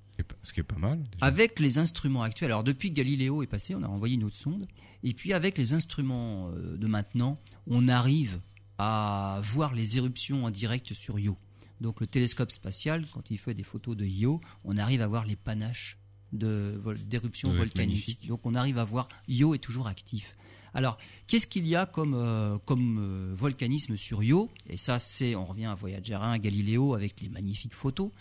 Ce 0.44 0.54
qui 0.54 0.60
est 0.60 0.64
pas- 0.64 0.78
mal. 0.78 1.00
déjà. 1.00 1.26
Avec 1.26 1.60
les 1.60 1.78
instruments 1.78 2.22
actuels, 2.24 2.52
alors 2.52 2.64
depuis 2.64 2.90
que 2.90 2.96
Galiléo 2.96 3.44
est 3.44 3.48
passé, 3.48 3.76
on 3.76 3.84
a 3.84 3.88
envoyé 3.88 4.16
une 4.16 4.24
autre 4.24 4.36
sonde, 4.36 4.68
et 5.04 5.14
puis 5.14 5.34
avec 5.34 5.58
les 5.58 5.74
instruments 5.74 6.50
euh, 6.52 6.78
de 6.78 6.88
maintenant, 6.88 7.40
on 7.68 7.88
arrive 7.88 8.40
à 8.78 9.40
voir 9.44 9.74
les 9.74 9.98
éruptions 9.98 10.46
en 10.46 10.50
direct 10.52 10.94
sur 10.94 11.18
Io. 11.20 11.38
Donc 11.82 12.00
le 12.02 12.08
télescope 12.08 12.52
spatial, 12.52 13.06
quand 13.14 13.30
il 13.32 13.38
fait 13.38 13.54
des 13.54 13.64
photos 13.64 13.96
de 13.98 14.06
Io, 14.06 14.42
on 14.64 14.78
arrive 14.78 15.02
à 15.02 15.08
voir 15.08 15.26
les 15.26 15.36
panaches 15.36 15.98
vol- 16.34 16.98
d'éruptions 17.08 17.50
volcaniques. 17.58 18.28
Donc 18.28 18.46
on 18.46 18.56
arrive 18.56 18.78
à 18.78 18.84
voir 18.84 19.08
Io 19.28 19.54
est 19.54 19.60
toujours 19.60 19.88
actif. 19.88 20.36
Alors, 20.74 20.98
qu'est-ce 21.28 21.48
qu'il 21.48 21.66
y 21.68 21.76
a 21.76 21.86
comme, 21.86 22.14
euh, 22.16 22.58
comme 22.66 22.98
euh, 23.00 23.34
volcanisme 23.34 23.96
sur 23.96 24.22
Io? 24.24 24.50
Et 24.70 24.76
ça, 24.76 25.00
c'est, 25.00 25.34
on 25.36 25.46
revient 25.46 25.66
à 25.68 25.76
Voyager 25.76 26.16
1, 26.16 26.20
à 26.32 26.38
Galiléo, 26.40 26.94
avec 26.96 27.22
les 27.22 27.30
magnifiques 27.30 27.74
photos. 27.74 28.12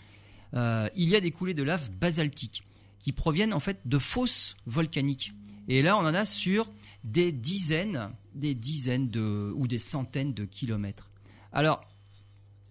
Euh, 0.55 0.89
il 0.95 1.09
y 1.09 1.15
a 1.15 1.19
des 1.19 1.31
coulées 1.31 1.53
de 1.53 1.63
lave 1.63 1.91
basaltiques 1.91 2.63
qui 2.99 3.11
proviennent 3.11 3.53
en 3.53 3.59
fait 3.59 3.79
de 3.85 3.99
fosses 3.99 4.55
volcaniques. 4.65 5.33
Et 5.67 5.81
là, 5.81 5.97
on 5.97 6.01
en 6.01 6.13
a 6.13 6.25
sur 6.25 6.71
des 7.03 7.31
dizaines, 7.31 8.09
des 8.33 8.53
dizaines 8.55 9.09
ou 9.55 9.67
des 9.67 9.79
centaines 9.79 10.33
de 10.33 10.45
kilomètres. 10.45 11.09
Alors, 11.51 11.85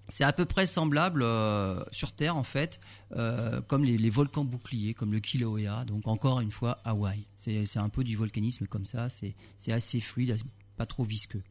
c'est 0.09 0.25
à 0.25 0.33
peu 0.33 0.45
près 0.45 0.67
semblable 0.67 1.23
euh, 1.23 1.83
sur 1.91 2.13
Terre, 2.13 2.37
en 2.37 2.43
fait, 2.43 2.79
euh, 3.17 3.61
comme 3.63 3.85
les, 3.85 4.11
volcans 4.11 4.45
boucliers, 4.45 4.95
comme 4.95 5.13
le 5.13 5.21
Kilauea, 5.21 5.85
donc 5.87 6.07
encore 6.07 6.41
une 6.41 6.51
fois 6.51 6.79
Hawaï. 6.85 7.27
C'est 7.39 7.79
un 7.79 7.89
peu 7.89 8.05
du 8.05 8.17
volcanisme 8.17 8.67
comme 8.67 8.87
ça, 8.87 9.09
c'est 9.09 9.35
assez 9.73 10.01
fluide, 10.01 10.37
pas 10.77 10.87
trop 10.87 11.05
visqueux. 11.05 11.43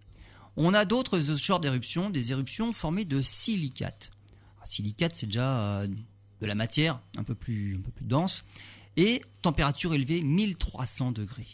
On 0.56 0.74
a 0.74 0.86
d'autres 0.86 1.20
genres 1.20 1.60
d'éruptions, 1.60 2.10
des 2.10 2.32
éruptions 2.32 2.72
formées 2.74 3.06
de 3.06 3.22
silicates. 3.22 4.12
Alors, 4.58 4.68
Silicate, 4.68 5.16
c'est 5.16 5.26
déjà 5.26 5.84
de 6.42 6.48
la 6.48 6.56
matière 6.56 7.00
un 7.18 7.24
peu 7.24 7.36
plus, 7.36 7.76
un 7.78 7.82
peu 7.82 7.92
plus 7.92 8.06
dense, 8.06 8.46
et 8.98 9.22
température 9.42 9.94
élevée 9.94 10.22
1300 10.22 11.12
degrés. 11.12 11.48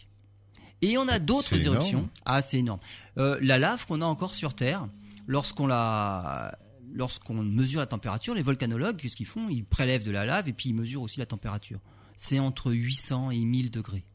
Et 0.82 0.98
on 0.98 1.08
a 1.08 1.20
d'autres 1.20 1.54
énorme. 1.54 1.76
éruptions. 1.76 2.10
Ah, 2.26 2.42
c'est 2.42 2.60
énorme. 2.60 2.80
Euh, 3.18 3.38
la 3.42 3.58
lave 3.58 3.86
qu'on 3.86 4.02
a 4.02 4.06
encore 4.06 4.34
sur 4.34 4.54
Terre, 4.54 4.88
lorsqu'on 5.28 5.68
la, 5.68 6.58
lorsqu'on 6.94 7.36
mesure 7.36 7.80
la 7.80 7.88
température, 7.88 8.34
les 8.34 8.42
volcanologues, 8.42 8.98
qu'est-ce 8.98 9.16
qu'ils 9.16 9.26
font? 9.26 9.50
Ils 9.50 9.66
prélèvent 9.66 10.04
de 10.04 10.12
la 10.12 10.26
lave 10.26 10.48
et 10.48 10.54
puis 10.54 10.70
ils 10.70 10.76
mesurent 10.76 11.02
aussi 11.02 11.20
la 11.20 11.26
température. 11.26 11.80
C'est 12.16 12.40
entre 12.40 12.72
800 12.72 13.32
et 13.32 13.44
1000 13.44 13.72
degrés. 13.72 14.06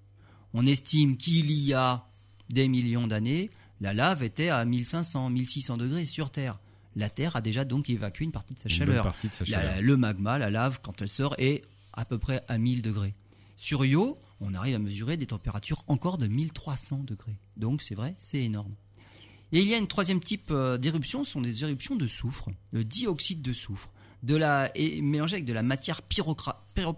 On 0.54 0.66
estime 0.66 1.16
qu'il 1.16 1.50
y 1.50 1.74
a 1.74 2.06
des 2.50 2.68
millions 2.68 3.06
d'années, 3.06 3.50
la 3.80 3.92
lave 3.92 4.22
était 4.22 4.48
à 4.48 4.64
1500, 4.64 5.30
1600 5.30 5.76
degrés 5.76 6.06
sur 6.06 6.30
Terre. 6.30 6.58
La 6.96 7.10
Terre 7.10 7.36
a 7.36 7.40
déjà 7.40 7.64
donc 7.64 7.90
évacué 7.90 8.24
une 8.24 8.32
partie 8.32 8.54
de 8.54 8.58
sa 8.58 8.68
Une 8.68 8.74
chaleur. 8.74 9.04
partie 9.04 9.28
de 9.28 9.34
sa 9.34 9.44
La- 9.44 9.50
chaleur. 9.62 9.82
le 9.82 9.96
magma, 9.96 10.38
la 10.38 10.50
lave, 10.50 10.80
quand 10.82 11.00
elle 11.02 11.08
sort, 11.08 11.34
est 11.38 11.62
à 11.92 12.04
peu 12.04 12.18
près 12.18 12.42
à 12.48 12.58
1000 12.58 12.82
degrés. 12.82 13.14
Sur 13.56 13.84
Io, 13.84 14.18
on 14.40 14.54
arrive 14.54 14.74
à 14.74 14.78
mesurer 14.78 15.16
des 15.16 15.26
températures 15.26 15.84
encore 15.88 16.18
de 16.18 16.26
1300 16.26 16.98
degrés. 17.04 17.36
Donc 17.56 17.82
c'est 17.82 17.94
vrai, 17.94 18.14
c'est 18.18 18.42
énorme. 18.42 18.74
Et 19.52 19.60
il 19.60 19.68
y 19.68 19.74
a 19.74 19.78
une 19.78 19.86
troisième 19.86 20.20
type 20.20 20.50
euh, 20.50 20.78
d'éruption, 20.78 21.22
ce 21.24 21.32
sont 21.32 21.40
des 21.40 21.62
éruptions 21.62 21.94
de 21.96 22.08
soufre, 22.08 22.48
le 22.72 22.84
dioxyde 22.84 23.42
de 23.42 23.52
soufre, 23.52 23.90
de 24.24 24.34
la, 24.34 24.70
et 24.76 25.00
mélangé 25.02 25.34
avec 25.34 25.44
de 25.44 25.52
la 25.52 25.62
matière 25.62 26.00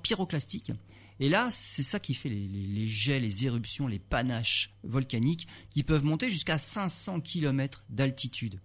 pyroclastique. 0.03 0.73
Et 1.19 1.29
là, 1.29 1.49
c'est 1.51 1.83
ça 1.83 1.99
qui 1.99 2.15
fait 2.15 2.29
les, 2.29 2.47
les- 2.47 2.67
les 2.67 2.87
jets, 2.87 3.21
les 3.21 3.47
éruptions, 3.47 3.87
les 3.87 3.99
panaches 3.99 4.75
volcaniques 4.85 5.47
qui 5.71 5.83
peuvent 5.83 6.05
monter 6.05 6.29
jusqu'à 6.31 6.59
500 6.59 7.21
km 7.21 7.85
d'altitude. 7.89 8.61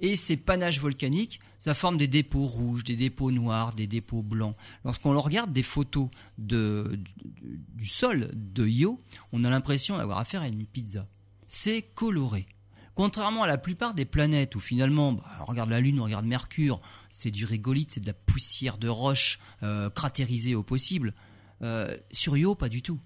Et 0.00 0.16
ces 0.16 0.36
panaches 0.36 0.80
volcaniques, 0.80 1.40
ça 1.58 1.74
forme 1.74 1.96
des 1.96 2.06
dépôts 2.06 2.46
rouges, 2.46 2.84
des 2.84 2.96
dépôts 2.96 3.32
noirs, 3.32 3.72
des 3.72 3.86
dépôts 3.86 4.22
blancs. 4.22 4.56
Lorsqu'on 4.84 5.18
regarde 5.20 5.52
des 5.52 5.62
photos 5.62 6.08
du, 6.38 7.86
sol 7.86 8.30
de 8.34 8.66
Io, 8.66 9.00
on 9.32 9.44
a 9.44 9.50
l'impression 9.50 9.96
d'avoir 9.96 10.18
affaire 10.18 10.42
à 10.42 10.48
une 10.48 10.66
pizza. 10.66 11.06
C'est 11.48 11.82
coloré. 11.82 12.46
Contrairement 12.94 13.44
à 13.44 13.46
la 13.46 13.58
plupart 13.58 13.94
des 13.94 14.04
planètes 14.04 14.56
où 14.56 14.60
finalement, 14.60 15.12
bah, 15.12 15.24
on 15.40 15.44
regarde 15.44 15.70
la 15.70 15.80
Lune, 15.80 16.00
on 16.00 16.04
regarde 16.04 16.26
Mercure, 16.26 16.80
c'est 17.10 17.30
du 17.30 17.44
régolithe, 17.44 17.92
c'est 17.92 18.00
de 18.00 18.06
la 18.06 18.12
poussière 18.12 18.76
de 18.76 18.88
roche 18.88 19.38
euh, 19.62 19.88
cratérisée 19.90 20.54
au 20.54 20.62
possible. 20.62 21.14
Euh, 21.62 21.96
sur 22.12 22.36
Io, 22.36 22.54
pas 22.54 22.68
du 22.68 22.82
tout. 22.82 23.00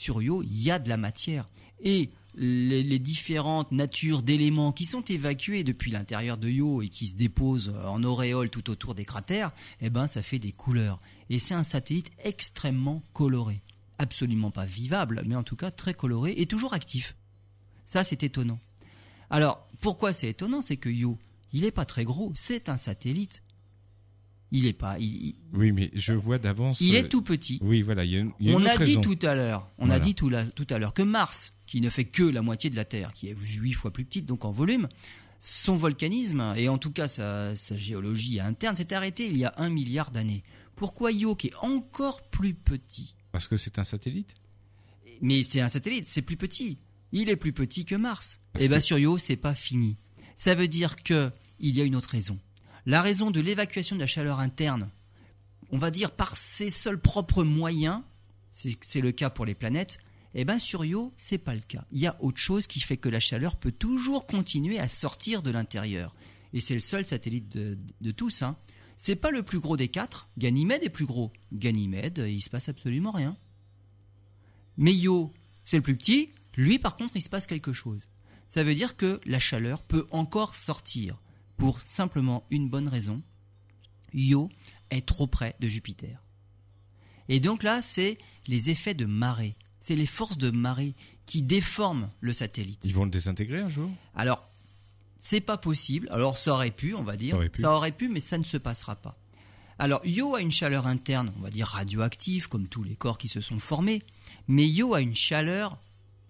Sur 0.00 0.22
Io, 0.22 0.42
il 0.42 0.62
y 0.62 0.70
a 0.70 0.78
de 0.78 0.88
la 0.88 0.96
matière. 0.96 1.50
Et 1.82 2.08
les, 2.34 2.98
différentes 2.98 3.70
natures 3.70 4.22
d'éléments 4.22 4.72
qui 4.72 4.86
sont 4.86 5.02
évacués 5.02 5.62
depuis 5.62 5.90
l'intérieur 5.90 6.38
de 6.38 6.48
Io 6.48 6.80
et 6.80 6.88
qui 6.88 7.06
se 7.06 7.16
déposent 7.16 7.74
en 7.84 8.02
auréole 8.02 8.48
tout 8.48 8.70
autour 8.70 8.94
des 8.94 9.04
cratères, 9.04 9.52
eh 9.82 9.90
ben, 9.90 10.06
ça 10.06 10.22
fait 10.22 10.38
des 10.38 10.52
couleurs. 10.52 11.00
Et 11.28 11.38
c'est 11.38 11.52
un 11.52 11.64
satellite 11.64 12.10
extrêmement 12.24 13.02
coloré. 13.12 13.60
Absolument 13.98 14.50
pas 14.50 14.64
vivable, 14.64 15.22
mais 15.26 15.36
en 15.36 15.42
tout 15.42 15.56
cas 15.56 15.70
très 15.70 15.92
coloré 15.92 16.32
et 16.34 16.46
toujours 16.46 16.72
actif. 16.72 17.14
Ça, 17.84 18.02
c'est 18.02 18.22
étonnant. 18.22 18.58
Alors, 19.28 19.68
pourquoi 19.82 20.14
c'est 20.14 20.30
étonnant? 20.30 20.62
C'est 20.62 20.78
que 20.78 20.88
Io, 20.88 21.18
il 21.52 21.60
n'est 21.60 21.70
pas 21.70 21.84
très 21.84 22.04
gros, 22.04 22.32
c'est 22.34 22.70
un 22.70 22.78
satellite. 22.78 23.42
Il 24.52 24.66
est 24.66 24.72
pas. 24.72 24.98
Il, 24.98 25.04
il- 25.26 25.34
Oui, 25.52 25.72
mais 25.72 25.90
je 25.94 26.12
vois 26.14 26.38
d'avance. 26.38 26.80
il 26.80 26.94
euh, 26.94 26.98
est 26.98 27.08
tout 27.08 27.22
petit. 27.22 27.58
Oui, 27.62 27.82
voilà, 27.82 28.04
il 28.04 28.10
y 28.10 28.16
a 28.16 28.18
une, 28.20 28.32
il 28.40 28.48
y 28.48 28.52
a 28.52 28.56
On 28.56 28.64
a 28.66 28.76
dit 28.76 29.00
tout 29.00 29.18
à 29.22 29.34
l'heure, 29.34 29.68
on 29.78 29.90
a 29.90 30.00
dit 30.00 30.14
tout, 30.14 30.28
à 30.30 30.78
l'heure 30.78 30.94
que 30.94 31.02
Mars, 31.02 31.52
qui 31.66 31.80
ne 31.80 31.88
fait 31.90 32.04
que 32.04 32.22
la 32.24 32.42
moitié 32.42 32.68
de 32.70 32.76
la 32.76 32.84
Terre, 32.84 33.12
qui 33.12 33.28
est 33.28 33.36
huit 33.38 33.72
fois 33.74 33.92
plus 33.92 34.04
petite 34.04 34.26
donc 34.26 34.44
en 34.44 34.50
volume, 34.50 34.88
son 35.38 35.76
volcanisme 35.76 36.54
et 36.56 36.68
en 36.68 36.78
tout 36.78 36.90
cas 36.90 37.08
sa, 37.08 37.54
sa 37.56 37.76
géologie 37.76 38.40
interne 38.40 38.76
s'est 38.76 38.92
arrêté 38.92 39.26
il 39.28 39.36
y 39.38 39.44
a 39.44 39.54
un 39.56 39.70
milliard 39.70 40.10
d'années. 40.10 40.42
Pourquoi 40.76 41.12
Io, 41.12 41.34
qui 41.36 41.48
est 41.48 41.54
encore 41.62 42.22
plus 42.30 42.54
petit, 42.54 43.14
Parce 43.32 43.46
que 43.48 43.56
c'est 43.56 43.78
un 43.78 43.84
satellite 43.84 44.34
mais 45.22 45.42
c'est 45.42 45.60
un 45.60 45.68
satellite, 45.68 46.06
c'est 46.06 46.22
plus 46.22 46.36
petit. 46.36 46.78
Il 47.12 47.28
est 47.28 47.36
plus 47.36 47.52
petit 47.52 47.84
que 47.84 47.94
Mars. 47.94 48.40
Parce 48.52 48.64
Et 48.64 48.68
bien 48.68 48.78
que- 48.78 48.84
sur 48.84 48.98
Io, 48.98 49.18
c'est 49.18 49.36
pas 49.36 49.54
fini. 49.54 49.96
Ça 50.36 50.54
veut 50.54 50.68
dire 50.68 50.96
que 50.96 51.30
il 51.58 51.76
y 51.76 51.80
a 51.82 51.84
une 51.84 51.94
autre 51.96 52.08
raison. 52.10 52.38
La 52.86 53.02
raison 53.02 53.30
de 53.30 53.40
l'évacuation 53.40 53.96
de 53.96 54.00
la 54.00 54.06
chaleur 54.06 54.40
interne, 54.40 54.90
on 55.70 55.78
va 55.78 55.90
dire 55.90 56.10
par 56.10 56.36
ses 56.36 56.70
seuls 56.70 57.00
propres 57.00 57.44
moyens, 57.44 58.02
c'est 58.52 59.00
le 59.00 59.12
cas 59.12 59.30
pour 59.30 59.46
les 59.46 59.54
planètes. 59.54 59.98
Et 60.34 60.44
ben 60.44 60.58
sur 60.58 60.84
Io, 60.84 61.12
c'est 61.16 61.38
pas 61.38 61.54
le 61.54 61.60
cas. 61.60 61.84
Il 61.90 62.00
y 62.00 62.06
a 62.06 62.16
autre 62.20 62.38
chose 62.38 62.66
qui 62.66 62.80
fait 62.80 62.96
que 62.96 63.08
la 63.08 63.20
chaleur 63.20 63.56
peut 63.56 63.72
toujours 63.72 64.26
continuer 64.26 64.78
à 64.78 64.88
sortir 64.88 65.42
de 65.42 65.50
l'intérieur. 65.50 66.14
Et 66.52 66.60
c'est 66.60 66.74
le 66.74 66.80
seul 66.80 67.04
satellite 67.04 67.48
de, 67.48 68.10
tous. 68.12 68.42
Hein. 68.42 68.56
C'est 68.96 69.16
pas 69.16 69.30
le 69.30 69.42
plus 69.42 69.58
gros 69.58 69.76
des 69.76 69.88
quatre. 69.88 70.28
Ganymède 70.38 70.84
est 70.84 70.88
plus 70.88 71.06
gros. 71.06 71.32
Ganymède, 71.52 72.24
il 72.28 72.42
se 72.42 72.50
passe 72.50 72.68
absolument 72.68 73.10
rien. 73.10 73.36
Mais 74.76 74.92
Io, 74.92 75.32
c'est 75.64 75.76
le 75.76 75.82
plus 75.82 75.96
petit. 75.96 76.30
Lui, 76.56 76.78
par 76.78 76.96
contre, 76.96 77.16
il 77.16 77.22
se 77.22 77.28
passe 77.28 77.46
quelque 77.46 77.72
chose. 77.72 78.08
Ça 78.46 78.62
veut 78.62 78.74
dire 78.74 78.96
que 78.96 79.20
la 79.26 79.38
chaleur 79.38 79.82
peut 79.82 80.06
encore 80.10 80.54
sortir 80.54 81.20
pour 81.60 81.78
simplement 81.84 82.46
une 82.50 82.70
bonne 82.70 82.88
raison. 82.88 83.22
Io 84.14 84.48
est 84.90 85.06
trop 85.06 85.26
près 85.26 85.54
de 85.60 85.68
Jupiter. 85.68 86.24
Et 87.28 87.38
donc 87.38 87.62
là, 87.62 87.82
c'est 87.82 88.16
les 88.46 88.70
effets 88.70 88.94
de 88.94 89.04
marée. 89.04 89.56
C'est 89.78 89.94
les 89.94 90.06
forces 90.06 90.38
de 90.38 90.50
marée 90.50 90.94
qui 91.26 91.42
déforment 91.42 92.10
le 92.20 92.32
satellite. 92.32 92.80
Ils 92.84 92.94
vont 92.94 93.04
le 93.04 93.10
désintégrer 93.10 93.60
un 93.60 93.68
jour? 93.68 93.90
Alors, 94.14 94.42
c'est 95.18 95.42
pas 95.42 95.58
possible. 95.58 96.08
Alors, 96.10 96.38
ça 96.38 96.54
aurait 96.54 96.70
pu, 96.70 96.94
on 96.94 97.02
va 97.02 97.18
dire. 97.18 97.32
Ça 97.32 97.36
aurait 97.36 97.48
pu. 97.50 97.60
Ça 97.60 97.72
aurait 97.72 97.92
pu, 97.92 98.08
mais 98.08 98.20
ça 98.20 98.38
ne 98.38 98.44
se 98.44 98.56
passera 98.56 98.96
pas. 98.96 99.18
Alors, 99.78 100.00
Io 100.06 100.34
a 100.34 100.40
une 100.40 100.50
chaleur 100.50 100.86
interne, 100.86 101.30
on 101.38 101.42
va 101.42 101.50
dire 101.50 101.66
radioactive, 101.66 102.48
comme 102.48 102.68
tous 102.68 102.82
les 102.82 102.96
corps 102.96 103.18
qui 103.18 103.28
se 103.28 103.42
sont 103.42 103.58
formés. 103.58 104.02
Mais 104.48 104.66
Io 104.66 104.94
a 104.94 105.02
une 105.02 105.14
chaleur, 105.14 105.78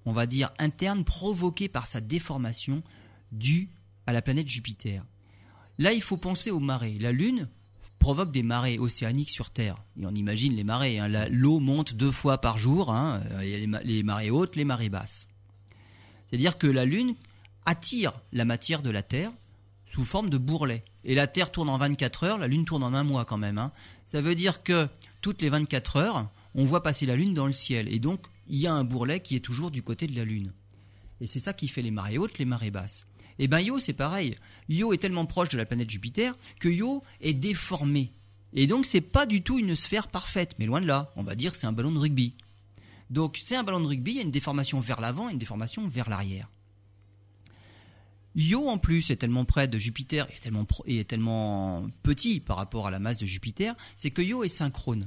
on 0.04 0.12
va 0.12 0.26
dire 0.26 0.50
interne, 0.58 1.04
provoquée 1.04 1.68
par 1.68 1.86
sa 1.86 2.00
déformation 2.00 2.82
due 3.30 3.70
à 4.06 4.12
la 4.12 4.22
planète 4.22 4.48
Jupiter. 4.48 5.04
Là, 5.80 5.92
il 5.94 6.02
faut 6.02 6.16
penser 6.18 6.50
aux 6.50 6.60
marées. 6.60 6.98
La 7.00 7.10
Lune 7.10 7.48
provoque 7.98 8.30
des 8.32 8.42
marées 8.42 8.78
océaniques 8.78 9.30
sur 9.30 9.50
Terre. 9.50 9.76
Et 10.00 10.06
on 10.06 10.14
imagine 10.14 10.54
les 10.54 10.62
marées. 10.62 10.98
hein. 10.98 11.08
L'eau 11.30 11.58
monte 11.58 11.94
deux 11.94 12.12
fois 12.12 12.38
par 12.38 12.58
jour. 12.58 12.92
hein. 12.92 13.22
Euh, 13.32 13.80
les 13.82 14.02
marées 14.02 14.30
hautes, 14.30 14.56
les 14.56 14.64
marées 14.66 14.90
basses. 14.90 15.26
C'est-à-dire 16.28 16.58
que 16.58 16.66
la 16.66 16.84
Lune 16.84 17.14
attire 17.66 18.12
la 18.32 18.44
matière 18.44 18.82
de 18.82 18.90
la 18.90 19.02
Terre 19.02 19.32
sous 19.90 20.04
forme 20.04 20.30
de 20.30 20.38
bourrelet. 20.38 20.84
Et 21.04 21.14
la 21.14 21.26
Terre 21.26 21.50
tourne 21.50 21.68
en 21.70 21.78
24 21.78 22.24
heures, 22.24 22.38
la 22.38 22.46
Lune 22.46 22.64
tourne 22.66 22.82
en 22.84 22.94
un 22.94 23.02
mois 23.02 23.24
quand 23.24 23.38
même. 23.38 23.58
hein. 23.58 23.72
Ça 24.06 24.20
veut 24.20 24.34
dire 24.34 24.62
que 24.62 24.86
toutes 25.22 25.40
les 25.42 25.48
24 25.48 25.96
heures, 25.96 26.30
on 26.54 26.64
voit 26.66 26.82
passer 26.82 27.06
la 27.06 27.16
Lune 27.16 27.32
dans 27.34 27.46
le 27.46 27.52
ciel. 27.54 27.92
Et 27.92 27.98
donc, 27.98 28.20
il 28.48 28.58
y 28.58 28.66
a 28.66 28.74
un 28.74 28.84
bourrelet 28.84 29.20
qui 29.20 29.34
est 29.34 29.40
toujours 29.40 29.70
du 29.70 29.82
côté 29.82 30.06
de 30.06 30.14
la 30.14 30.24
Lune. 30.24 30.52
Et 31.20 31.26
c'est 31.26 31.38
ça 31.40 31.52
qui 31.54 31.68
fait 31.68 31.82
les 31.82 31.90
marées 31.90 32.18
hautes, 32.18 32.38
les 32.38 32.44
marées 32.44 32.70
basses. 32.70 33.06
Et 33.40 33.48
bien 33.48 33.60
Io, 33.60 33.78
c'est 33.78 33.94
pareil. 33.94 34.36
Io 34.68 34.92
est 34.92 34.98
tellement 34.98 35.24
proche 35.24 35.48
de 35.48 35.56
la 35.56 35.64
planète 35.64 35.90
Jupiter 35.90 36.36
que 36.60 36.68
Io 36.68 37.02
est 37.22 37.32
déformé. 37.32 38.12
Et 38.52 38.66
donc, 38.66 38.84
c'est 38.84 39.00
pas 39.00 39.24
du 39.24 39.42
tout 39.42 39.58
une 39.58 39.74
sphère 39.74 40.08
parfaite, 40.08 40.54
mais 40.58 40.66
loin 40.66 40.82
de 40.82 40.86
là. 40.86 41.10
On 41.16 41.22
va 41.22 41.34
dire 41.34 41.54
c'est 41.54 41.66
un 41.66 41.72
ballon 41.72 41.90
de 41.90 41.98
rugby. 41.98 42.34
Donc, 43.08 43.40
c'est 43.42 43.56
un 43.56 43.64
ballon 43.64 43.80
de 43.80 43.86
rugby, 43.86 44.10
il 44.12 44.16
y 44.18 44.20
a 44.20 44.24
une 44.24 44.30
déformation 44.30 44.78
vers 44.80 45.00
l'avant 45.00 45.30
et 45.30 45.32
une 45.32 45.38
déformation 45.38 45.88
vers 45.88 46.10
l'arrière. 46.10 46.50
Io 48.36 48.68
en 48.68 48.76
plus 48.76 49.10
est 49.10 49.16
tellement 49.16 49.46
près 49.46 49.68
de 49.68 49.78
Jupiter 49.78 50.28
et 50.86 50.98
est 51.00 51.04
tellement, 51.04 51.88
petit 52.02 52.40
par 52.40 52.58
rapport 52.58 52.86
à 52.86 52.90
la 52.90 52.98
masse 52.98 53.18
de 53.18 53.26
Jupiter, 53.26 53.74
c'est 53.96 54.10
que 54.10 54.20
Io 54.20 54.44
est 54.44 54.48
synchrone. 54.48 55.06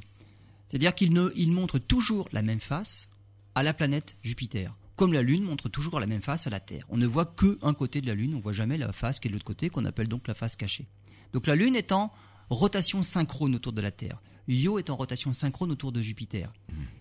C'est-à-dire 0.68 0.96
qu'il 0.96 1.14
montre 1.52 1.78
toujours 1.78 2.28
la 2.32 2.42
même 2.42 2.60
face 2.60 3.10
à 3.54 3.62
la 3.62 3.76
planète 3.76 4.18
Jupiter, 4.24 4.76
comme 5.04 5.12
la 5.12 5.22
Lune 5.22 5.44
montre 5.44 5.68
toujours 5.68 6.00
la 6.00 6.08
même 6.08 6.22
face 6.22 6.48
à 6.48 6.50
la 6.50 6.62
Terre. 6.62 6.86
On 6.88 6.96
ne 6.96 7.06
voit 7.06 7.26
que 7.26 7.60
un 7.62 7.74
côté 7.74 8.00
de 8.00 8.08
la 8.08 8.16
Lune, 8.16 8.36
on 8.36 8.40
voit 8.40 8.54
jamais 8.54 8.78
la 8.78 8.94
face 8.94 9.20
qui 9.20 9.28
est 9.28 9.32
de 9.32 9.34
l'autre 9.34 9.44
côté, 9.44 9.68
qu'on 9.68 9.84
appelle 9.84 10.08
donc 10.08 10.30
la 10.30 10.34
face 10.34 10.56
cachée. 10.56 10.88
Donc 11.34 11.46
la 11.46 11.58
Lune 11.58 11.76
est 11.76 11.92
en 11.92 12.14
rotation 12.50 13.04
synchrone 13.04 13.54
autour 13.54 13.74
de 13.74 13.82
la 13.82 13.92
Terre. 13.92 14.22
Io 14.48 14.80
est 14.80 14.90
en 14.90 14.96
rotation 14.96 15.34
synchrone 15.34 15.72
autour 15.74 15.92
de 15.92 16.02
Jupiter. 16.02 16.54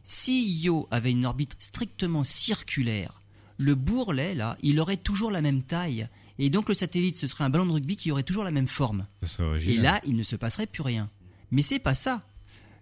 Si 0.03 0.65
Io 0.65 0.89
avait 0.91 1.13
une 1.13 1.25
orbite 1.25 1.55
strictement 1.61 2.25
circulaire, 2.25 3.23
le 3.57 3.77
bourrelet, 3.77 4.35
là, 4.35 4.59
il 4.65 4.81
aurait 4.81 4.97
toujours 4.97 5.31
la 5.31 5.41
même 5.41 5.63
taille. 5.63 6.09
Et 6.41 6.51
donc 6.51 6.69
le 6.69 6.75
satellite, 6.75 7.19
ce 7.19 7.29
serait 7.29 7.45
un 7.45 7.51
ballon 7.51 7.67
de 7.67 7.71
rugby 7.71 7.95
qui 7.95 8.11
aurait 8.11 8.25
toujours 8.25 8.43
la 8.43 8.51
même 8.51 8.67
forme. 8.67 9.07
Et 9.77 9.77
là, 9.77 10.01
il 10.05 10.17
ne 10.17 10.25
se 10.25 10.35
passerait 10.35 10.67
plus 10.67 10.83
rien. 10.83 11.09
Mais 11.53 11.63
c'est 11.63 11.79
pas 11.79 11.95
ça. 11.95 12.23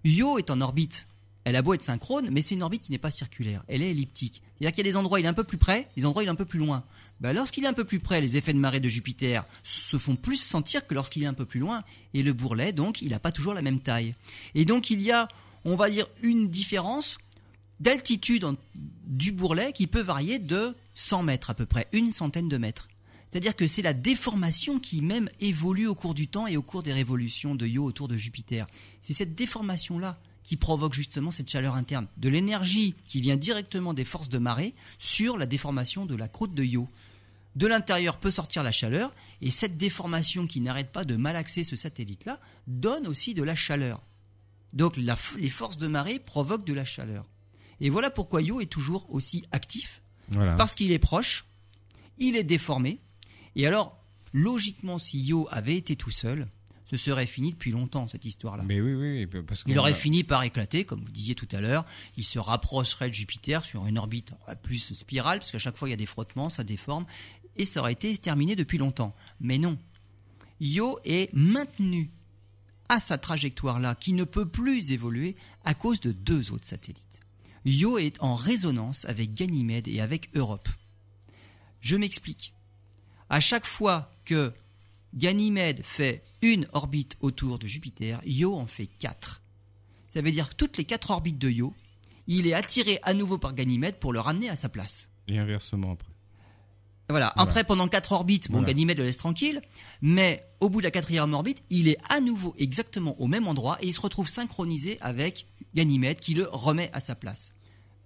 Io 0.02 0.38
est 0.38 0.48
en 0.48 0.62
orbite. 0.62 1.06
Elle 1.44 1.56
a 1.56 1.62
beau 1.62 1.74
être 1.74 1.82
synchrone, 1.82 2.30
mais 2.32 2.40
c'est 2.40 2.54
une 2.54 2.62
orbite 2.62 2.84
qui 2.84 2.90
n'est 2.90 2.96
pas 2.96 3.10
circulaire. 3.10 3.62
Elle 3.68 3.82
est 3.82 3.90
elliptique. 3.90 4.42
C'est-à-dire 4.60 4.74
qu'il 4.74 4.86
y 4.86 4.88
a 4.90 4.92
des 4.92 4.96
endroits 4.98 5.16
où 5.16 5.20
il 5.20 5.24
est 5.24 5.28
un 5.28 5.32
peu 5.32 5.44
plus 5.44 5.56
près, 5.56 5.88
des 5.96 6.04
endroits 6.04 6.20
où 6.20 6.24
il 6.24 6.28
est 6.28 6.30
un 6.30 6.34
peu 6.34 6.44
plus 6.44 6.58
loin. 6.58 6.84
Bah, 7.20 7.32
lorsqu'il 7.32 7.64
est 7.64 7.66
un 7.66 7.72
peu 7.72 7.84
plus 7.84 7.98
près, 7.98 8.20
les 8.20 8.36
effets 8.36 8.52
de 8.52 8.58
marée 8.58 8.80
de 8.80 8.88
Jupiter 8.88 9.46
se 9.64 9.96
font 9.96 10.16
plus 10.16 10.36
sentir 10.36 10.86
que 10.86 10.94
lorsqu'il 10.94 11.22
est 11.22 11.26
un 11.26 11.34
peu 11.34 11.46
plus 11.46 11.60
loin. 11.60 11.82
Et 12.12 12.22
le 12.22 12.34
bourrelet, 12.34 12.74
donc, 12.74 13.00
il 13.00 13.10
n'a 13.10 13.18
pas 13.18 13.32
toujours 13.32 13.54
la 13.54 13.62
même 13.62 13.80
taille. 13.80 14.14
Et 14.54 14.66
donc, 14.66 14.90
il 14.90 15.00
y 15.00 15.12
a, 15.12 15.28
on 15.64 15.76
va 15.76 15.88
dire, 15.88 16.06
une 16.22 16.48
différence 16.48 17.16
d'altitude 17.80 18.46
du 18.74 19.32
bourrelet 19.32 19.72
qui 19.72 19.86
peut 19.86 20.02
varier 20.02 20.38
de 20.38 20.74
100 20.94 21.22
mètres 21.22 21.48
à 21.48 21.54
peu 21.54 21.64
près, 21.64 21.88
une 21.92 22.12
centaine 22.12 22.50
de 22.50 22.58
mètres. 22.58 22.88
C'est-à-dire 23.30 23.56
que 23.56 23.66
c'est 23.66 23.80
la 23.80 23.94
déformation 23.94 24.78
qui 24.78 25.00
même 25.00 25.30
évolue 25.40 25.86
au 25.86 25.94
cours 25.94 26.14
du 26.14 26.28
temps 26.28 26.46
et 26.46 26.58
au 26.58 26.62
cours 26.62 26.82
des 26.82 26.92
révolutions 26.92 27.54
de 27.54 27.66
Io 27.66 27.84
autour 27.84 28.08
de 28.08 28.16
Jupiter. 28.16 28.66
C'est 29.00 29.14
cette 29.14 29.34
déformation-là 29.34 30.18
qui 30.44 30.56
provoque 30.56 30.94
justement 30.94 31.30
cette 31.30 31.48
chaleur 31.50 31.74
interne, 31.74 32.06
de 32.16 32.28
l'énergie 32.28 32.94
qui 33.06 33.20
vient 33.20 33.36
directement 33.36 33.94
des 33.94 34.04
forces 34.04 34.28
de 34.28 34.38
marée 34.38 34.74
sur 34.98 35.36
la 35.36 35.46
déformation 35.46 36.06
de 36.06 36.16
la 36.16 36.28
croûte 36.28 36.54
de 36.54 36.64
Io. 36.64 36.88
De 37.56 37.66
l'intérieur 37.66 38.16
peut 38.18 38.30
sortir 38.30 38.62
la 38.62 38.72
chaleur, 38.72 39.12
et 39.40 39.50
cette 39.50 39.76
déformation 39.76 40.46
qui 40.46 40.60
n'arrête 40.60 40.92
pas 40.92 41.04
de 41.04 41.16
malaxer 41.16 41.64
ce 41.64 41.76
satellite-là 41.76 42.40
donne 42.66 43.06
aussi 43.06 43.34
de 43.34 43.42
la 43.42 43.54
chaleur. 43.54 44.02
Donc 44.72 44.96
la 44.96 45.16
les 45.36 45.50
forces 45.50 45.78
de 45.78 45.88
marée 45.88 46.18
provoquent 46.20 46.64
de 46.66 46.72
la 46.72 46.84
chaleur. 46.84 47.26
Et 47.80 47.90
voilà 47.90 48.10
pourquoi 48.10 48.42
Io 48.42 48.60
est 48.60 48.66
toujours 48.66 49.06
aussi 49.12 49.44
actif, 49.52 50.00
Voilà. 50.28 50.54
parce 50.56 50.74
qu'il 50.74 50.92
est 50.92 50.98
proche, 50.98 51.44
il 52.18 52.36
est 52.36 52.44
déformé, 52.44 53.00
et 53.56 53.66
alors, 53.66 53.96
logiquement, 54.32 54.98
si 54.98 55.18
Io 55.18 55.48
avait 55.50 55.76
été 55.76 55.96
tout 55.96 56.10
seul, 56.10 56.46
ce 56.90 56.96
serait 56.96 57.26
fini 57.26 57.52
depuis 57.52 57.70
longtemps, 57.70 58.08
cette 58.08 58.24
histoire-là. 58.24 58.64
Mais 58.66 58.80
oui, 58.80 58.94
oui, 58.94 59.42
parce 59.42 59.62
Il 59.68 59.78
aurait 59.78 59.94
fini 59.94 60.24
par 60.24 60.42
éclater, 60.42 60.84
comme 60.84 61.04
vous 61.04 61.12
disiez 61.12 61.36
tout 61.36 61.46
à 61.52 61.60
l'heure. 61.60 61.86
Il 62.16 62.24
se 62.24 62.40
rapprocherait 62.40 63.10
de 63.10 63.14
Jupiter 63.14 63.64
sur 63.64 63.86
une 63.86 63.96
orbite 63.96 64.32
plus 64.62 64.92
spirale, 64.92 65.38
parce 65.38 65.52
qu'à 65.52 65.58
chaque 65.58 65.76
fois 65.76 65.86
il 65.86 65.92
y 65.92 65.94
a 65.94 65.96
des 65.96 66.06
frottements, 66.06 66.48
ça 66.48 66.64
déforme, 66.64 67.06
et 67.56 67.64
ça 67.64 67.78
aurait 67.78 67.92
été 67.92 68.16
terminé 68.16 68.56
depuis 68.56 68.76
longtemps. 68.76 69.14
Mais 69.38 69.58
non. 69.58 69.78
Io 70.60 70.98
est 71.04 71.32
maintenu 71.32 72.10
à 72.88 72.98
sa 72.98 73.18
trajectoire-là, 73.18 73.94
qui 73.94 74.12
ne 74.12 74.24
peut 74.24 74.48
plus 74.48 74.90
évoluer 74.90 75.36
à 75.64 75.74
cause 75.74 76.00
de 76.00 76.10
deux 76.10 76.50
autres 76.50 76.66
satellites. 76.66 77.20
Io 77.64 77.98
est 77.98 78.20
en 78.20 78.34
résonance 78.34 79.04
avec 79.04 79.32
Ganymède 79.32 79.86
et 79.86 80.00
avec 80.00 80.28
Europe. 80.34 80.68
Je 81.80 81.94
m'explique. 81.94 82.52
À 83.28 83.38
chaque 83.38 83.66
fois 83.66 84.10
que 84.24 84.52
Ganymède 85.14 85.84
fait 85.84 86.24
une 86.42 86.66
orbite 86.72 87.16
autour 87.20 87.58
de 87.58 87.66
Jupiter, 87.66 88.20
Io 88.24 88.54
en 88.56 88.66
fait 88.66 88.86
quatre. 88.86 89.42
Ça 90.08 90.22
veut 90.22 90.32
dire 90.32 90.50
que 90.50 90.54
toutes 90.54 90.76
les 90.76 90.84
quatre 90.84 91.10
orbites 91.10 91.38
de 91.38 91.50
Io, 91.50 91.74
il 92.26 92.46
est 92.46 92.54
attiré 92.54 92.98
à 93.02 93.14
nouveau 93.14 93.38
par 93.38 93.54
Ganymède 93.54 93.96
pour 93.96 94.12
le 94.12 94.20
ramener 94.20 94.48
à 94.48 94.56
sa 94.56 94.68
place. 94.68 95.08
Et 95.28 95.38
inversement 95.38 95.92
après. 95.92 96.12
Voilà. 97.08 97.32
Voilà. 97.34 97.48
Après, 97.48 97.64
pendant 97.64 97.88
quatre 97.88 98.12
orbites, 98.12 98.48
bon, 98.48 98.58
Voilà. 98.58 98.72
Ganymède 98.72 98.98
le 98.98 99.04
laisse 99.04 99.16
tranquille, 99.16 99.60
mais 100.00 100.46
au 100.60 100.68
bout 100.68 100.80
de 100.80 100.84
la 100.84 100.90
quatrième 100.92 101.32
orbite, 101.34 101.62
il 101.68 101.88
est 101.88 101.98
à 102.08 102.20
nouveau 102.20 102.54
exactement 102.58 103.20
au 103.20 103.26
même 103.26 103.48
endroit 103.48 103.78
et 103.82 103.86
il 103.86 103.92
se 103.92 104.00
retrouve 104.00 104.28
synchronisé 104.28 104.98
avec 105.00 105.46
Ganymède 105.74 106.20
qui 106.20 106.34
le 106.34 106.48
remet 106.50 106.90
à 106.92 107.00
sa 107.00 107.14
place. 107.14 107.52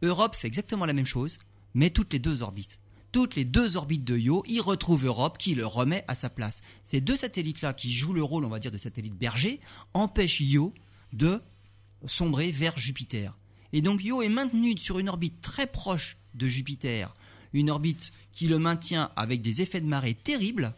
Europe 0.03 0.35
fait 0.35 0.49
exactement 0.49 0.87
la 0.87 0.93
même 0.95 1.07
chose, 1.07 1.39
mais 1.74 1.91
toutes 1.91 2.12
les 2.12 2.18
deux 2.18 2.43
orbites. 2.43 2.78
Toutes 3.14 3.36
les 3.36 3.44
deux 3.44 3.76
orbites 3.76 4.02
de 4.02 4.18
Io, 4.18 4.42
il 4.48 4.60
retrouve 4.60 5.06
Europe 5.06 5.38
qui 5.38 5.54
le 5.54 5.64
remet 5.64 6.04
à 6.08 6.16
sa 6.16 6.28
place. 6.28 6.62
Ces 6.82 7.00
deux 7.00 7.14
satellites-là, 7.14 7.72
qui 7.72 7.92
jouent 7.92 8.12
le 8.12 8.24
rôle, 8.24 8.44
on 8.44 8.48
va 8.48 8.58
dire, 8.58 8.72
de 8.72 8.76
satellite 8.76 9.14
berger, 9.14 9.60
empêchent 9.92 10.40
Io 10.40 10.74
de 11.12 11.40
sombrer 12.06 12.50
vers 12.50 12.76
Jupiter. 12.76 13.38
Et 13.72 13.82
donc 13.82 14.02
Io 14.02 14.20
est 14.20 14.28
maintenu 14.28 14.76
sur 14.78 14.98
une 14.98 15.08
orbite 15.08 15.40
très 15.40 15.68
proche 15.68 16.16
de 16.34 16.48
Jupiter, 16.48 17.14
une 17.52 17.70
orbite 17.70 18.10
qui 18.32 18.48
le 18.48 18.58
maintient 18.58 19.12
avec 19.14 19.42
des 19.42 19.62
effets 19.62 19.80
de 19.80 19.86
marée 19.86 20.14
terribles, 20.14 20.74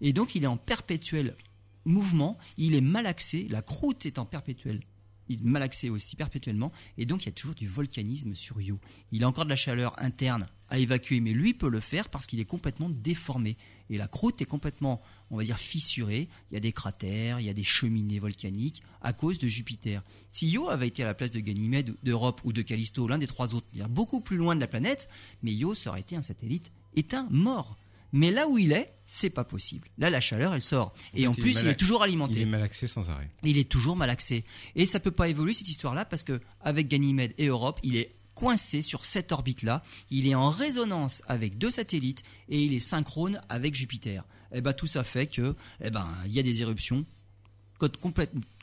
et 0.00 0.14
donc 0.14 0.34
il 0.34 0.44
est 0.44 0.46
en 0.46 0.56
perpétuel 0.56 1.36
mouvement, 1.84 2.38
il 2.56 2.74
est 2.74 2.80
malaxé, 2.80 3.46
la 3.50 3.60
croûte 3.60 4.06
est 4.06 4.18
en 4.18 4.24
perpétuel 4.24 4.80
il 5.28 5.40
est 5.40 5.44
malaxé 5.44 5.90
aussi 5.90 6.16
perpétuellement, 6.16 6.72
et 6.98 7.06
donc 7.06 7.22
il 7.22 7.26
y 7.26 7.28
a 7.28 7.32
toujours 7.32 7.54
du 7.54 7.66
volcanisme 7.66 8.34
sur 8.34 8.60
Io. 8.60 8.78
Il 9.12 9.24
a 9.24 9.28
encore 9.28 9.44
de 9.44 9.50
la 9.50 9.56
chaleur 9.56 9.94
interne 10.02 10.46
à 10.68 10.78
évacuer, 10.78 11.20
mais 11.20 11.32
lui 11.32 11.54
peut 11.54 11.68
le 11.68 11.80
faire 11.80 12.08
parce 12.08 12.26
qu'il 12.26 12.40
est 12.40 12.44
complètement 12.44 12.88
déformé. 12.88 13.56
Et 13.90 13.98
la 13.98 14.08
croûte 14.08 14.40
est 14.40 14.46
complètement, 14.46 15.02
on 15.30 15.36
va 15.36 15.44
dire, 15.44 15.58
fissurée. 15.58 16.28
Il 16.50 16.54
y 16.54 16.56
a 16.56 16.60
des 16.60 16.72
cratères, 16.72 17.38
il 17.40 17.46
y 17.46 17.50
a 17.50 17.54
des 17.54 17.64
cheminées 17.64 18.18
volcaniques 18.18 18.82
à 19.02 19.12
cause 19.12 19.38
de 19.38 19.46
Jupiter. 19.46 20.02
Si 20.30 20.48
Io 20.48 20.70
avait 20.70 20.88
été 20.88 21.02
à 21.02 21.06
la 21.06 21.14
place 21.14 21.30
de 21.30 21.40
Ganymède, 21.40 21.94
d'Europe 22.02 22.40
ou 22.44 22.52
de 22.52 22.62
Callisto, 22.62 23.06
l'un 23.06 23.18
des 23.18 23.26
trois 23.26 23.54
autres, 23.54 23.66
c'est-à-dire 23.70 23.88
beaucoup 23.90 24.20
plus 24.20 24.36
loin 24.36 24.54
de 24.54 24.60
la 24.60 24.66
planète, 24.66 25.08
mais 25.42 25.52
Io 25.52 25.74
serait 25.74 26.00
été 26.00 26.16
un 26.16 26.22
satellite 26.22 26.72
éteint, 26.96 27.26
mort. 27.30 27.76
Mais 28.12 28.30
là 28.30 28.46
où 28.48 28.58
il 28.58 28.70
est, 28.70 28.94
c'est 29.06 29.28
pas 29.28 29.42
possible. 29.42 29.88
Là, 29.98 30.08
la 30.08 30.20
chaleur, 30.20 30.54
elle 30.54 30.62
sort. 30.62 30.94
Et 31.14 31.22
fait, 31.22 31.26
en 31.26 31.32
il 31.32 31.38
est 31.38 31.42
plus, 31.42 31.60
il 31.62 31.68
est 31.68 31.74
toujours 31.74 32.00
Il 32.02 32.04
alimenté 32.04 32.42
est 32.42 32.46
malaxé 32.46 32.86
sans 32.86 33.10
arrêt. 33.10 33.28
il 33.42 33.58
est 33.58 33.68
toujours 33.68 33.96
malaxé. 33.96 34.44
Et 34.76 34.86
ça 34.86 35.00
peut 35.00 35.10
pas 35.10 35.28
évoluer 35.28 35.52
cette 35.52 35.68
histoire-là 35.68 36.04
parce 36.04 36.22
que 36.22 36.40
avec 36.60 36.86
Ganymède 36.86 37.34
et 37.38 37.46
Europe, 37.46 37.80
il 37.82 37.96
est 37.96 38.14
coincé 38.34 38.82
sur 38.82 39.04
cette 39.04 39.32
orbite-là. 39.32 39.82
Il 40.10 40.26
est 40.26 40.34
en 40.34 40.50
résonance 40.50 41.22
avec 41.26 41.58
deux 41.58 41.70
satellites 41.70 42.22
et 42.48 42.62
il 42.62 42.74
est 42.74 42.80
synchrone 42.80 43.40
avec 43.48 43.74
Jupiter. 43.74 44.24
Et 44.52 44.60
ben 44.60 44.72
tout 44.72 44.86
ça 44.86 45.04
fait 45.04 45.26
que, 45.26 45.56
eh 45.80 45.90
ben 45.90 46.08
il 46.26 46.32
y 46.32 46.38
a 46.38 46.42
des 46.42 46.62
éruptions 46.62 47.04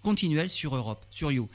continuelles 0.02 0.50
sur 0.50 0.76
Europe, 0.76 1.06
sur 1.10 1.32
Io. 1.32 1.50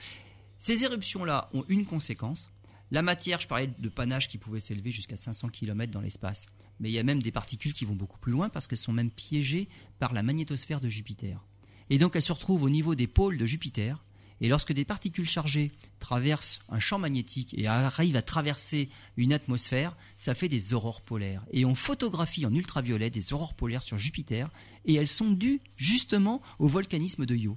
Ces 0.59 0.85
éruptions-là 0.85 1.51
ont 1.53 1.65
une 1.69 1.85
conséquence. 1.85 2.51
La 2.91 3.03
matière, 3.03 3.41
je 3.41 3.49
parlais 3.49 3.67
de 3.79 3.89
panache 3.89 4.29
qui 4.29 4.39
pouvait 4.39 4.61
s'élever 4.61 4.91
jusqu'à 4.91 5.17
500 5.17 5.49
km 5.49 5.91
dans 5.91 6.01
l'espace. 6.01 6.47
Mais 6.79 6.91
il 6.91 6.93
y 6.93 6.99
a 6.99 7.03
même 7.03 7.23
des 7.23 7.33
particules 7.33 7.73
qui 7.73 7.85
vont 7.85 7.97
beaucoup 7.97 8.19
plus 8.19 8.33
loin 8.33 8.49
parce 8.49 8.67
qu'elles 8.67 8.79
sont 8.79 8.93
même 8.93 9.11
piégées 9.11 9.69
par 9.99 10.13
la 10.13 10.23
magnétosphère 10.23 10.81
de 10.81 10.89
Jupiter. 10.89 11.45
Et 11.91 11.99
donc 11.99 12.15
elles 12.15 12.23
se 12.23 12.33
retrouvent 12.33 12.63
au 12.63 12.71
niveau 12.71 12.95
des 12.95 13.07
pôles 13.07 13.39
de 13.39 13.47
Jupiter. 13.47 14.05
Et 14.41 14.49
lorsque 14.49 14.73
des 14.73 14.85
particules 14.85 15.27
chargées 15.27 15.73
traversent 15.99 16.61
un 16.69 16.79
champ 16.79 16.99
magnétique 16.99 17.55
et 17.59 17.67
arrivent 17.67 18.17
à 18.17 18.23
traverser 18.23 18.91
une 19.17 19.33
atmosphère, 19.33 19.97
ça 20.17 20.35
fait 20.35 20.49
des 20.49 20.75
aurores 20.75 21.01
polaires. 21.01 21.45
Et 21.53 21.65
on 21.65 21.75
photographie 21.75 22.45
en 22.45 22.55
ultraviolet 22.55 23.11
des 23.11 23.33
aurores 23.33 23.55
polaires 23.55 23.83
sur 23.83 23.99
Jupiter, 23.99 24.51
et 24.85 24.95
elles 24.95 25.09
sont 25.09 25.31
dues 25.31 25.61
justement 25.77 26.43
au 26.59 26.69
volcanisme 26.69 27.25
de 27.25 27.35
Io. 27.35 27.57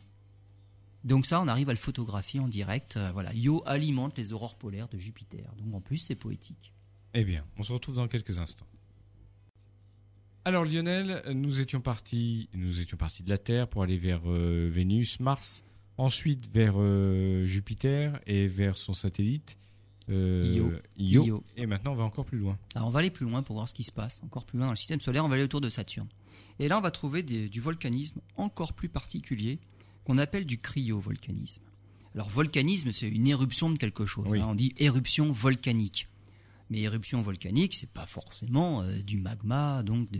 Donc 1.04 1.26
ça, 1.26 1.42
on 1.42 1.48
arrive 1.48 1.70
à 1.70 1.74
le 1.74 1.78
photographier 1.78 2.40
en 2.40 2.48
direct. 2.48 2.98
Euh, 2.98 3.12
voilà, 3.12 3.34
Io 3.34 3.64
alimente 3.66 4.18
les 4.18 4.34
aurores 4.34 4.58
polaires 4.58 4.90
de 4.90 4.98
Jupiter. 4.98 5.54
Donc 5.58 5.74
en 5.74 5.82
plus, 5.82 5.98
c'est 5.98 6.16
poétique. 6.16 6.74
Eh 7.14 7.24
bien, 7.24 7.46
on 7.58 7.64
se 7.64 7.72
retrouve 7.72 7.96
dans 7.96 8.08
quelques 8.08 8.38
instants. 8.38 8.68
Alors 10.46 10.66
Lionel, 10.66 11.22
nous 11.34 11.60
étions 11.60 11.82
partis, 11.82 12.50
nous 12.54 12.80
étions 12.80 12.98
partis 12.98 13.24
de 13.24 13.30
la 13.30 13.38
Terre 13.38 13.68
pour 13.68 13.84
aller 13.84 13.98
vers 13.98 14.22
euh, 14.26 14.70
Vénus, 14.72 15.20
Mars, 15.20 15.64
ensuite 16.00 16.50
vers 16.54 16.74
euh, 16.78 17.46
Jupiter 17.46 18.20
et 18.26 18.48
vers 18.48 18.78
son 18.78 18.94
satellite 18.94 19.58
Io. 20.08 20.72
Io. 20.98 21.26
Io. 21.26 21.44
Et 21.56 21.68
maintenant, 21.68 21.92
on 21.92 21.96
va 21.96 22.04
encore 22.04 22.26
plus 22.26 22.40
loin. 22.40 22.58
Alors 22.74 22.88
on 22.88 22.92
va 22.92 23.00
aller 23.00 23.12
plus 23.12 23.28
loin 23.28 23.44
pour 23.44 23.56
voir 23.56 23.68
ce 23.68 23.76
qui 23.76 23.84
se 23.84 23.92
passe, 23.92 24.22
encore 24.24 24.46
plus 24.46 24.58
loin 24.58 24.66
dans 24.68 24.72
le 24.74 24.78
système 24.78 25.00
solaire, 25.00 25.24
on 25.24 25.28
va 25.28 25.36
aller 25.36 25.44
autour 25.44 25.62
de 25.62 25.70
Saturne. 25.70 26.08
Et 26.58 26.68
là, 26.68 26.78
on 26.80 26.82
va 26.82 26.90
trouver 26.92 27.22
des- 27.22 27.48
du 27.48 27.60
volcanisme 27.60 28.20
encore 28.36 28.74
plus 28.74 28.90
particulier 28.90 29.60
qu'on 30.06 30.18
appelle 30.18 30.46
du 30.46 30.58
cryovolcanisme. 30.58 31.62
Alors 32.16 32.28
volcanisme, 32.30 32.92
c'est 32.92 33.08
une 33.08 33.28
éruption 33.28 33.70
de 33.70 33.78
quelque 33.78 34.06
chose. 34.08 34.26
Oui. 34.28 34.42
hein. 34.42 34.48
on 34.50 34.56
dit 34.56 34.74
éruption 34.78 35.32
volcanique. 35.32 36.08
Mais 36.72 36.82
éruption 36.82 37.22
volcanique, 37.22 37.76
c'est 37.76 37.90
pas 37.90 38.06
forcément 38.08 38.82
euh, 38.82 39.00
du 39.04 39.18
magma, 39.18 39.84
donc 39.84 40.10
de, 40.12 40.20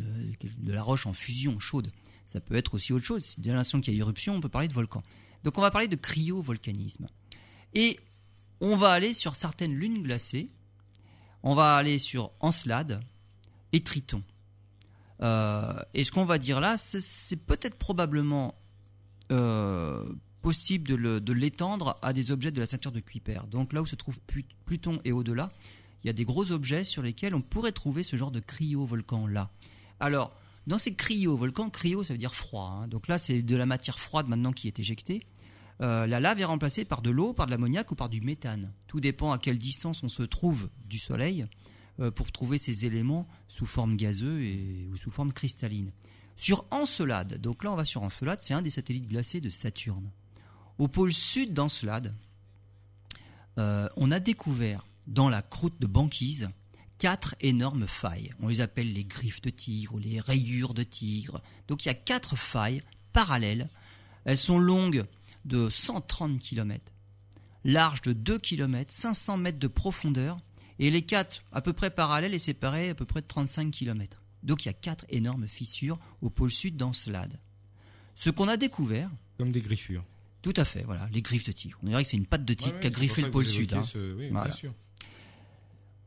de 0.60 0.72
la 0.72 0.84
roche 0.84 1.08
en 1.08 1.14
fusion 1.14 1.60
chaude. 1.60 1.90
Ça 2.26 2.40
peut 2.40 2.56
être 2.56 2.76
aussi 2.76 2.94
autre 2.94 3.06
chose. 3.06 3.24
Si 3.26 3.42
Dès 3.42 3.52
l'instant 3.54 3.82
qu'il 3.82 3.94
y 3.96 3.98
a 3.98 4.00
éruption, 4.02 4.36
on 4.36 4.40
peut 4.40 4.50
parler 4.50 4.68
de 4.68 4.74
volcan. 4.74 5.02
Donc 5.44 5.58
on 5.58 5.62
va 5.62 5.72
parler 5.72 5.88
de 5.88 5.96
cryovolcanisme. 5.96 7.08
Et 7.74 8.00
on 8.62 8.76
va 8.76 8.92
aller 8.92 9.14
sur 9.14 9.36
certaines 9.36 9.74
lunes 9.76 10.04
glacées. 10.04 10.50
On 11.44 11.56
va 11.56 11.76
aller 11.76 12.00
sur 12.00 12.32
Encelade 12.42 13.02
et 13.72 13.82
Triton. 13.84 14.24
Euh, 15.22 15.80
et 15.94 16.04
ce 16.04 16.12
qu'on 16.12 16.26
va 16.26 16.38
dire 16.38 16.60
là, 16.60 16.78
c'est- 16.78 17.36
peut-être 17.36 17.76
probablement 17.76 18.56
euh, 19.32 20.06
possible 20.42 20.88
de 20.88 21.34
l'étendre 21.34 21.98
à 22.02 22.14
des 22.14 22.32
objets 22.32 22.52
de 22.52 22.60
la 22.60 22.66
ceinture 22.66 22.92
de 22.92 23.00
Kuiper. 23.00 23.42
Donc 23.52 23.74
là 23.74 23.82
où 23.82 23.86
se 23.86 23.96
trouve 23.96 24.20
Plut- 24.22 24.48
Pluton 24.66 25.00
et 25.06 25.12
au-delà, 25.12 25.52
il 26.04 26.08
y 26.08 26.10
a 26.10 26.14
des 26.14 26.26
gros 26.26 26.52
objets 26.52 26.84
sur 26.84 27.02
lesquels 27.04 27.36
on 27.36 27.42
pourrait 27.42 27.74
trouver 27.74 28.02
ce 28.04 28.16
genre 28.16 28.32
de 28.32 28.40
cryovolcan 28.40 29.28
là. 29.28 29.52
Alors, 30.00 30.34
dans 30.70 30.78
ces 30.78 30.94
cryovolcans, 30.94 31.72
cryo 31.72 32.04
ça 32.04 32.14
veut 32.14 32.20
dire 32.20 32.36
froid. 32.36 32.82
hein. 32.84 32.88
Donc 32.88 33.08
là, 33.08 33.18
c'est 33.18 33.42
de 33.42 33.56
la 33.56 33.66
matière 33.66 34.00
froide 34.00 34.28
maintenant 34.28 34.54
qui 34.54 34.68
est 34.68 34.80
éjectée. 34.80 35.24
Euh, 35.82 36.06
la 36.06 36.20
lave 36.20 36.40
est 36.40 36.46
remplacée 36.46 36.86
par 36.86 37.02
de 37.02 37.10
l'eau, 37.10 37.34
par 37.34 37.48
de 37.48 37.52
l'ammoniac 37.52 37.90
ou 37.92 37.96
par 37.96 38.08
du 38.08 38.22
méthane. 38.22 38.72
Tout 38.88 39.00
dépend 39.00 39.32
à 39.32 39.40
quelle 39.40 39.58
distance 39.58 40.04
on 40.04 40.10
se 40.10 40.22
trouve 40.22 40.70
du 40.86 41.00
Soleil 41.00 41.48
euh, 42.00 42.12
pour 42.12 42.32
trouver 42.32 42.60
ces 42.60 42.86
éléments 42.86 43.28
sous 43.48 43.66
forme 43.66 43.96
gazeuse 43.98 44.88
ou 44.92 44.98
sous 44.98 45.10
forme 45.10 45.34
cristalline. 45.34 45.92
Sur 46.38 46.66
Encelade, 46.70 47.42
donc 47.42 47.64
là 47.64 47.72
on 47.72 47.76
va 47.76 47.84
sur 47.84 48.04
Encelade, 48.04 48.40
c'est 48.42 48.54
un 48.54 48.62
des 48.62 48.70
satellites 48.70 49.08
glacés 49.08 49.42
de 49.42 49.50
Saturne. 49.50 50.12
Au 50.78 50.88
pôle 50.88 51.12
sud 51.12 51.54
d'Encelade, 51.54 52.14
euh, 53.58 53.90
on 53.98 54.12
a 54.12 54.20
découvert 54.20 54.86
dans 55.08 55.30
la 55.30 55.42
croûte 55.42 55.82
de 55.82 55.88
banquise 55.88 56.50
quatre 57.00 57.36
énormes 57.42 57.88
failles. 57.88 58.32
On 58.40 58.48
les 58.50 58.62
appelle 58.62 58.94
les 58.94 59.04
griffes 59.06 59.42
de 59.42 59.50
tigre 59.50 59.96
ou 59.96 59.98
les 60.00 60.20
rayures 60.20 60.74
de 60.74 60.84
tigre. 60.84 61.42
Donc 61.68 61.84
il 61.86 61.88
y 61.88 61.92
a 61.92 61.96
quatre 61.96 62.36
failles 62.36 62.84
parallèles. 63.14 63.68
Elles 64.26 64.38
sont 64.38 64.60
longues 64.60 65.06
de 65.46 65.70
130 65.70 66.38
km, 66.40 66.84
larges 67.64 68.02
de 68.02 68.14
2 68.14 68.38
km, 68.38 68.92
500 68.92 69.38
mètres 69.38 69.60
de 69.60 69.68
profondeur, 69.68 70.38
et 70.78 70.92
les 70.92 71.02
quatre 71.02 71.44
à 71.52 71.62
peu 71.62 71.74
près 71.74 71.90
parallèles 71.90 72.34
et 72.34 72.40
séparées 72.40 72.90
à 72.90 72.96
peu 72.96 73.06
près 73.06 73.22
de 73.22 73.28
35 73.28 73.72
km. 73.72 74.22
Donc 74.44 74.64
il 74.66 74.68
y 74.68 74.70
a 74.70 74.74
quatre 74.74 75.06
énormes 75.10 75.48
fissures 75.48 75.98
au 76.22 76.30
pôle 76.30 76.52
sud 76.52 76.78
d'Encelade. 76.78 77.40
Ce 78.16 78.30
qu'on 78.30 78.48
a 78.48 78.58
découvert, 78.58 79.10
Comme 79.38 79.52
des 79.52 79.62
griffures. 79.62 80.04
tout 80.42 80.54
à 80.58 80.66
fait, 80.66 80.84
voilà, 80.84 81.10
les 81.14 81.22
griffes 81.22 81.48
de 81.48 81.52
tigre. 81.54 81.78
On 81.84 81.88
dirait 81.88 82.04
que 82.04 82.10
c'est 82.10 82.18
une 82.18 82.26
patte 82.26 82.46
de 82.46 82.54
tigre 82.54 82.76
Ouais, 82.76 82.80
qui 82.82 82.88
a 82.88 82.92
griffé 82.92 83.22
le 83.22 83.32
pôle 83.32 83.48
sud. 83.48 83.74
hein. 83.74 83.84
ce- 83.84 84.14
oui, 84.16 84.30
Voilà. 84.30 84.48
bien 84.50 84.56
sûr. 84.58 84.74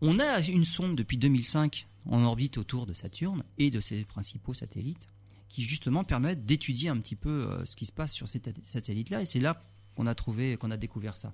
On 0.05 0.19
a 0.19 0.41
une 0.41 0.65
sonde 0.65 0.97
depuis 0.97 1.17
2005 1.17 1.87
en 2.07 2.25
orbite 2.25 2.59
autour 2.59 2.87
de 2.87 2.93
Saturne 2.93 3.45
et 3.59 3.71
de 3.71 3.79
ses 3.79 4.05
principaux 4.05 4.53
satellites 4.53 5.07
qui 5.49 5.63
justement 5.63 6.03
permettent 6.03 6.45
d'étudier 6.45 6.89
un 6.89 6.99
petit 6.99 7.15
peu 7.15 7.31
euh, 7.31 7.65
ce 7.65 7.77
qui 7.77 7.87
se 7.87 7.93
passe 7.93 8.13
sur 8.13 8.29
ces 8.29 8.43
satellites-là 8.65 9.23
et 9.23 9.27
c'est 9.27 9.39
là 9.39 9.61
qu'on 9.95 10.09
a 10.09 10.17
trouvé, 10.17 10.57
qu'on 10.57 10.73
a 10.73 10.77
découvert 10.77 11.17
ça. 11.17 11.33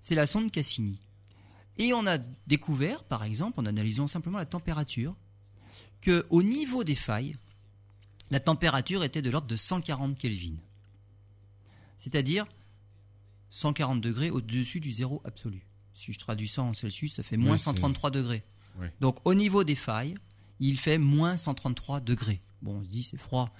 C'est 0.00 0.14
la 0.14 0.26
sonde 0.26 0.50
Cassini. 0.50 0.98
Et 1.76 1.92
on 1.92 2.06
a 2.06 2.16
découvert, 2.46 3.04
par 3.04 3.22
exemple, 3.22 3.60
en 3.60 3.66
analysant 3.66 4.06
simplement 4.06 4.38
la 4.38 4.46
température, 4.46 5.14
que 6.00 6.26
au 6.30 6.42
niveau 6.42 6.84
des 6.84 6.94
failles, 6.94 7.36
la 8.30 8.40
température 8.40 9.04
était 9.04 9.20
de 9.20 9.28
l'ordre 9.28 9.46
de 9.46 9.56
140 9.56 10.16
Kelvin. 10.16 10.56
C'est-à-dire 11.98 12.46
140 13.50 14.00
degrés 14.00 14.30
au-dessus 14.30 14.80
du 14.80 14.90
zéro 14.90 15.20
absolu. 15.24 15.65
Si 15.96 16.12
je 16.12 16.18
traduis 16.18 16.48
ça 16.48 16.62
en 16.62 16.74
Celsius, 16.74 17.14
ça 17.14 17.22
fait 17.22 17.36
moins 17.36 17.52
Ouais, 17.52 17.58
c'est- 17.58 17.64
133 17.64 18.10
degrés. 18.10 18.42
Donc 19.00 19.18
au 19.24 19.32
niveau 19.34 19.64
des 19.64 19.74
failles, 19.74 20.14
il 20.60 20.78
fait 20.78 20.98
moins 20.98 21.36
133 21.36 22.00
degrés. 22.00 22.40
Bon, 22.62 22.76
on 22.78 22.82
se 22.84 22.88
dit 22.88 23.02
c'est 23.02 23.16
froid. 23.16 23.50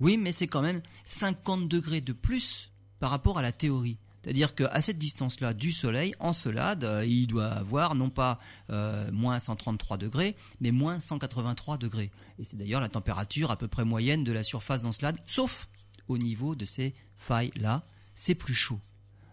Oui, 0.00 0.16
mais 0.18 0.32
c'est 0.32 0.46
quand 0.46 0.62
même 0.62 0.82
50 1.06 1.68
degrés 1.68 2.00
de 2.02 2.12
plus 2.12 2.70
par 3.00 3.10
rapport 3.10 3.38
à 3.38 3.42
la 3.42 3.52
théorie. 3.52 3.96
C'est-à-dire 4.22 4.54
qu'à 4.56 4.82
cette 4.82 4.98
distance-là 4.98 5.54
du 5.54 5.70
Soleil, 5.70 6.12
Encelade, 6.18 6.82
euh, 6.84 7.06
il 7.06 7.26
doit 7.28 7.46
avoir 7.46 7.94
non 7.94 8.10
pas 8.10 8.38
euh, 8.70 9.10
moins 9.12 9.38
133 9.38 9.98
degrés, 9.98 10.34
mais 10.60 10.72
moins 10.72 10.98
183 10.98 11.78
degrés. 11.78 12.10
Et 12.38 12.44
c'est 12.44 12.56
d'ailleurs 12.56 12.80
la 12.80 12.88
température 12.88 13.50
à 13.52 13.56
peu 13.56 13.68
près 13.68 13.84
moyenne 13.84 14.24
de 14.24 14.32
la 14.32 14.42
surface 14.42 14.82
d'Encelade, 14.82 15.18
sauf 15.26 15.68
au 16.08 16.18
niveau 16.18 16.54
de 16.56 16.64
ces 16.64 16.94
failles-là, 17.18 17.82
c'est 18.14 18.34
plus 18.34 18.54
chaud. 18.54 18.80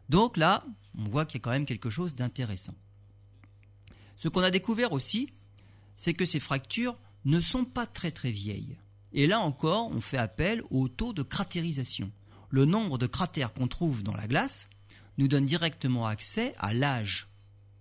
Donc 0.09 0.37
là, 0.37 0.63
on 0.97 1.09
voit 1.09 1.25
qu'il 1.25 1.39
y 1.39 1.41
a 1.41 1.43
quand 1.43 1.51
même 1.51 1.65
quelque 1.65 1.89
chose 1.89 2.15
d'intéressant. 2.15 2.75
Ce 4.15 4.27
qu'on 4.27 4.41
a 4.41 4.51
découvert 4.51 4.93
aussi, 4.93 5.29
c'est 5.95 6.13
que 6.13 6.25
ces 6.25 6.39
fractures 6.39 6.97
ne 7.25 7.39
sont 7.39 7.65
pas 7.65 7.85
très 7.85 8.11
très 8.11 8.31
vieilles. 8.31 8.77
Et 9.13 9.27
là 9.27 9.39
encore, 9.39 9.91
on 9.91 10.01
fait 10.01 10.17
appel 10.17 10.63
au 10.69 10.87
taux 10.87 11.13
de 11.13 11.23
cratérisation. 11.23 12.11
Le 12.49 12.65
nombre 12.65 12.97
de 12.97 13.07
cratères 13.07 13.53
qu'on 13.53 13.67
trouve 13.67 14.03
dans 14.03 14.15
la 14.15 14.27
glace 14.27 14.69
nous 15.17 15.27
donne 15.27 15.45
directement 15.45 16.05
accès 16.05 16.53
à 16.57 16.73
l'âge 16.73 17.27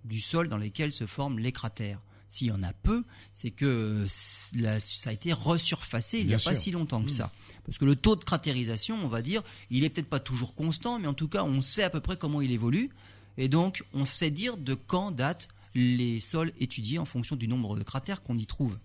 du 0.05 0.21
sol 0.21 0.49
dans 0.49 0.57
lequel 0.57 0.93
se 0.93 1.07
forment 1.07 1.39
les 1.39 1.53
cratères. 1.53 2.03
S'il 2.35 2.47
y 2.47 2.51
en 2.51 2.62
a 2.62 2.72
peu, 2.72 3.05
c'est 3.35 3.51
que 3.51 3.66
euh, 3.66 4.07
la- 4.55 4.80
ça 4.80 5.11
a 5.11 5.12
été 5.12 5.35
resurfacé 5.35 6.18
il 6.20 6.28
n'y 6.28 6.33
a 6.35 6.39
pas 6.39 6.55
si 6.55 6.70
longtemps 6.70 7.01
que 7.03 7.07
Mmh. 7.07 7.11
ça. 7.11 7.33
Parce 7.66 7.76
que 7.76 7.85
le 7.85 7.95
taux 7.95 8.16
de 8.16 8.24
cratérisation, 8.24 8.97
on 9.05 9.09
va 9.09 9.20
dire, 9.20 9.43
il 9.68 9.85
est 9.85 9.91
peut-être 9.91 10.09
pas 10.09 10.18
toujours 10.18 10.55
constant, 10.55 10.99
mais 10.99 11.07
en 11.09 11.12
tout 11.14 11.28
cas, 11.28 11.45
on 11.45 11.61
sait 11.61 11.83
à 11.83 11.91
peu 11.91 12.01
près 12.01 12.16
comment 12.16 12.41
il 12.41 12.51
évolue. 12.51 12.89
Et 13.37 13.49
donc, 13.49 13.85
on 13.93 14.07
sait 14.07 14.30
dire 14.30 14.57
de 14.57 14.72
quand 14.74 15.11
datent 15.11 15.49
les 15.74 16.20
sols 16.20 16.53
étudiés 16.59 16.99
en 16.99 17.05
fonction 17.05 17.37
du 17.37 17.49
nombre 17.49 17.76
de 17.78 17.83
cratères 17.83 18.22
qu'on 18.22 18.39
y 18.39 18.47
trouve. 18.47 18.78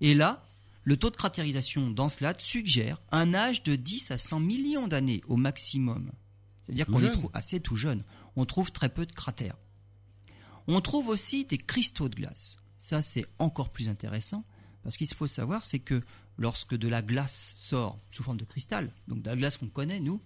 Et 0.00 0.14
là, 0.14 0.44
le 0.82 0.96
taux 0.96 1.10
de 1.10 1.16
cratérisation 1.16 1.88
dans 1.90 2.08
Slate 2.08 2.40
suggère 2.40 3.00
un 3.12 3.32
âge 3.32 3.62
de 3.62 3.76
10 3.76 4.10
à 4.10 4.18
100 4.18 4.40
millions 4.40 4.88
d'années 4.88 5.22
au 5.28 5.36
maximum. 5.36 6.10
C'est-à-dire 6.66 6.86
qu'on 6.86 6.98
jeune. 6.98 7.10
trouve 7.12 7.30
assez 7.32 7.60
tout 7.60 7.76
jeune. 7.76 8.02
On 8.34 8.44
trouve 8.44 8.72
très 8.72 8.88
peu 8.88 9.06
de 9.06 9.12
cratères. 9.12 9.56
On 10.66 10.80
trouve 10.80 11.08
aussi 11.08 11.44
des 11.44 11.58
cristaux 11.58 12.08
de 12.08 12.16
glace. 12.16 12.56
Ça, 12.84 13.00
c'est 13.00 13.26
encore 13.38 13.68
plus 13.70 13.88
intéressant 13.88 14.42
parce 14.82 14.96
qu'il 14.96 15.06
faut 15.06 15.28
savoir, 15.28 15.62
c'est 15.62 15.78
que 15.78 16.02
lorsque 16.36 16.74
de 16.76 16.88
la 16.88 17.00
glace 17.00 17.54
sort 17.56 17.96
sous 18.10 18.24
forme 18.24 18.38
de 18.38 18.44
cristal, 18.44 18.90
donc 19.06 19.22
de 19.22 19.30
la 19.30 19.36
glace 19.36 19.56
qu'on 19.56 19.68
connaît, 19.68 20.00
nous, 20.00 20.20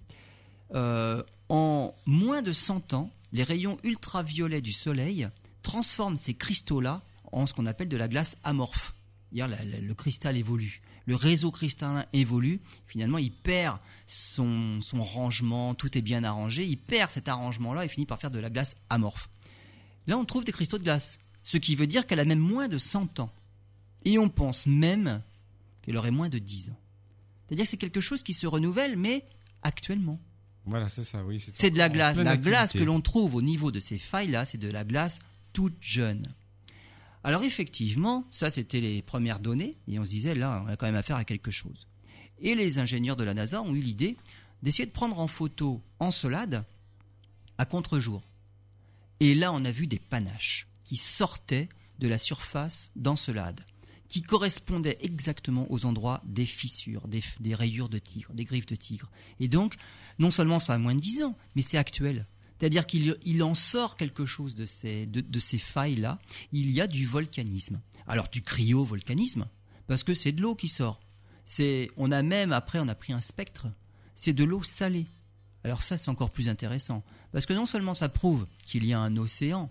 euh, 0.75 1.23
en 1.51 1.95
moins 2.07 2.41
de 2.41 2.55
100 2.55 2.95
ans, 2.95 3.11
les 3.33 3.43
rayons 3.43 3.77
ultraviolets 3.83 4.63
du 4.63 4.73
Soleil 4.73 5.29
transforment 5.63 6.17
ces 6.17 6.33
cristaux-là 6.33 7.03
en 7.31 7.45
ce 7.45 7.53
qu'on 7.53 7.67
appelle 7.67 7.89
de 7.91 7.97
la 7.99 8.09
glace 8.09 8.39
amorphe. 8.43 8.95
La- 9.33 9.47
la- 9.49 9.63
le 9.65 9.95
cristal 9.95 10.39
évolue. 10.39 10.81
Le 11.05 11.15
réseau 11.15 11.51
cristallin 11.51 12.07
évolue. 12.15 12.61
Finalement, 12.87 13.19
il 13.19 13.33
perd 13.33 13.79
son, 14.07 14.81
son 14.81 15.03
rangement. 15.03 15.75
Tout 15.75 15.99
est 15.99 16.03
bien 16.03 16.25
arrangé. 16.25 16.65
Il 16.65 16.79
perd 16.79 17.11
cet 17.11 17.29
arrangement-là 17.29 17.85
et 17.85 17.89
finit 17.89 18.07
par 18.07 18.19
faire 18.19 18.31
de 18.31 18.39
la 18.39 18.49
glace 18.49 18.77
amorphe. 18.89 19.29
Là, 20.07 20.17
on 20.17 20.25
trouve 20.25 20.45
des 20.45 20.53
cristaux 20.53 20.79
de 20.79 20.85
glace. 20.85 21.19
Ce 21.47 21.59
qui 21.59 21.77
veut 21.77 21.87
dire 21.87 22.09
qu'elle 22.09 22.19
a 22.19 22.25
même 22.25 22.41
moins 22.41 22.67
de 22.67 22.77
100 22.77 23.21
ans. 23.21 23.33
Et 24.05 24.19
on 24.19 24.29
pense 24.29 24.67
même 24.67 25.23
qu'elle 25.81 25.97
aurait 25.97 26.11
moins 26.11 26.29
de 26.29 26.41
10 26.41 26.71
ans. 26.71 26.79
C'est-à-dire 27.47 27.63
que 27.63 27.71
c'est 27.71 27.77
quelque 27.77 28.01
chose 28.01 28.25
qui 28.25 28.35
se 28.35 28.49
renouvelle, 28.49 28.97
mais 28.97 29.25
actuellement. 29.63 30.19
Voilà, 30.65 30.89
c'est 30.89 31.05
ça, 31.05 31.25
oui. 31.25 31.41
C'est 31.49 31.71
de 31.71 31.79
la 31.79 31.89
glace. 31.89 32.17
La 32.17 32.37
glace 32.37 32.73
que 32.73 32.83
l'on 32.83 33.01
trouve 33.01 33.37
au 33.37 33.43
niveau 33.43 33.71
de 33.71 33.79
ces 33.79 33.97
failles-là, 33.97 34.45
c'est 34.45 34.59
de 34.59 34.69
la 34.69 34.83
glace 34.83 35.21
toute 35.53 35.77
jeune. 35.81 36.35
Alors 37.23 37.45
effectivement, 37.45 38.25
ça 38.33 38.51
c'était 38.51 38.81
les 38.81 39.01
premières 39.01 39.39
données, 39.39 39.77
et 39.87 40.01
on 40.01 40.05
se 40.05 40.11
disait 40.11 40.35
là, 40.35 40.65
on 40.65 40.69
a 40.69 40.77
quand 40.77 40.87
même 40.87 40.97
affaire 40.97 41.17
à 41.17 41.25
quelque 41.25 41.53
chose. 41.53 41.87
Et 42.41 42.57
les 42.57 42.81
ingénieurs 42.81 43.17
de 43.17 43.23
la 43.23 43.35
NASA 43.35 43.63
ont 43.63 43.73
eu 43.73 43.81
l'idée 43.81 44.17
d'essayer 44.65 44.87
de 44.87 44.91
prendre 44.91 45.21
en 45.21 45.29
photo 45.29 45.81
Encelade 46.01 46.65
à 47.57 47.67
contre-jour. 47.67 48.21
Et 49.21 49.33
là, 49.35 49.53
on 49.53 49.65
a 49.65 49.71
vu 49.71 49.87
des 49.87 50.01
panaches 50.01 50.67
qui 50.87 50.97
sortaient 50.97 51.69
de 51.99 52.09
la 52.09 52.17
surface 52.17 52.91
d'Encelade, 52.97 53.61
qui 54.09 54.23
correspondaient 54.23 54.99
exactement 55.03 55.67
aux 55.71 55.85
endroits 55.85 56.23
des 56.25 56.47
fissures, 56.47 57.09
des, 57.09 57.55
rayures 57.55 57.89
de 57.89 57.99
tigre, 57.99 58.33
des 58.33 58.45
griffes 58.45 58.67
de 58.67 58.77
tigre. 58.77 59.11
Et 59.41 59.49
donc, 59.49 59.75
non 60.19 60.31
seulement 60.31 60.61
ça 60.61 60.75
a 60.75 60.79
moins 60.79 60.95
de 60.95 61.01
10 61.01 61.25
ans, 61.25 61.37
mais 61.57 61.63
c'est 61.63 61.77
actuel. 61.77 62.27
C'est-à-dire 62.59 62.87
qu'il 62.87 63.19
il 63.25 63.43
en 63.43 63.55
sort 63.55 63.97
quelque 63.97 64.25
chose 64.25 64.55
de 64.55 64.65
ces, 64.65 65.07
de 65.07 65.39
ces 65.39 65.59
failles-là. 65.59 66.19
Il 66.53 66.71
y 66.71 66.81
a 66.81 66.87
du 66.87 67.05
volcanisme. 67.05 67.81
Alors 68.07 68.29
du 68.29 68.43
cryovolcanisme, 68.43 69.49
parce 69.89 70.05
que 70.05 70.15
c'est 70.15 70.33
de 70.33 70.41
l'eau 70.41 70.55
qui 70.55 70.69
sort. 70.69 71.01
C'est, 71.45 71.91
on 71.97 72.13
a 72.13 72.23
même 72.23 72.53
après, 72.53 72.79
on 72.79 72.89
a 72.89 72.95
pris 72.95 73.13
un 73.13 73.21
spectre. 73.21 73.67
C'est 74.15 74.33
de 74.33 74.45
l'eau 74.45 74.63
salée. 74.63 75.07
Alors 75.65 75.83
ça, 75.83 75.97
c'est 75.97 76.11
encore 76.11 76.31
plus 76.31 76.49
intéressant, 76.49 77.03
parce 77.33 77.45
que 77.45 77.53
non 77.53 77.67
seulement 77.67 77.97
ça 77.97 78.09
prouve 78.09 78.47
qu'il 78.65 78.87
y 78.87 78.93
a 78.93 79.01
un 79.01 79.17
océan 79.17 79.71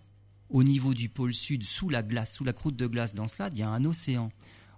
au 0.49 0.63
niveau 0.63 0.93
du 0.93 1.09
pôle 1.09 1.33
sud, 1.33 1.63
sous 1.63 1.89
la 1.89 2.03
glace, 2.03 2.35
sous 2.35 2.43
la 2.43 2.53
croûte 2.53 2.75
de 2.75 2.87
glace 2.87 3.15
dans 3.15 3.27
cela, 3.27 3.49
il 3.51 3.59
y 3.59 3.63
a 3.63 3.69
un 3.69 3.85
océan. 3.85 4.31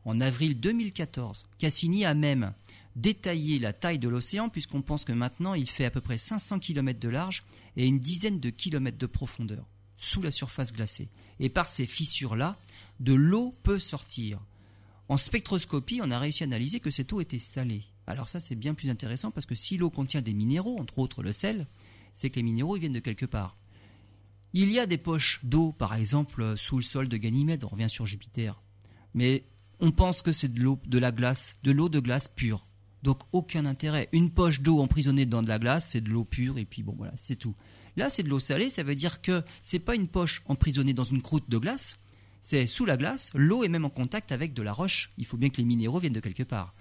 En 0.05 0.21
avril 0.21 0.59
2014, 0.59 1.47
Cassini 1.57 2.05
a 2.05 2.13
même 2.13 2.53
détaillé 2.95 3.59
la 3.59 3.73
taille 3.73 3.99
de 3.99 4.09
l'océan, 4.09 4.49
puisqu'on 4.49 4.81
pense 4.81 5.03
que 5.03 5.11
maintenant 5.11 5.53
il 5.53 5.69
fait 5.69 5.85
à 5.85 5.91
peu 5.91 6.01
près 6.01 6.17
500 6.17 6.59
km 6.59 6.99
de 6.99 7.09
large 7.09 7.43
et 7.75 7.85
une 7.85 7.99
dizaine 7.99 8.39
de 8.39 8.49
kilomètres 8.49 8.97
de 8.97 9.05
profondeur, 9.05 9.67
sous 9.97 10.21
la 10.21 10.31
surface 10.31 10.73
glacée. 10.73 11.09
Et 11.39 11.49
par 11.49 11.69
ces 11.69 11.85
fissures-là, 11.85 12.57
de 12.99 13.13
l'eau 13.13 13.55
peut 13.63 13.79
sortir. 13.79 14.39
En 15.09 15.17
spectroscopie, 15.17 16.01
on 16.03 16.09
a 16.09 16.19
réussi 16.19 16.43
à 16.43 16.45
analyser 16.45 16.79
que 16.79 16.89
cette 16.89 17.13
eau 17.13 17.21
était 17.21 17.39
salée. 17.39 17.83
Alors 18.07 18.29
ça, 18.29 18.39
c'est 18.39 18.55
bien 18.55 18.73
plus 18.73 18.89
intéressant 18.89 19.31
parce 19.31 19.45
que 19.45 19.55
si 19.55 19.77
l'eau 19.77 19.89
contient 19.89 20.21
des 20.21 20.33
minéraux, 20.33 20.79
entre 20.79 20.99
autres 20.99 21.21
le 21.21 21.31
sel, 21.31 21.67
c'est 22.13 22.29
que 22.29 22.37
les 22.37 22.43
minéraux 22.43 22.77
viennent 22.77 22.93
de 22.93 22.99
quelque 22.99 23.25
part. 23.25 23.57
Il 24.59 24.71
y 24.71 24.79
a 24.79 24.87
des 24.87 24.97
poches 24.97 25.39
d'eau, 25.43 25.71
par 25.71 25.93
exemple, 25.93 26.57
sous 26.57 26.77
le 26.77 26.81
sol 26.81 27.07
de 27.07 27.15
Ganymède, 27.17 27.63
on 27.63 27.67
revient 27.67 27.91
sur 27.91 28.07
Jupiter. 28.07 28.59
Mais 29.13 29.43
on 29.79 29.91
pense 29.91 30.23
que 30.23 30.31
c'est 30.31 30.51
de 30.51 30.59
l'eau, 30.59 30.79
de 30.83 30.97
la 30.97 31.11
glace, 31.11 31.59
de 31.61 31.69
l'eau 31.69 31.89
de 31.89 31.99
glace 31.99 32.27
pure. 32.27 32.65
Donc 33.03 33.19
aucun 33.33 33.67
intérêt. 33.67 34.09
Une 34.13 34.31
poche 34.31 34.61
d'eau 34.61 34.79
emprisonnée 34.79 35.27
dans 35.27 35.43
de 35.43 35.47
la 35.47 35.59
glace, 35.59 35.89
c'est 35.91 36.01
de 36.01 36.09
l'eau 36.09 36.23
pure 36.23 36.57
et 36.57 36.65
puis 36.65 36.81
bon 36.81 36.95
voilà, 36.97 37.13
c'est 37.15 37.35
tout. 37.35 37.55
Là, 37.97 38.09
c'est 38.09 38.23
de 38.23 38.29
l'eau 38.29 38.39
salée, 38.39 38.71
ça 38.71 38.81
veut 38.81 38.95
dire 38.95 39.21
que 39.21 39.43
c'est 39.61 39.77
pas 39.77 39.93
une 39.93 40.07
poche 40.07 40.41
emprisonnée 40.47 40.95
dans 40.95 41.03
une 41.03 41.21
croûte 41.21 41.47
de 41.47 41.59
glace, 41.59 41.99
c'est 42.41 42.65
sous 42.65 42.85
la 42.85 42.97
glace, 42.97 43.29
l'eau 43.35 43.63
est 43.63 43.69
même 43.69 43.85
en 43.85 43.91
contact 43.91 44.31
avec 44.31 44.55
de 44.55 44.63
la 44.63 44.73
roche. 44.73 45.11
Il 45.19 45.27
faut 45.27 45.37
bien 45.37 45.49
que 45.49 45.57
les 45.57 45.65
minéraux 45.65 45.99
viennent 45.99 46.13
de 46.13 46.19
quelque 46.19 46.41
part. 46.41 46.73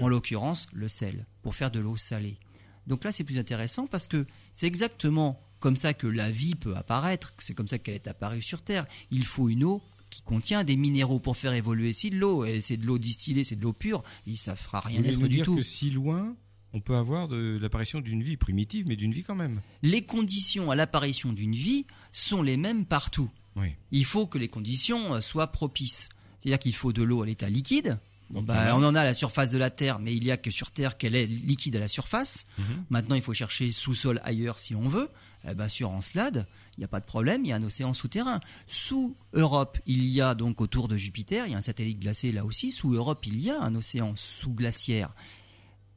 En 0.00 0.06
l'occurrence, 0.06 0.68
le 0.72 0.86
sel, 0.86 1.26
pour 1.42 1.56
faire 1.56 1.72
de 1.72 1.80
l'eau 1.80 1.96
salée. 1.96 2.38
Donc 2.86 3.02
là, 3.02 3.10
c'est 3.10 3.24
plus 3.24 3.40
intéressant 3.40 3.88
parce 3.88 4.06
que 4.06 4.24
c'est 4.52 4.68
exactement 4.68 5.43
comme 5.64 5.78
ça 5.78 5.94
que 5.94 6.06
la 6.06 6.30
vie 6.30 6.56
peut 6.56 6.76
apparaître, 6.76 7.32
c'est 7.38 7.54
comme 7.54 7.68
ça 7.68 7.78
qu'elle 7.78 7.94
est 7.94 8.06
apparue 8.06 8.42
sur 8.42 8.60
Terre. 8.60 8.84
Il 9.10 9.24
faut 9.24 9.48
une 9.48 9.64
eau 9.64 9.80
qui 10.10 10.20
contient 10.20 10.62
des 10.62 10.76
minéraux 10.76 11.20
pour 11.20 11.38
faire 11.38 11.54
évoluer 11.54 11.94
si 11.94 12.10
de 12.10 12.18
l'eau, 12.18 12.44
et 12.44 12.60
c'est 12.60 12.76
de 12.76 12.84
l'eau 12.84 12.98
distillée, 12.98 13.44
c'est 13.44 13.56
de 13.56 13.62
l'eau 13.62 13.72
pure, 13.72 14.02
et 14.26 14.36
ça 14.36 14.56
fera 14.56 14.80
rien 14.80 15.00
Vous 15.00 15.08
être 15.08 15.18
du 15.22 15.28
dire 15.36 15.46
tout. 15.46 15.56
que 15.56 15.62
si 15.62 15.88
loin, 15.88 16.36
on 16.74 16.80
peut 16.80 16.96
avoir 16.96 17.28
de 17.28 17.58
l'apparition 17.62 18.02
d'une 18.02 18.22
vie 18.22 18.36
primitive, 18.36 18.84
mais 18.90 18.96
d'une 18.96 19.12
vie 19.12 19.24
quand 19.24 19.36
même. 19.36 19.62
Les 19.82 20.02
conditions 20.02 20.70
à 20.70 20.74
l'apparition 20.74 21.32
d'une 21.32 21.54
vie 21.54 21.86
sont 22.12 22.42
les 22.42 22.58
mêmes 22.58 22.84
partout. 22.84 23.30
Oui. 23.56 23.68
Il 23.90 24.04
faut 24.04 24.26
que 24.26 24.36
les 24.36 24.48
conditions 24.48 25.14
euh, 25.14 25.22
soient 25.22 25.46
propices. 25.46 26.10
C'est-à-dire 26.40 26.58
qu'il 26.58 26.74
faut 26.74 26.92
de 26.92 27.02
l'eau 27.02 27.22
à 27.22 27.26
l'état 27.26 27.48
liquide. 27.48 27.98
Bon, 28.30 28.42
bah, 28.42 28.74
on 28.76 28.82
en 28.82 28.94
a 28.94 29.00
à 29.00 29.04
la 29.04 29.14
surface 29.14 29.50
de 29.50 29.58
la 29.58 29.70
Terre, 29.70 29.98
mais 29.98 30.14
il 30.14 30.24
y 30.24 30.30
a 30.30 30.36
que 30.36 30.50
sur 30.50 30.70
Terre 30.70 30.96
qu'elle 30.96 31.14
est 31.14 31.26
liquide 31.26 31.76
à 31.76 31.78
la 31.78 31.88
surface. 31.88 32.46
Mhm. 32.58 32.84
Maintenant, 32.90 33.14
il 33.14 33.22
faut 33.22 33.34
chercher 33.34 33.70
sous-sol 33.70 34.20
ailleurs 34.24 34.58
si 34.58 34.74
on 34.74 34.88
veut. 34.88 35.10
Eh 35.46 35.54
ben, 35.54 35.68
sur 35.68 35.90
Encelade, 35.90 36.46
il 36.76 36.80
n'y 36.80 36.84
a 36.84 36.88
pas 36.88 37.00
de 37.00 37.04
problème, 37.04 37.44
il 37.44 37.48
y 37.48 37.52
a 37.52 37.56
un 37.56 37.62
océan 37.62 37.92
souterrain. 37.92 38.40
Sous 38.66 39.14
Europe, 39.34 39.78
il 39.86 40.06
y 40.06 40.22
a 40.22 40.34
donc 40.34 40.62
autour 40.62 40.88
de 40.88 40.96
Jupiter, 40.96 41.46
il 41.46 41.52
y 41.52 41.54
a 41.54 41.58
un 41.58 41.62
satellite 41.62 42.00
glacé 42.00 42.32
là 42.32 42.46
aussi. 42.46 42.70
Sous 42.72 42.94
Europe, 42.94 43.26
il 43.26 43.38
y 43.38 43.50
a 43.50 43.60
un 43.60 43.74
océan 43.74 44.14
sous-glaciaire. 44.16 45.12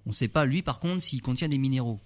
On 0.06 0.10
ne 0.10 0.16
sait 0.16 0.28
pas, 0.28 0.46
lui, 0.46 0.62
par 0.62 0.80
contre, 0.80 1.02
s'il 1.02 1.22
contient 1.22 1.48
des 1.48 1.58
minéraux. 1.58 2.02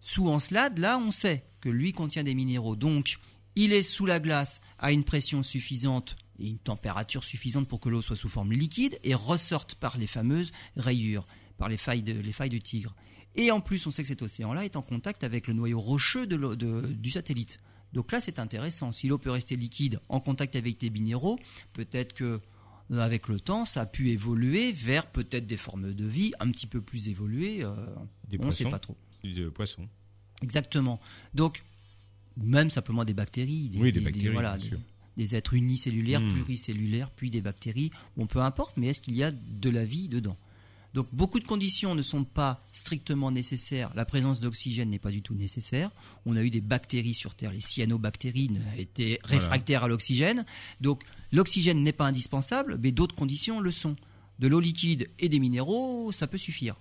Sous 0.00 0.28
Encelade, 0.28 0.78
là, 0.78 0.98
on 0.98 1.10
sait 1.10 1.44
que 1.60 1.68
lui 1.68 1.92
contient 1.92 2.24
des 2.24 2.34
minéraux. 2.34 2.76
Donc, 2.76 3.18
il 3.54 3.72
est 3.72 3.82
sous 3.82 4.06
la 4.06 4.20
glace 4.20 4.60
à 4.78 4.92
une 4.92 5.04
pression 5.04 5.42
suffisante 5.42 6.16
et 6.38 6.48
une 6.48 6.58
température 6.58 7.24
suffisante 7.24 7.68
pour 7.68 7.80
que 7.80 7.88
l'eau 7.88 8.02
soit 8.02 8.16
sous 8.16 8.28
forme 8.28 8.52
liquide 8.52 8.98
et 9.04 9.14
ressorte 9.14 9.74
par 9.76 9.96
les 9.98 10.06
fameuses 10.06 10.52
rayures, 10.76 11.26
par 11.58 11.68
les 11.68 11.76
failles, 11.76 12.02
de, 12.02 12.12
les 12.12 12.32
failles 12.32 12.50
du 12.50 12.60
tigre. 12.60 12.94
Et 13.34 13.50
en 13.50 13.60
plus, 13.60 13.86
on 13.86 13.90
sait 13.90 14.02
que 14.02 14.08
cet 14.08 14.22
océan-là 14.22 14.64
est 14.64 14.76
en 14.76 14.82
contact 14.82 15.22
avec 15.24 15.46
le 15.46 15.54
noyau 15.54 15.80
rocheux 15.80 16.26
de 16.26 16.36
l'eau- 16.36 16.56
de- 16.56 16.92
du 16.92 17.10
satellite. 17.10 17.58
Donc 17.92 18.10
là, 18.12 18.20
c'est 18.20 18.38
intéressant. 18.38 18.92
Si 18.92 19.08
l'eau 19.08 19.18
peut 19.18 19.30
rester 19.30 19.56
liquide 19.56 20.00
en 20.08 20.20
contact 20.20 20.56
avec 20.56 20.78
des 20.80 20.90
minéraux, 20.90 21.38
peut-être 21.72 22.12
que 22.14 22.40
euh, 22.92 22.98
avec 23.00 23.28
le 23.28 23.40
temps, 23.40 23.64
ça 23.64 23.82
a 23.82 23.86
pu 23.86 24.10
évoluer 24.10 24.72
vers 24.72 25.06
peut-être 25.06 25.46
des 25.46 25.56
formes 25.56 25.92
de 25.92 26.04
vie 26.06 26.32
un 26.40 26.50
petit 26.50 26.66
peu 26.66 26.80
plus 26.80 27.08
évoluées. 27.08 27.62
euh, 27.64 27.74
Des 28.28 28.38
on 28.40 28.46
ne 28.46 28.50
sait 28.50 28.64
poissons. 28.64 28.70
pas 28.70 28.78
trop. 28.78 28.96
Des 29.24 29.44
poissons. 29.50 29.88
Exactement. 30.42 31.00
Donc, 31.34 31.62
même 32.36 32.70
simplement 32.70 33.04
des 33.04 33.14
bactéries. 33.14 33.70
Oui, 33.74 33.90
des 33.92 34.00
bactéries, 34.00 34.28
voilà, 34.28 34.56
bien 34.56 34.62
des, 34.62 34.68
sûr. 34.68 34.78
Des 35.16 35.34
êtres 35.36 35.54
unicellulaires, 35.54 36.20
Hmm. 36.20 36.32
pluricellulaires, 36.32 37.10
puis 37.10 37.30
des 37.30 37.40
bactéries. 37.40 37.90
Bon, 38.16 38.26
peu 38.26 38.40
importe, 38.40 38.76
mais 38.76 38.88
est-ce 38.88 39.00
qu'il 39.00 39.14
y 39.16 39.22
a 39.22 39.30
de 39.30 39.70
la 39.70 39.84
vie 39.84 40.08
dedans? 40.08 40.36
Donc, 40.94 41.08
beaucoup 41.12 41.40
de 41.40 41.44
conditions 41.46 41.94
ne 41.94 42.00
sont 42.02 42.24
pas 42.24 42.64
strictement 42.72 43.30
nécessaires. 43.30 43.92
La 43.94 44.06
présence 44.06 44.40
d'oxygène 44.40 44.88
n'est 44.88 44.98
pas 44.98 45.10
du 45.10 45.20
tout 45.20 45.34
nécessaire. 45.34 45.90
On 46.24 46.36
a 46.36 46.42
eu 46.42 46.48
des 46.48 46.62
bactéries 46.62 47.12
sur 47.12 47.34
Terre. 47.34 47.52
Les 47.52 47.60
cyanobactéries 47.60 48.50
étaient 48.78 49.18
Voilà. 49.24 49.38
réfractaires 49.42 49.84
à 49.84 49.88
l'oxygène. 49.88 50.46
Donc, 50.80 51.02
l'oxygène 51.32 51.82
n'est 51.82 51.92
pas 51.92 52.06
indispensable, 52.06 52.78
mais 52.82 52.92
d'autres 52.92 53.14
conditions 53.14 53.60
le 53.60 53.70
sont. 53.72 53.96
De 54.38 54.48
l'eau 54.48 54.60
liquide 54.60 55.08
et 55.18 55.28
des 55.28 55.38
minéraux, 55.38 56.12
ça 56.12 56.26
peut 56.26 56.38
suffire. 56.38 56.76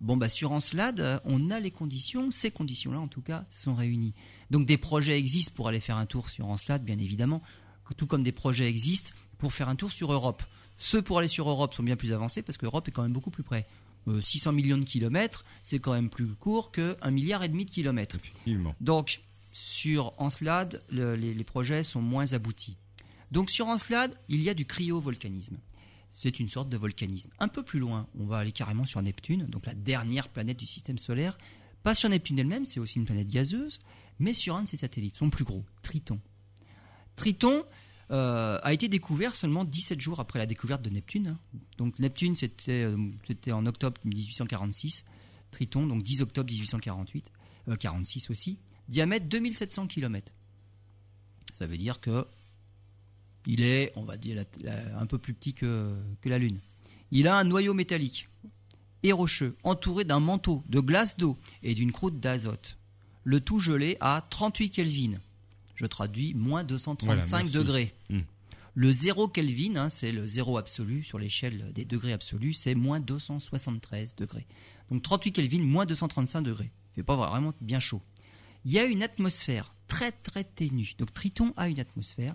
Bon, 0.00 0.16
bah, 0.16 0.28
sur 0.28 0.50
Encelade, 0.50 0.98
euh, 0.98 1.20
on 1.24 1.50
a 1.50 1.60
les 1.60 1.70
conditions, 1.70 2.32
ces 2.32 2.50
conditions-là, 2.50 2.98
en 2.98 3.06
tout 3.06 3.20
cas, 3.22 3.44
sont 3.50 3.74
réunies. 3.76 4.14
Donc, 4.50 4.66
des 4.66 4.76
projets 4.78 5.16
existent 5.16 5.52
pour 5.54 5.68
aller 5.68 5.78
faire 5.78 5.96
un 5.98 6.06
tour 6.06 6.28
sur 6.28 6.48
Encelade, 6.48 6.84
bien 6.84 6.98
évidemment, 6.98 7.40
tout 7.94 8.06
comme 8.06 8.22
des 8.22 8.32
projets 8.32 8.68
existent 8.68 9.10
pour 9.38 9.52
faire 9.52 9.68
un 9.68 9.76
tour 9.76 9.90
sur 9.92 10.12
Europe. 10.12 10.42
Ceux 10.78 11.02
pour 11.02 11.18
aller 11.18 11.28
sur 11.28 11.48
Europe 11.48 11.74
sont 11.74 11.82
bien 11.82 11.96
plus 11.96 12.12
avancés 12.12 12.42
parce 12.42 12.58
qu'Europe 12.58 12.88
est 12.88 12.90
quand 12.90 13.02
même 13.02 13.12
beaucoup 13.12 13.30
plus 13.30 13.42
près. 13.42 13.66
Euh, 14.08 14.20
600 14.20 14.52
millions 14.52 14.78
de 14.78 14.84
kilomètres, 14.84 15.44
c'est 15.62 15.78
quand 15.78 15.92
même 15.92 16.10
plus 16.10 16.26
court 16.34 16.72
qu'un 16.72 17.10
milliard 17.10 17.42
et 17.44 17.48
demi 17.48 17.64
de 17.64 17.70
kilomètres. 17.70 18.16
Effectivement. 18.16 18.74
Donc, 18.80 19.20
sur 19.52 20.12
Encelade, 20.18 20.82
le- 20.90 21.14
les, 21.14 21.34
les 21.34 21.44
projets 21.44 21.84
sont 21.84 22.00
moins 22.02 22.32
aboutis. 22.32 22.76
Donc, 23.30 23.50
sur 23.50 23.68
Encelade, 23.68 24.16
il 24.28 24.42
y 24.42 24.50
a 24.50 24.54
du 24.54 24.64
cryovolcanisme. 24.66 25.56
C'est 26.10 26.40
une 26.40 26.48
sorte 26.48 26.68
de 26.68 26.76
volcanisme. 26.76 27.30
Un 27.38 27.48
peu 27.48 27.62
plus 27.62 27.78
loin, 27.80 28.06
on 28.18 28.24
va 28.26 28.38
aller 28.38 28.52
carrément 28.52 28.84
sur 28.86 29.00
Neptune, 29.02 29.46
donc 29.46 29.66
la 29.66 29.74
dernière 29.74 30.28
planète 30.28 30.58
du 30.58 30.66
système 30.66 30.98
solaire. 30.98 31.38
Pas 31.82 31.94
sur 31.94 32.08
Neptune 32.08 32.38
elle-même, 32.38 32.64
c'est 32.64 32.80
aussi 32.80 32.98
une 32.98 33.04
planète 33.06 33.28
gazeuse, 33.28 33.80
mais 34.18 34.32
sur 34.32 34.54
un 34.56 34.62
de 34.64 34.68
ses 34.68 34.76
satellites, 34.76 35.14
son 35.16 35.30
plus 35.30 35.44
gros, 35.44 35.64
Triton. 35.82 36.20
Triton 37.16 37.64
euh, 38.12 38.58
a 38.62 38.72
été 38.72 38.88
découvert 38.88 39.34
seulement 39.34 39.64
17 39.64 40.00
jours 40.00 40.20
après 40.20 40.38
la 40.38 40.46
découverte 40.46 40.82
de 40.82 40.90
Neptune. 40.90 41.28
hein. 41.28 41.38
Donc 41.78 41.98
Neptune, 41.98 42.36
c'était 42.36 42.84
euh, 42.84 42.96
en 43.52 43.66
octobre 43.66 43.98
1846. 44.04 45.04
Triton, 45.50 45.86
donc 45.86 46.02
10 46.02 46.22
octobre 46.22 46.50
1848, 46.50 47.30
euh, 47.68 47.76
46 47.76 48.30
aussi. 48.30 48.58
Diamètre 48.88 49.26
2700 49.26 49.86
km. 49.86 50.32
Ça 51.52 51.66
veut 51.66 51.78
dire 51.78 52.00
que 52.00 52.26
il 53.46 53.62
est, 53.62 53.92
on 53.96 54.04
va 54.04 54.16
dire, 54.16 54.44
un 54.96 55.06
peu 55.06 55.18
plus 55.18 55.34
petit 55.34 55.52
que, 55.52 55.94
que 56.20 56.28
la 56.28 56.38
Lune. 56.38 56.60
Il 57.10 57.26
a 57.26 57.36
un 57.36 57.44
noyau 57.44 57.74
métallique 57.74 58.28
et 59.02 59.12
rocheux, 59.12 59.56
entouré 59.64 60.04
d'un 60.04 60.20
manteau 60.20 60.62
de 60.68 60.80
glace 60.80 61.16
d'eau 61.16 61.36
et 61.62 61.74
d'une 61.74 61.92
croûte 61.92 62.20
d'azote. 62.20 62.76
Le 63.24 63.40
tout 63.40 63.58
gelé 63.58 63.96
à 64.00 64.24
38 64.30 64.70
Kelvin. 64.70 65.18
Je 65.74 65.86
traduis 65.86 66.34
moins 66.34 66.64
235 66.64 67.46
Voilà, 67.46 67.50
degrés. 67.50 67.94
Hmm. 68.10 68.20
Le 68.74 68.92
zéro 68.92 69.28
Kelvin, 69.28 69.76
hein, 69.76 69.88
c'est 69.90 70.12
le 70.12 70.26
zéro 70.26 70.56
absolu 70.56 71.02
sur 71.02 71.18
l'échelle 71.18 71.72
des 71.74 71.84
degrés 71.84 72.12
absolus, 72.12 72.54
c'est 72.54 72.74
moins 72.74 73.00
273 73.00 74.16
degrés. 74.16 74.46
Donc 74.90 75.02
38 75.02 75.32
Kelvin, 75.32 75.62
moins 75.62 75.84
235 75.84 76.42
degrés. 76.42 76.70
Il 76.92 76.96
fait 76.96 77.02
pas 77.02 77.16
vraiment 77.16 77.52
bien 77.60 77.80
chaud. 77.80 78.00
Il 78.64 78.72
y 78.72 78.78
a 78.78 78.84
une 78.84 79.02
atmosphère 79.02 79.74
très 79.88 80.12
très 80.12 80.44
ténue. 80.44 80.94
Donc 80.98 81.12
Triton 81.12 81.52
a 81.56 81.68
une 81.68 81.80
atmosphère. 81.80 82.34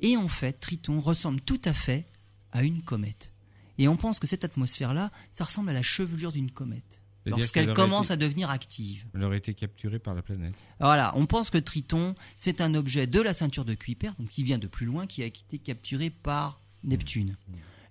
Et 0.00 0.16
en 0.16 0.28
fait, 0.28 0.54
Triton 0.54 1.00
ressemble 1.00 1.40
tout 1.40 1.60
à 1.64 1.72
fait 1.72 2.06
à 2.50 2.64
une 2.64 2.82
comète. 2.82 3.32
Et 3.78 3.88
on 3.88 3.96
pense 3.96 4.18
que 4.18 4.26
cette 4.26 4.44
atmosphère-là, 4.44 5.10
ça 5.32 5.44
ressemble 5.44 5.70
à 5.70 5.72
la 5.72 5.82
chevelure 5.82 6.32
d'une 6.32 6.50
comète. 6.50 7.00
Lorsqu'elle 7.30 7.72
commence 7.72 8.06
été- 8.06 8.12
à 8.14 8.16
devenir 8.16 8.50
active. 8.50 9.04
Elle 9.14 9.24
aurait 9.24 9.38
été 9.38 9.54
capturée 9.54 9.98
par 9.98 10.14
la 10.14 10.22
planète. 10.22 10.54
Voilà, 10.80 11.12
on 11.16 11.26
pense 11.26 11.50
que 11.50 11.58
Triton, 11.58 12.14
c'est 12.36 12.60
un 12.60 12.74
objet 12.74 13.06
de 13.06 13.20
la 13.20 13.32
ceinture 13.32 13.64
de 13.64 13.74
Kuiper, 13.74 14.10
donc 14.18 14.28
qui 14.28 14.42
vient 14.44 14.58
de 14.58 14.66
plus 14.66 14.86
loin, 14.86 15.06
qui 15.06 15.22
a 15.22 15.26
été 15.26 15.58
capturé 15.58 16.10
par 16.10 16.60
Neptune. 16.82 17.36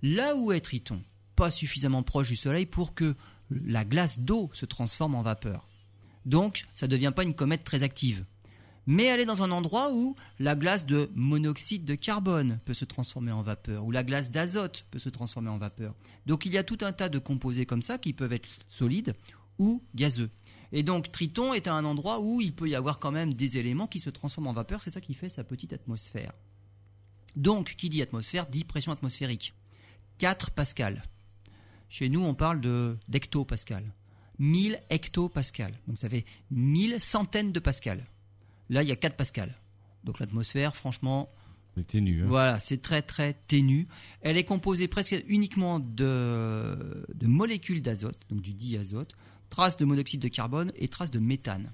Là 0.04 0.36
où 0.36 0.52
est 0.52 0.60
Triton, 0.60 1.02
pas 1.36 1.50
suffisamment 1.50 2.04
proche 2.04 2.28
du 2.30 2.36
Soleil 2.36 2.66
pour 2.66 2.94
que 2.94 3.16
la 3.50 3.86
glace 3.86 4.20
d'eau 4.20 4.50
se 4.54 4.66
transforme 4.66 5.16
en 5.16 5.22
vapeur. 5.24 5.68
Donc, 6.26 6.66
ça 6.76 6.88
ne 6.88 6.92
devient 6.92 7.12
pas 7.16 7.24
une 7.24 7.34
comète 7.34 7.64
très 7.64 7.84
active. 7.84 8.24
Mais 8.86 9.06
elle 9.06 9.20
est 9.20 9.26
dans 9.26 9.44
un 9.44 9.52
endroit 9.52 9.94
où 9.94 10.16
la 10.40 10.56
glace 10.56 10.86
de 10.86 11.10
monoxyde 11.16 11.86
de 11.86 11.96
carbone 11.96 12.60
peut 12.66 12.74
se 12.74 12.86
transformer 12.86 13.32
en 13.32 13.44
vapeur, 13.44 13.86
ou 13.86 13.92
la 13.92 14.04
glace 14.04 14.32
d'azote 14.32 14.86
peut 14.92 15.00
se 15.00 15.10
transformer 15.10 15.50
en 15.50 15.58
vapeur. 15.58 15.96
Donc 16.26 16.46
il 16.46 16.54
y 16.54 16.58
a 16.58 16.64
tout 16.64 16.80
un 16.82 16.92
tas 16.92 17.10
de 17.10 17.20
composés 17.20 17.66
comme 17.66 17.82
ça 17.82 17.98
qui 17.98 18.14
peuvent 18.14 18.34
être 18.34 18.50
solides 18.68 19.14
ou 19.60 19.82
gazeux. 19.96 20.30
Et 20.72 20.84
donc 20.84 21.12
Triton 21.12 21.54
est 21.54 21.68
à 21.68 21.74
un 21.74 21.86
endroit 21.86 22.20
où 22.20 22.42
il 22.42 22.54
peut 22.54 22.68
y 22.68 22.76
avoir 22.76 23.00
quand 23.00 23.12
même 23.12 23.34
des 23.34 23.58
éléments 23.58 23.88
qui 23.88 24.00
se 24.00 24.10
transforment 24.10 24.48
en 24.48 24.54
vapeur, 24.54 24.82
c'est 24.82 24.90
ça 24.90 25.02
qui 25.02 25.14
fait 25.14 25.30
sa 25.30 25.44
petite 25.44 25.74
atmosphère. 25.74 26.34
Donc, 27.36 27.76
qui 27.78 27.90
dit 27.90 28.02
atmosphère 28.02 28.46
dit 28.46 28.64
pression 28.64 28.92
atmosphérique. 28.92 29.54
4 30.20 30.52
pascal. 30.52 31.04
Chez 31.90 32.10
nous, 32.10 32.22
on 32.22 32.36
parle 32.36 32.62
d'hectopascal. 33.08 33.92
1000 34.40 34.80
hectopascal. 34.90 35.74
Donc 35.88 35.98
ça 35.98 36.10
fait 36.10 36.26
1000 36.52 37.00
centaines 37.00 37.52
de 37.52 37.60
pascal. 37.60 38.06
Là, 38.74 38.84
il 38.84 38.89
y 38.89 38.91
a 38.91 38.95
4 38.95 39.15
pascal. 39.15 39.55
Donc 40.03 40.19
l'atmosphère, 40.19 40.76
franchement, 40.76 41.30
C'est 41.76 41.88
ténu. 41.88 42.24
hein. 42.24 42.28
voilà, 42.28 42.59
c'est 42.59 42.82
très 42.82 43.01
très 43.01 43.34
ténu. 43.47 43.88
Elle 44.21 44.36
est 44.38 44.43
composée 44.43 44.88
presque 44.88 45.24
uniquement 45.28 45.80
de, 45.80 47.05
de 47.13 47.28
molécules 47.28 47.82
d'azote, 47.82 48.19
donc 48.30 48.41
du 48.41 48.53
diazote, 48.53 49.15
traces 49.49 49.78
de 49.78 49.86
monoxyde 49.86 50.21
de 50.21 50.28
carbone 50.28 50.71
et 50.76 50.88
traces 50.88 51.11
de 51.11 51.19
méthane. 51.19 51.71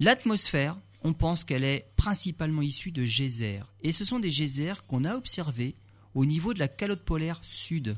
L'atmosphère, 0.00 0.78
on 1.02 1.12
pense 1.12 1.44
qu'elle 1.44 1.64
est 1.64 1.90
principalement 1.96 2.62
issue 2.62 2.90
de 2.92 3.04
geysers. 3.04 3.64
Et 3.82 3.92
ce 3.92 4.04
sont 4.04 4.18
des 4.18 4.30
geysers 4.30 4.84
qu'on 4.86 5.04
a 5.04 5.14
observés 5.16 5.74
au 6.14 6.24
niveau 6.24 6.54
de 6.54 6.58
la 6.58 6.68
calotte 6.68 7.02
polaire 7.04 7.40
sud. 7.42 7.96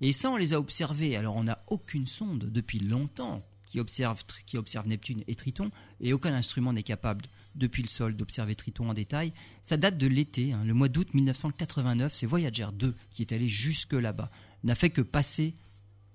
Et 0.00 0.12
ça, 0.12 0.30
on 0.30 0.36
les 0.36 0.54
a 0.54 0.58
observés. 0.58 1.16
Alors, 1.16 1.36
on 1.36 1.44
n'a 1.44 1.62
aucune 1.68 2.06
sonde 2.06 2.50
depuis 2.50 2.78
longtemps 2.78 3.42
qui 3.70 3.78
observe, 3.78 4.24
qui 4.46 4.58
observe 4.58 4.88
Neptune 4.88 5.22
et 5.28 5.36
Triton, 5.36 5.70
et 6.00 6.12
aucun 6.12 6.34
instrument 6.34 6.72
n'est 6.72 6.82
capable, 6.82 7.26
depuis 7.54 7.82
le 7.82 7.88
sol, 7.88 8.16
d'observer 8.16 8.56
Triton 8.56 8.90
en 8.90 8.94
détail. 8.94 9.32
Ça 9.62 9.76
date 9.76 9.96
de 9.96 10.08
l'été, 10.08 10.52
hein, 10.52 10.62
le 10.64 10.74
mois 10.74 10.88
d'août 10.88 11.14
1989. 11.14 12.12
C'est 12.14 12.26
Voyager 12.26 12.66
2 12.72 12.96
qui 13.10 13.22
est 13.22 13.32
allé 13.32 13.48
jusque 13.48 13.92
là-bas. 13.92 14.30
N'a 14.64 14.74
fait 14.74 14.90
que 14.90 15.00
passer 15.00 15.54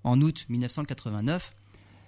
en 0.04 0.20
août 0.20 0.44
1989. 0.50 1.54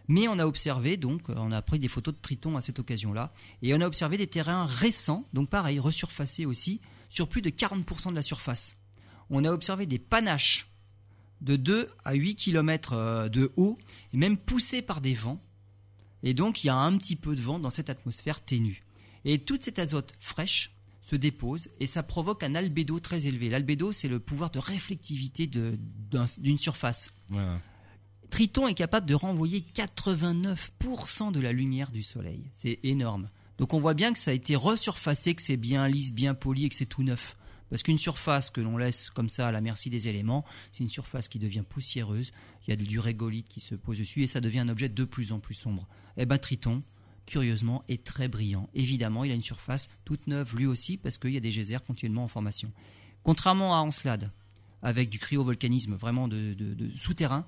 Mais 0.08 0.28
on 0.28 0.38
a 0.38 0.46
observé, 0.46 0.96
donc, 0.96 1.28
euh, 1.30 1.34
on 1.36 1.52
a 1.52 1.62
pris 1.62 1.78
des 1.78 1.88
photos 1.88 2.14
de 2.14 2.20
Triton 2.20 2.56
à 2.56 2.62
cette 2.62 2.78
occasion-là, 2.78 3.32
et 3.62 3.74
on 3.74 3.80
a 3.80 3.86
observé 3.86 4.16
des 4.16 4.26
terrains 4.26 4.66
récents, 4.66 5.24
donc 5.34 5.50
pareil, 5.50 5.78
resurfacés 5.78 6.46
aussi, 6.46 6.80
sur 7.10 7.28
plus 7.28 7.42
de 7.42 7.50
40% 7.50 8.10
de 8.10 8.14
la 8.14 8.22
surface. 8.22 8.76
On 9.30 9.44
a 9.44 9.52
observé 9.52 9.86
des 9.86 9.98
panaches 9.98 10.70
de 11.40 11.56
2 11.56 11.88
à 12.04 12.14
8 12.14 12.34
km 12.34 13.28
de 13.28 13.52
haut, 13.56 13.78
et 14.12 14.16
même 14.16 14.36
poussés 14.36 14.82
par 14.82 15.00
des 15.00 15.14
vents. 15.14 15.40
Et 16.22 16.34
donc, 16.34 16.64
il 16.64 16.66
y 16.66 16.70
a 16.70 16.76
un 16.76 16.96
petit 16.98 17.16
peu 17.16 17.36
de 17.36 17.40
vent 17.40 17.58
dans 17.58 17.70
cette 17.70 17.90
atmosphère 17.90 18.40
ténue. 18.40 18.82
Et 19.24 19.38
toute 19.38 19.62
cette 19.62 19.78
azote 19.78 20.14
fraîche 20.18 20.72
se 21.02 21.16
dépose, 21.16 21.68
et 21.80 21.86
ça 21.86 22.02
provoque 22.02 22.42
un 22.42 22.54
albédo 22.54 23.00
très 23.00 23.26
élevé. 23.26 23.48
L'albédo, 23.48 23.92
c'est 23.92 24.08
le 24.08 24.18
pouvoir 24.18 24.50
de 24.50 24.58
réflectivité 24.58 25.46
d'une 25.46 26.58
surface. 26.58 27.12
Triton 28.30 28.68
est 28.68 28.74
capable 28.74 29.06
de 29.06 29.14
renvoyer 29.14 29.64
89% 29.74 31.32
de 31.32 31.40
la 31.40 31.52
lumière 31.52 31.92
du 31.92 32.02
Soleil. 32.02 32.44
C'est 32.52 32.78
énorme. 32.82 33.30
Donc 33.56 33.74
on 33.74 33.80
voit 33.80 33.94
bien 33.94 34.12
que 34.12 34.18
ça 34.18 34.32
a 34.32 34.34
été 34.34 34.54
resurfacé, 34.54 35.34
que 35.34 35.42
c'est 35.42 35.56
bien 35.56 35.88
lisse, 35.88 36.12
bien 36.12 36.34
poli 36.34 36.66
et 36.66 36.68
que 36.68 36.74
c'est 36.74 36.86
tout 36.86 37.02
neuf. 37.02 37.36
Parce 37.70 37.82
qu'une 37.82 37.98
surface 37.98 38.50
que 38.50 38.60
l'on 38.60 38.76
laisse 38.76 39.10
comme 39.10 39.28
ça 39.28 39.48
à 39.48 39.52
la 39.52 39.60
merci 39.60 39.90
des 39.90 40.08
éléments, 40.08 40.44
c'est 40.72 40.82
une 40.82 40.88
surface 40.88 41.28
qui 41.28 41.38
devient 41.38 41.64
poussiéreuse, 41.68 42.32
il 42.66 42.70
y 42.70 42.72
a 42.72 42.76
du 42.76 42.98
régolithe 42.98 43.48
qui 43.48 43.60
se 43.60 43.74
pose 43.74 43.98
dessus 43.98 44.22
et 44.22 44.26
ça 44.26 44.40
devient 44.40 44.60
un 44.60 44.68
objet 44.68 44.88
de 44.88 45.04
plus 45.04 45.32
en 45.32 45.40
plus 45.40 45.54
sombre. 45.54 45.86
Eh 46.16 46.26
ben 46.26 46.38
Triton, 46.38 46.82
curieusement, 47.26 47.84
est 47.88 48.04
très 48.04 48.28
brillant. 48.28 48.68
Évidemment, 48.74 49.24
il 49.24 49.32
a 49.32 49.34
une 49.34 49.42
surface 49.42 49.90
toute 50.04 50.26
neuve 50.26 50.56
lui 50.56 50.66
aussi 50.66 50.96
parce 50.96 51.18
qu'il 51.18 51.32
y 51.32 51.36
a 51.36 51.40
des 51.40 51.50
geysers 51.50 51.82
continuellement 51.86 52.24
en 52.24 52.28
formation. 52.28 52.72
Contrairement 53.22 53.74
à 53.74 53.80
Encelade, 53.80 54.30
avec 54.82 55.10
du 55.10 55.18
cryovolcanisme 55.18 55.94
vraiment 55.94 56.28
souterrain, 56.96 57.46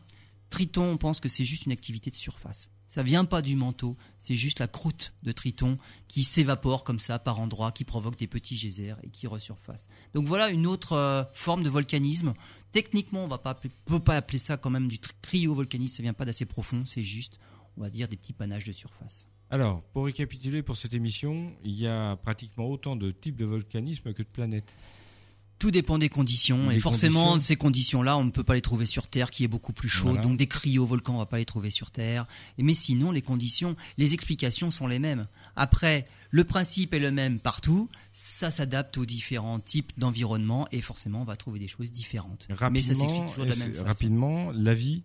Triton, 0.51 0.85
on 0.85 0.97
pense 0.97 1.21
que 1.21 1.29
c'est 1.29 1.45
juste 1.45 1.67
une 1.67 1.73
activité 1.73 2.11
de 2.11 2.17
surface. 2.17 2.71
Ça 2.91 3.05
vient 3.05 3.25
pas 3.25 3.41
du 3.41 3.55
manteau, 3.55 3.97
c'est 4.19 4.35
juste 4.35 4.59
la 4.59 4.67
croûte 4.67 5.13
de 5.23 5.31
Triton 5.31 5.79
qui 6.09 6.25
s'évapore 6.25 6.83
comme 6.83 6.99
ça 6.99 7.21
par 7.21 7.39
endroits, 7.39 7.71
qui 7.71 7.85
provoque 7.85 8.17
des 8.19 8.27
petits 8.27 8.57
geysers 8.57 8.97
et 9.05 9.11
qui 9.11 9.29
resurface. 9.29 9.89
Donc 10.13 10.27
voilà 10.27 10.51
une 10.51 10.67
autre 10.67 10.95
euh, 10.95 11.23
forme 11.33 11.63
de 11.63 11.71
volcanisme. 11.71 12.35
Techniquement, 12.73 13.23
on 13.23 13.29
va 13.29 13.39
pas 13.39 13.51
appeler- 13.51 13.71
peut 13.85 14.01
pas 14.01 14.17
appeler 14.17 14.39
ça 14.39 14.57
quand 14.57 14.71
même 14.71 14.89
du 14.89 14.99
cryovolcanisme, 15.23 15.99
ça 15.99 16.03
vient 16.03 16.13
pas 16.15 16.25
d'assez 16.25 16.47
profond, 16.47 16.85
c'est 16.85 17.05
juste, 17.05 17.39
on 17.77 17.81
va 17.83 17.91
dire, 17.91 18.09
des 18.09 18.17
petits 18.17 18.33
panaches 18.33 18.65
de 18.65 18.73
surface. 18.73 19.29
Alors, 19.51 19.83
pour 19.93 20.07
récapituler 20.07 20.63
pour 20.63 20.77
cette 20.77 20.93
émission, 20.95 21.53
il 21.63 21.79
y 21.79 21.87
a 21.87 22.17
pratiquement 22.17 22.67
autant 22.67 22.97
de 22.97 23.13
types 23.13 23.37
de 23.37 23.45
volcanisme 23.45 24.13
que 24.13 24.23
de 24.25 24.29
planètes. 24.29 24.75
Tout 25.61 25.71
dépend 25.71 25.99
des 25.99 26.09
conditions 26.09 26.69
Des 26.71 26.77
et 26.77 26.81
forcément 26.81 27.33
conditions. 27.33 27.47
ces 27.47 27.57
conditions-là, 27.57 28.17
on 28.17 28.25
ne 28.25 28.31
peut 28.31 28.43
pas 28.43 28.55
les 28.55 28.63
trouver 28.63 28.87
sur 28.87 29.07
Terre 29.07 29.31
qui 29.31 29.45
est 29.45 29.49
beaucoup 29.49 29.73
plus 29.73 29.89
chaud. 29.89 30.09
Voilà. 30.09 30.23
Donc 30.23 30.37
des 30.37 30.47
cryovolcans, 30.47 31.15
on 31.15 31.19
va 31.19 31.27
pas 31.27 31.39
les 31.39 31.45
trouver 31.45 31.71
sur 31.71 31.91
Terre. 31.91 32.27
Mais 32.59 32.75
sinon, 32.75 33.13
les 33.13 33.23
conditions, 33.23 33.77
les 33.99 34.15
explications 34.15 34.71
sont 34.71 34.87
les 34.87 34.99
mêmes. 34.99 35.29
Après, 35.57 36.07
le 36.31 36.45
principe 36.45 36.95
est 36.95 36.99
le 36.99 37.11
même 37.11 37.39
partout. 37.39 37.89
Ça 38.13 38.51
s'adapte 38.51 38.97
aux 38.97 39.05
différents 39.07 39.61
types 39.61 39.93
d'environnement 39.99 40.67
et 40.73 40.81
forcément, 40.81 41.21
on 41.21 41.25
va 41.25 41.37
trouver 41.37 41.59
des 41.61 41.69
choses 41.69 41.93
différentes. 41.93 42.49
Mais 42.73 42.83
ça 42.83 42.95
s'explique 42.95 43.27
toujours 43.29 43.45
de 43.45 43.51
la 43.51 43.57
même 43.57 43.73
façon. 43.75 43.85
rapidement, 43.85 44.51
la 44.53 44.75
vie, 44.75 45.03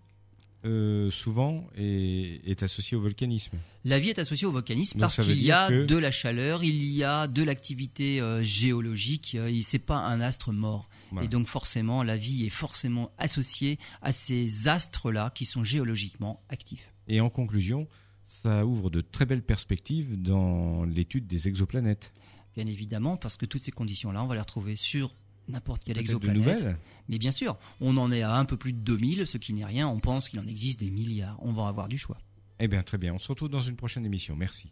euh, 0.66 1.12
souvent, 1.12 1.68
est, 1.78 2.42
est 2.46 2.64
associée 2.64 2.98
au 2.98 3.02
volcanisme. 3.02 3.58
La 3.84 4.00
vie 4.00 4.10
est 4.10 4.20
associée 4.20 4.48
au 4.48 4.52
volcanisme 4.52 5.00
Donc 5.00 5.02
parce 5.16 5.26
qu'il 5.28 5.42
y 5.42 5.52
a 5.52 5.70
que- 5.70 5.86
de 5.86 5.96
la 5.98 6.12
chaleur, 6.12 6.64
il 6.64 6.84
y 6.92 7.04
a 7.04 7.28
de 7.28 7.44
l'activité 7.44 8.20
euh, 8.20 8.44
géologique. 8.44 9.36
Euh, 9.40 9.60
c'est 9.64 9.80
pas 9.80 9.98
un 10.00 10.20
astre 10.22 10.52
mort. 10.52 10.90
Voilà. 11.12 11.26
Et 11.26 11.30
donc 11.30 11.48
forcément, 11.48 12.04
la 12.04 12.18
vie 12.18 12.46
est 12.46 12.50
forcément 12.50 13.12
associée 13.18 13.78
à 14.02 14.12
ces 14.12 14.68
astres-là 14.68 15.32
qui 15.34 15.46
sont 15.46 15.64
géologiquement 15.64 16.44
actifs. 16.50 16.92
Et 17.08 17.22
en 17.22 17.30
conclusion, 17.30 17.88
ça 18.26 18.66
ouvre 18.66 18.90
de 18.90 19.02
très 19.02 19.26
belles 19.26 19.44
perspectives 19.44 20.20
dans 20.22 20.84
l'étude 20.84 21.28
des 21.28 21.48
exoplanètes. 21.48 22.12
Bien 22.56 22.66
évidemment, 22.66 23.18
parce 23.18 23.38
que 23.38 23.46
toutes 23.46 23.62
ces 23.62 23.72
conditions-là, 23.72 24.24
on 24.24 24.28
va 24.28 24.34
les 24.36 24.42
retrouver 24.42 24.76
sur 24.76 25.16
n'importe 25.48 25.84
quelle 25.84 25.98
exoplanète. 25.98 26.66
Mais 27.10 27.18
bien 27.18 27.32
sûr, 27.32 27.58
on 27.82 27.98
en 27.98 28.12
est 28.12 28.22
à 28.22 28.36
un 28.36 28.46
peu 28.46 28.58
plus 28.58 28.74
de 28.74 28.80
2000, 28.80 29.28
ce 29.28 29.38
qui 29.38 29.54
n'est 29.54 29.66
rien. 29.66 29.88
On 29.88 30.00
pense 30.00 30.30
qu'il 30.30 30.40
en 30.40 30.48
existe 30.48 30.80
des 30.80 30.92
milliards. 30.92 31.38
On 31.42 31.54
va 31.54 31.68
avoir 31.68 31.88
du 31.88 31.98
choix. 31.98 32.18
Eh 32.60 32.68
bien, 32.68 32.84
très 32.84 32.98
bien. 32.98 33.14
On 33.14 33.20
se 33.20 33.28
retrouve 33.28 33.50
dans 33.50 33.62
une 33.62 33.76
prochaine 33.76 34.06
émission. 34.06 34.36
Merci. 34.36 34.72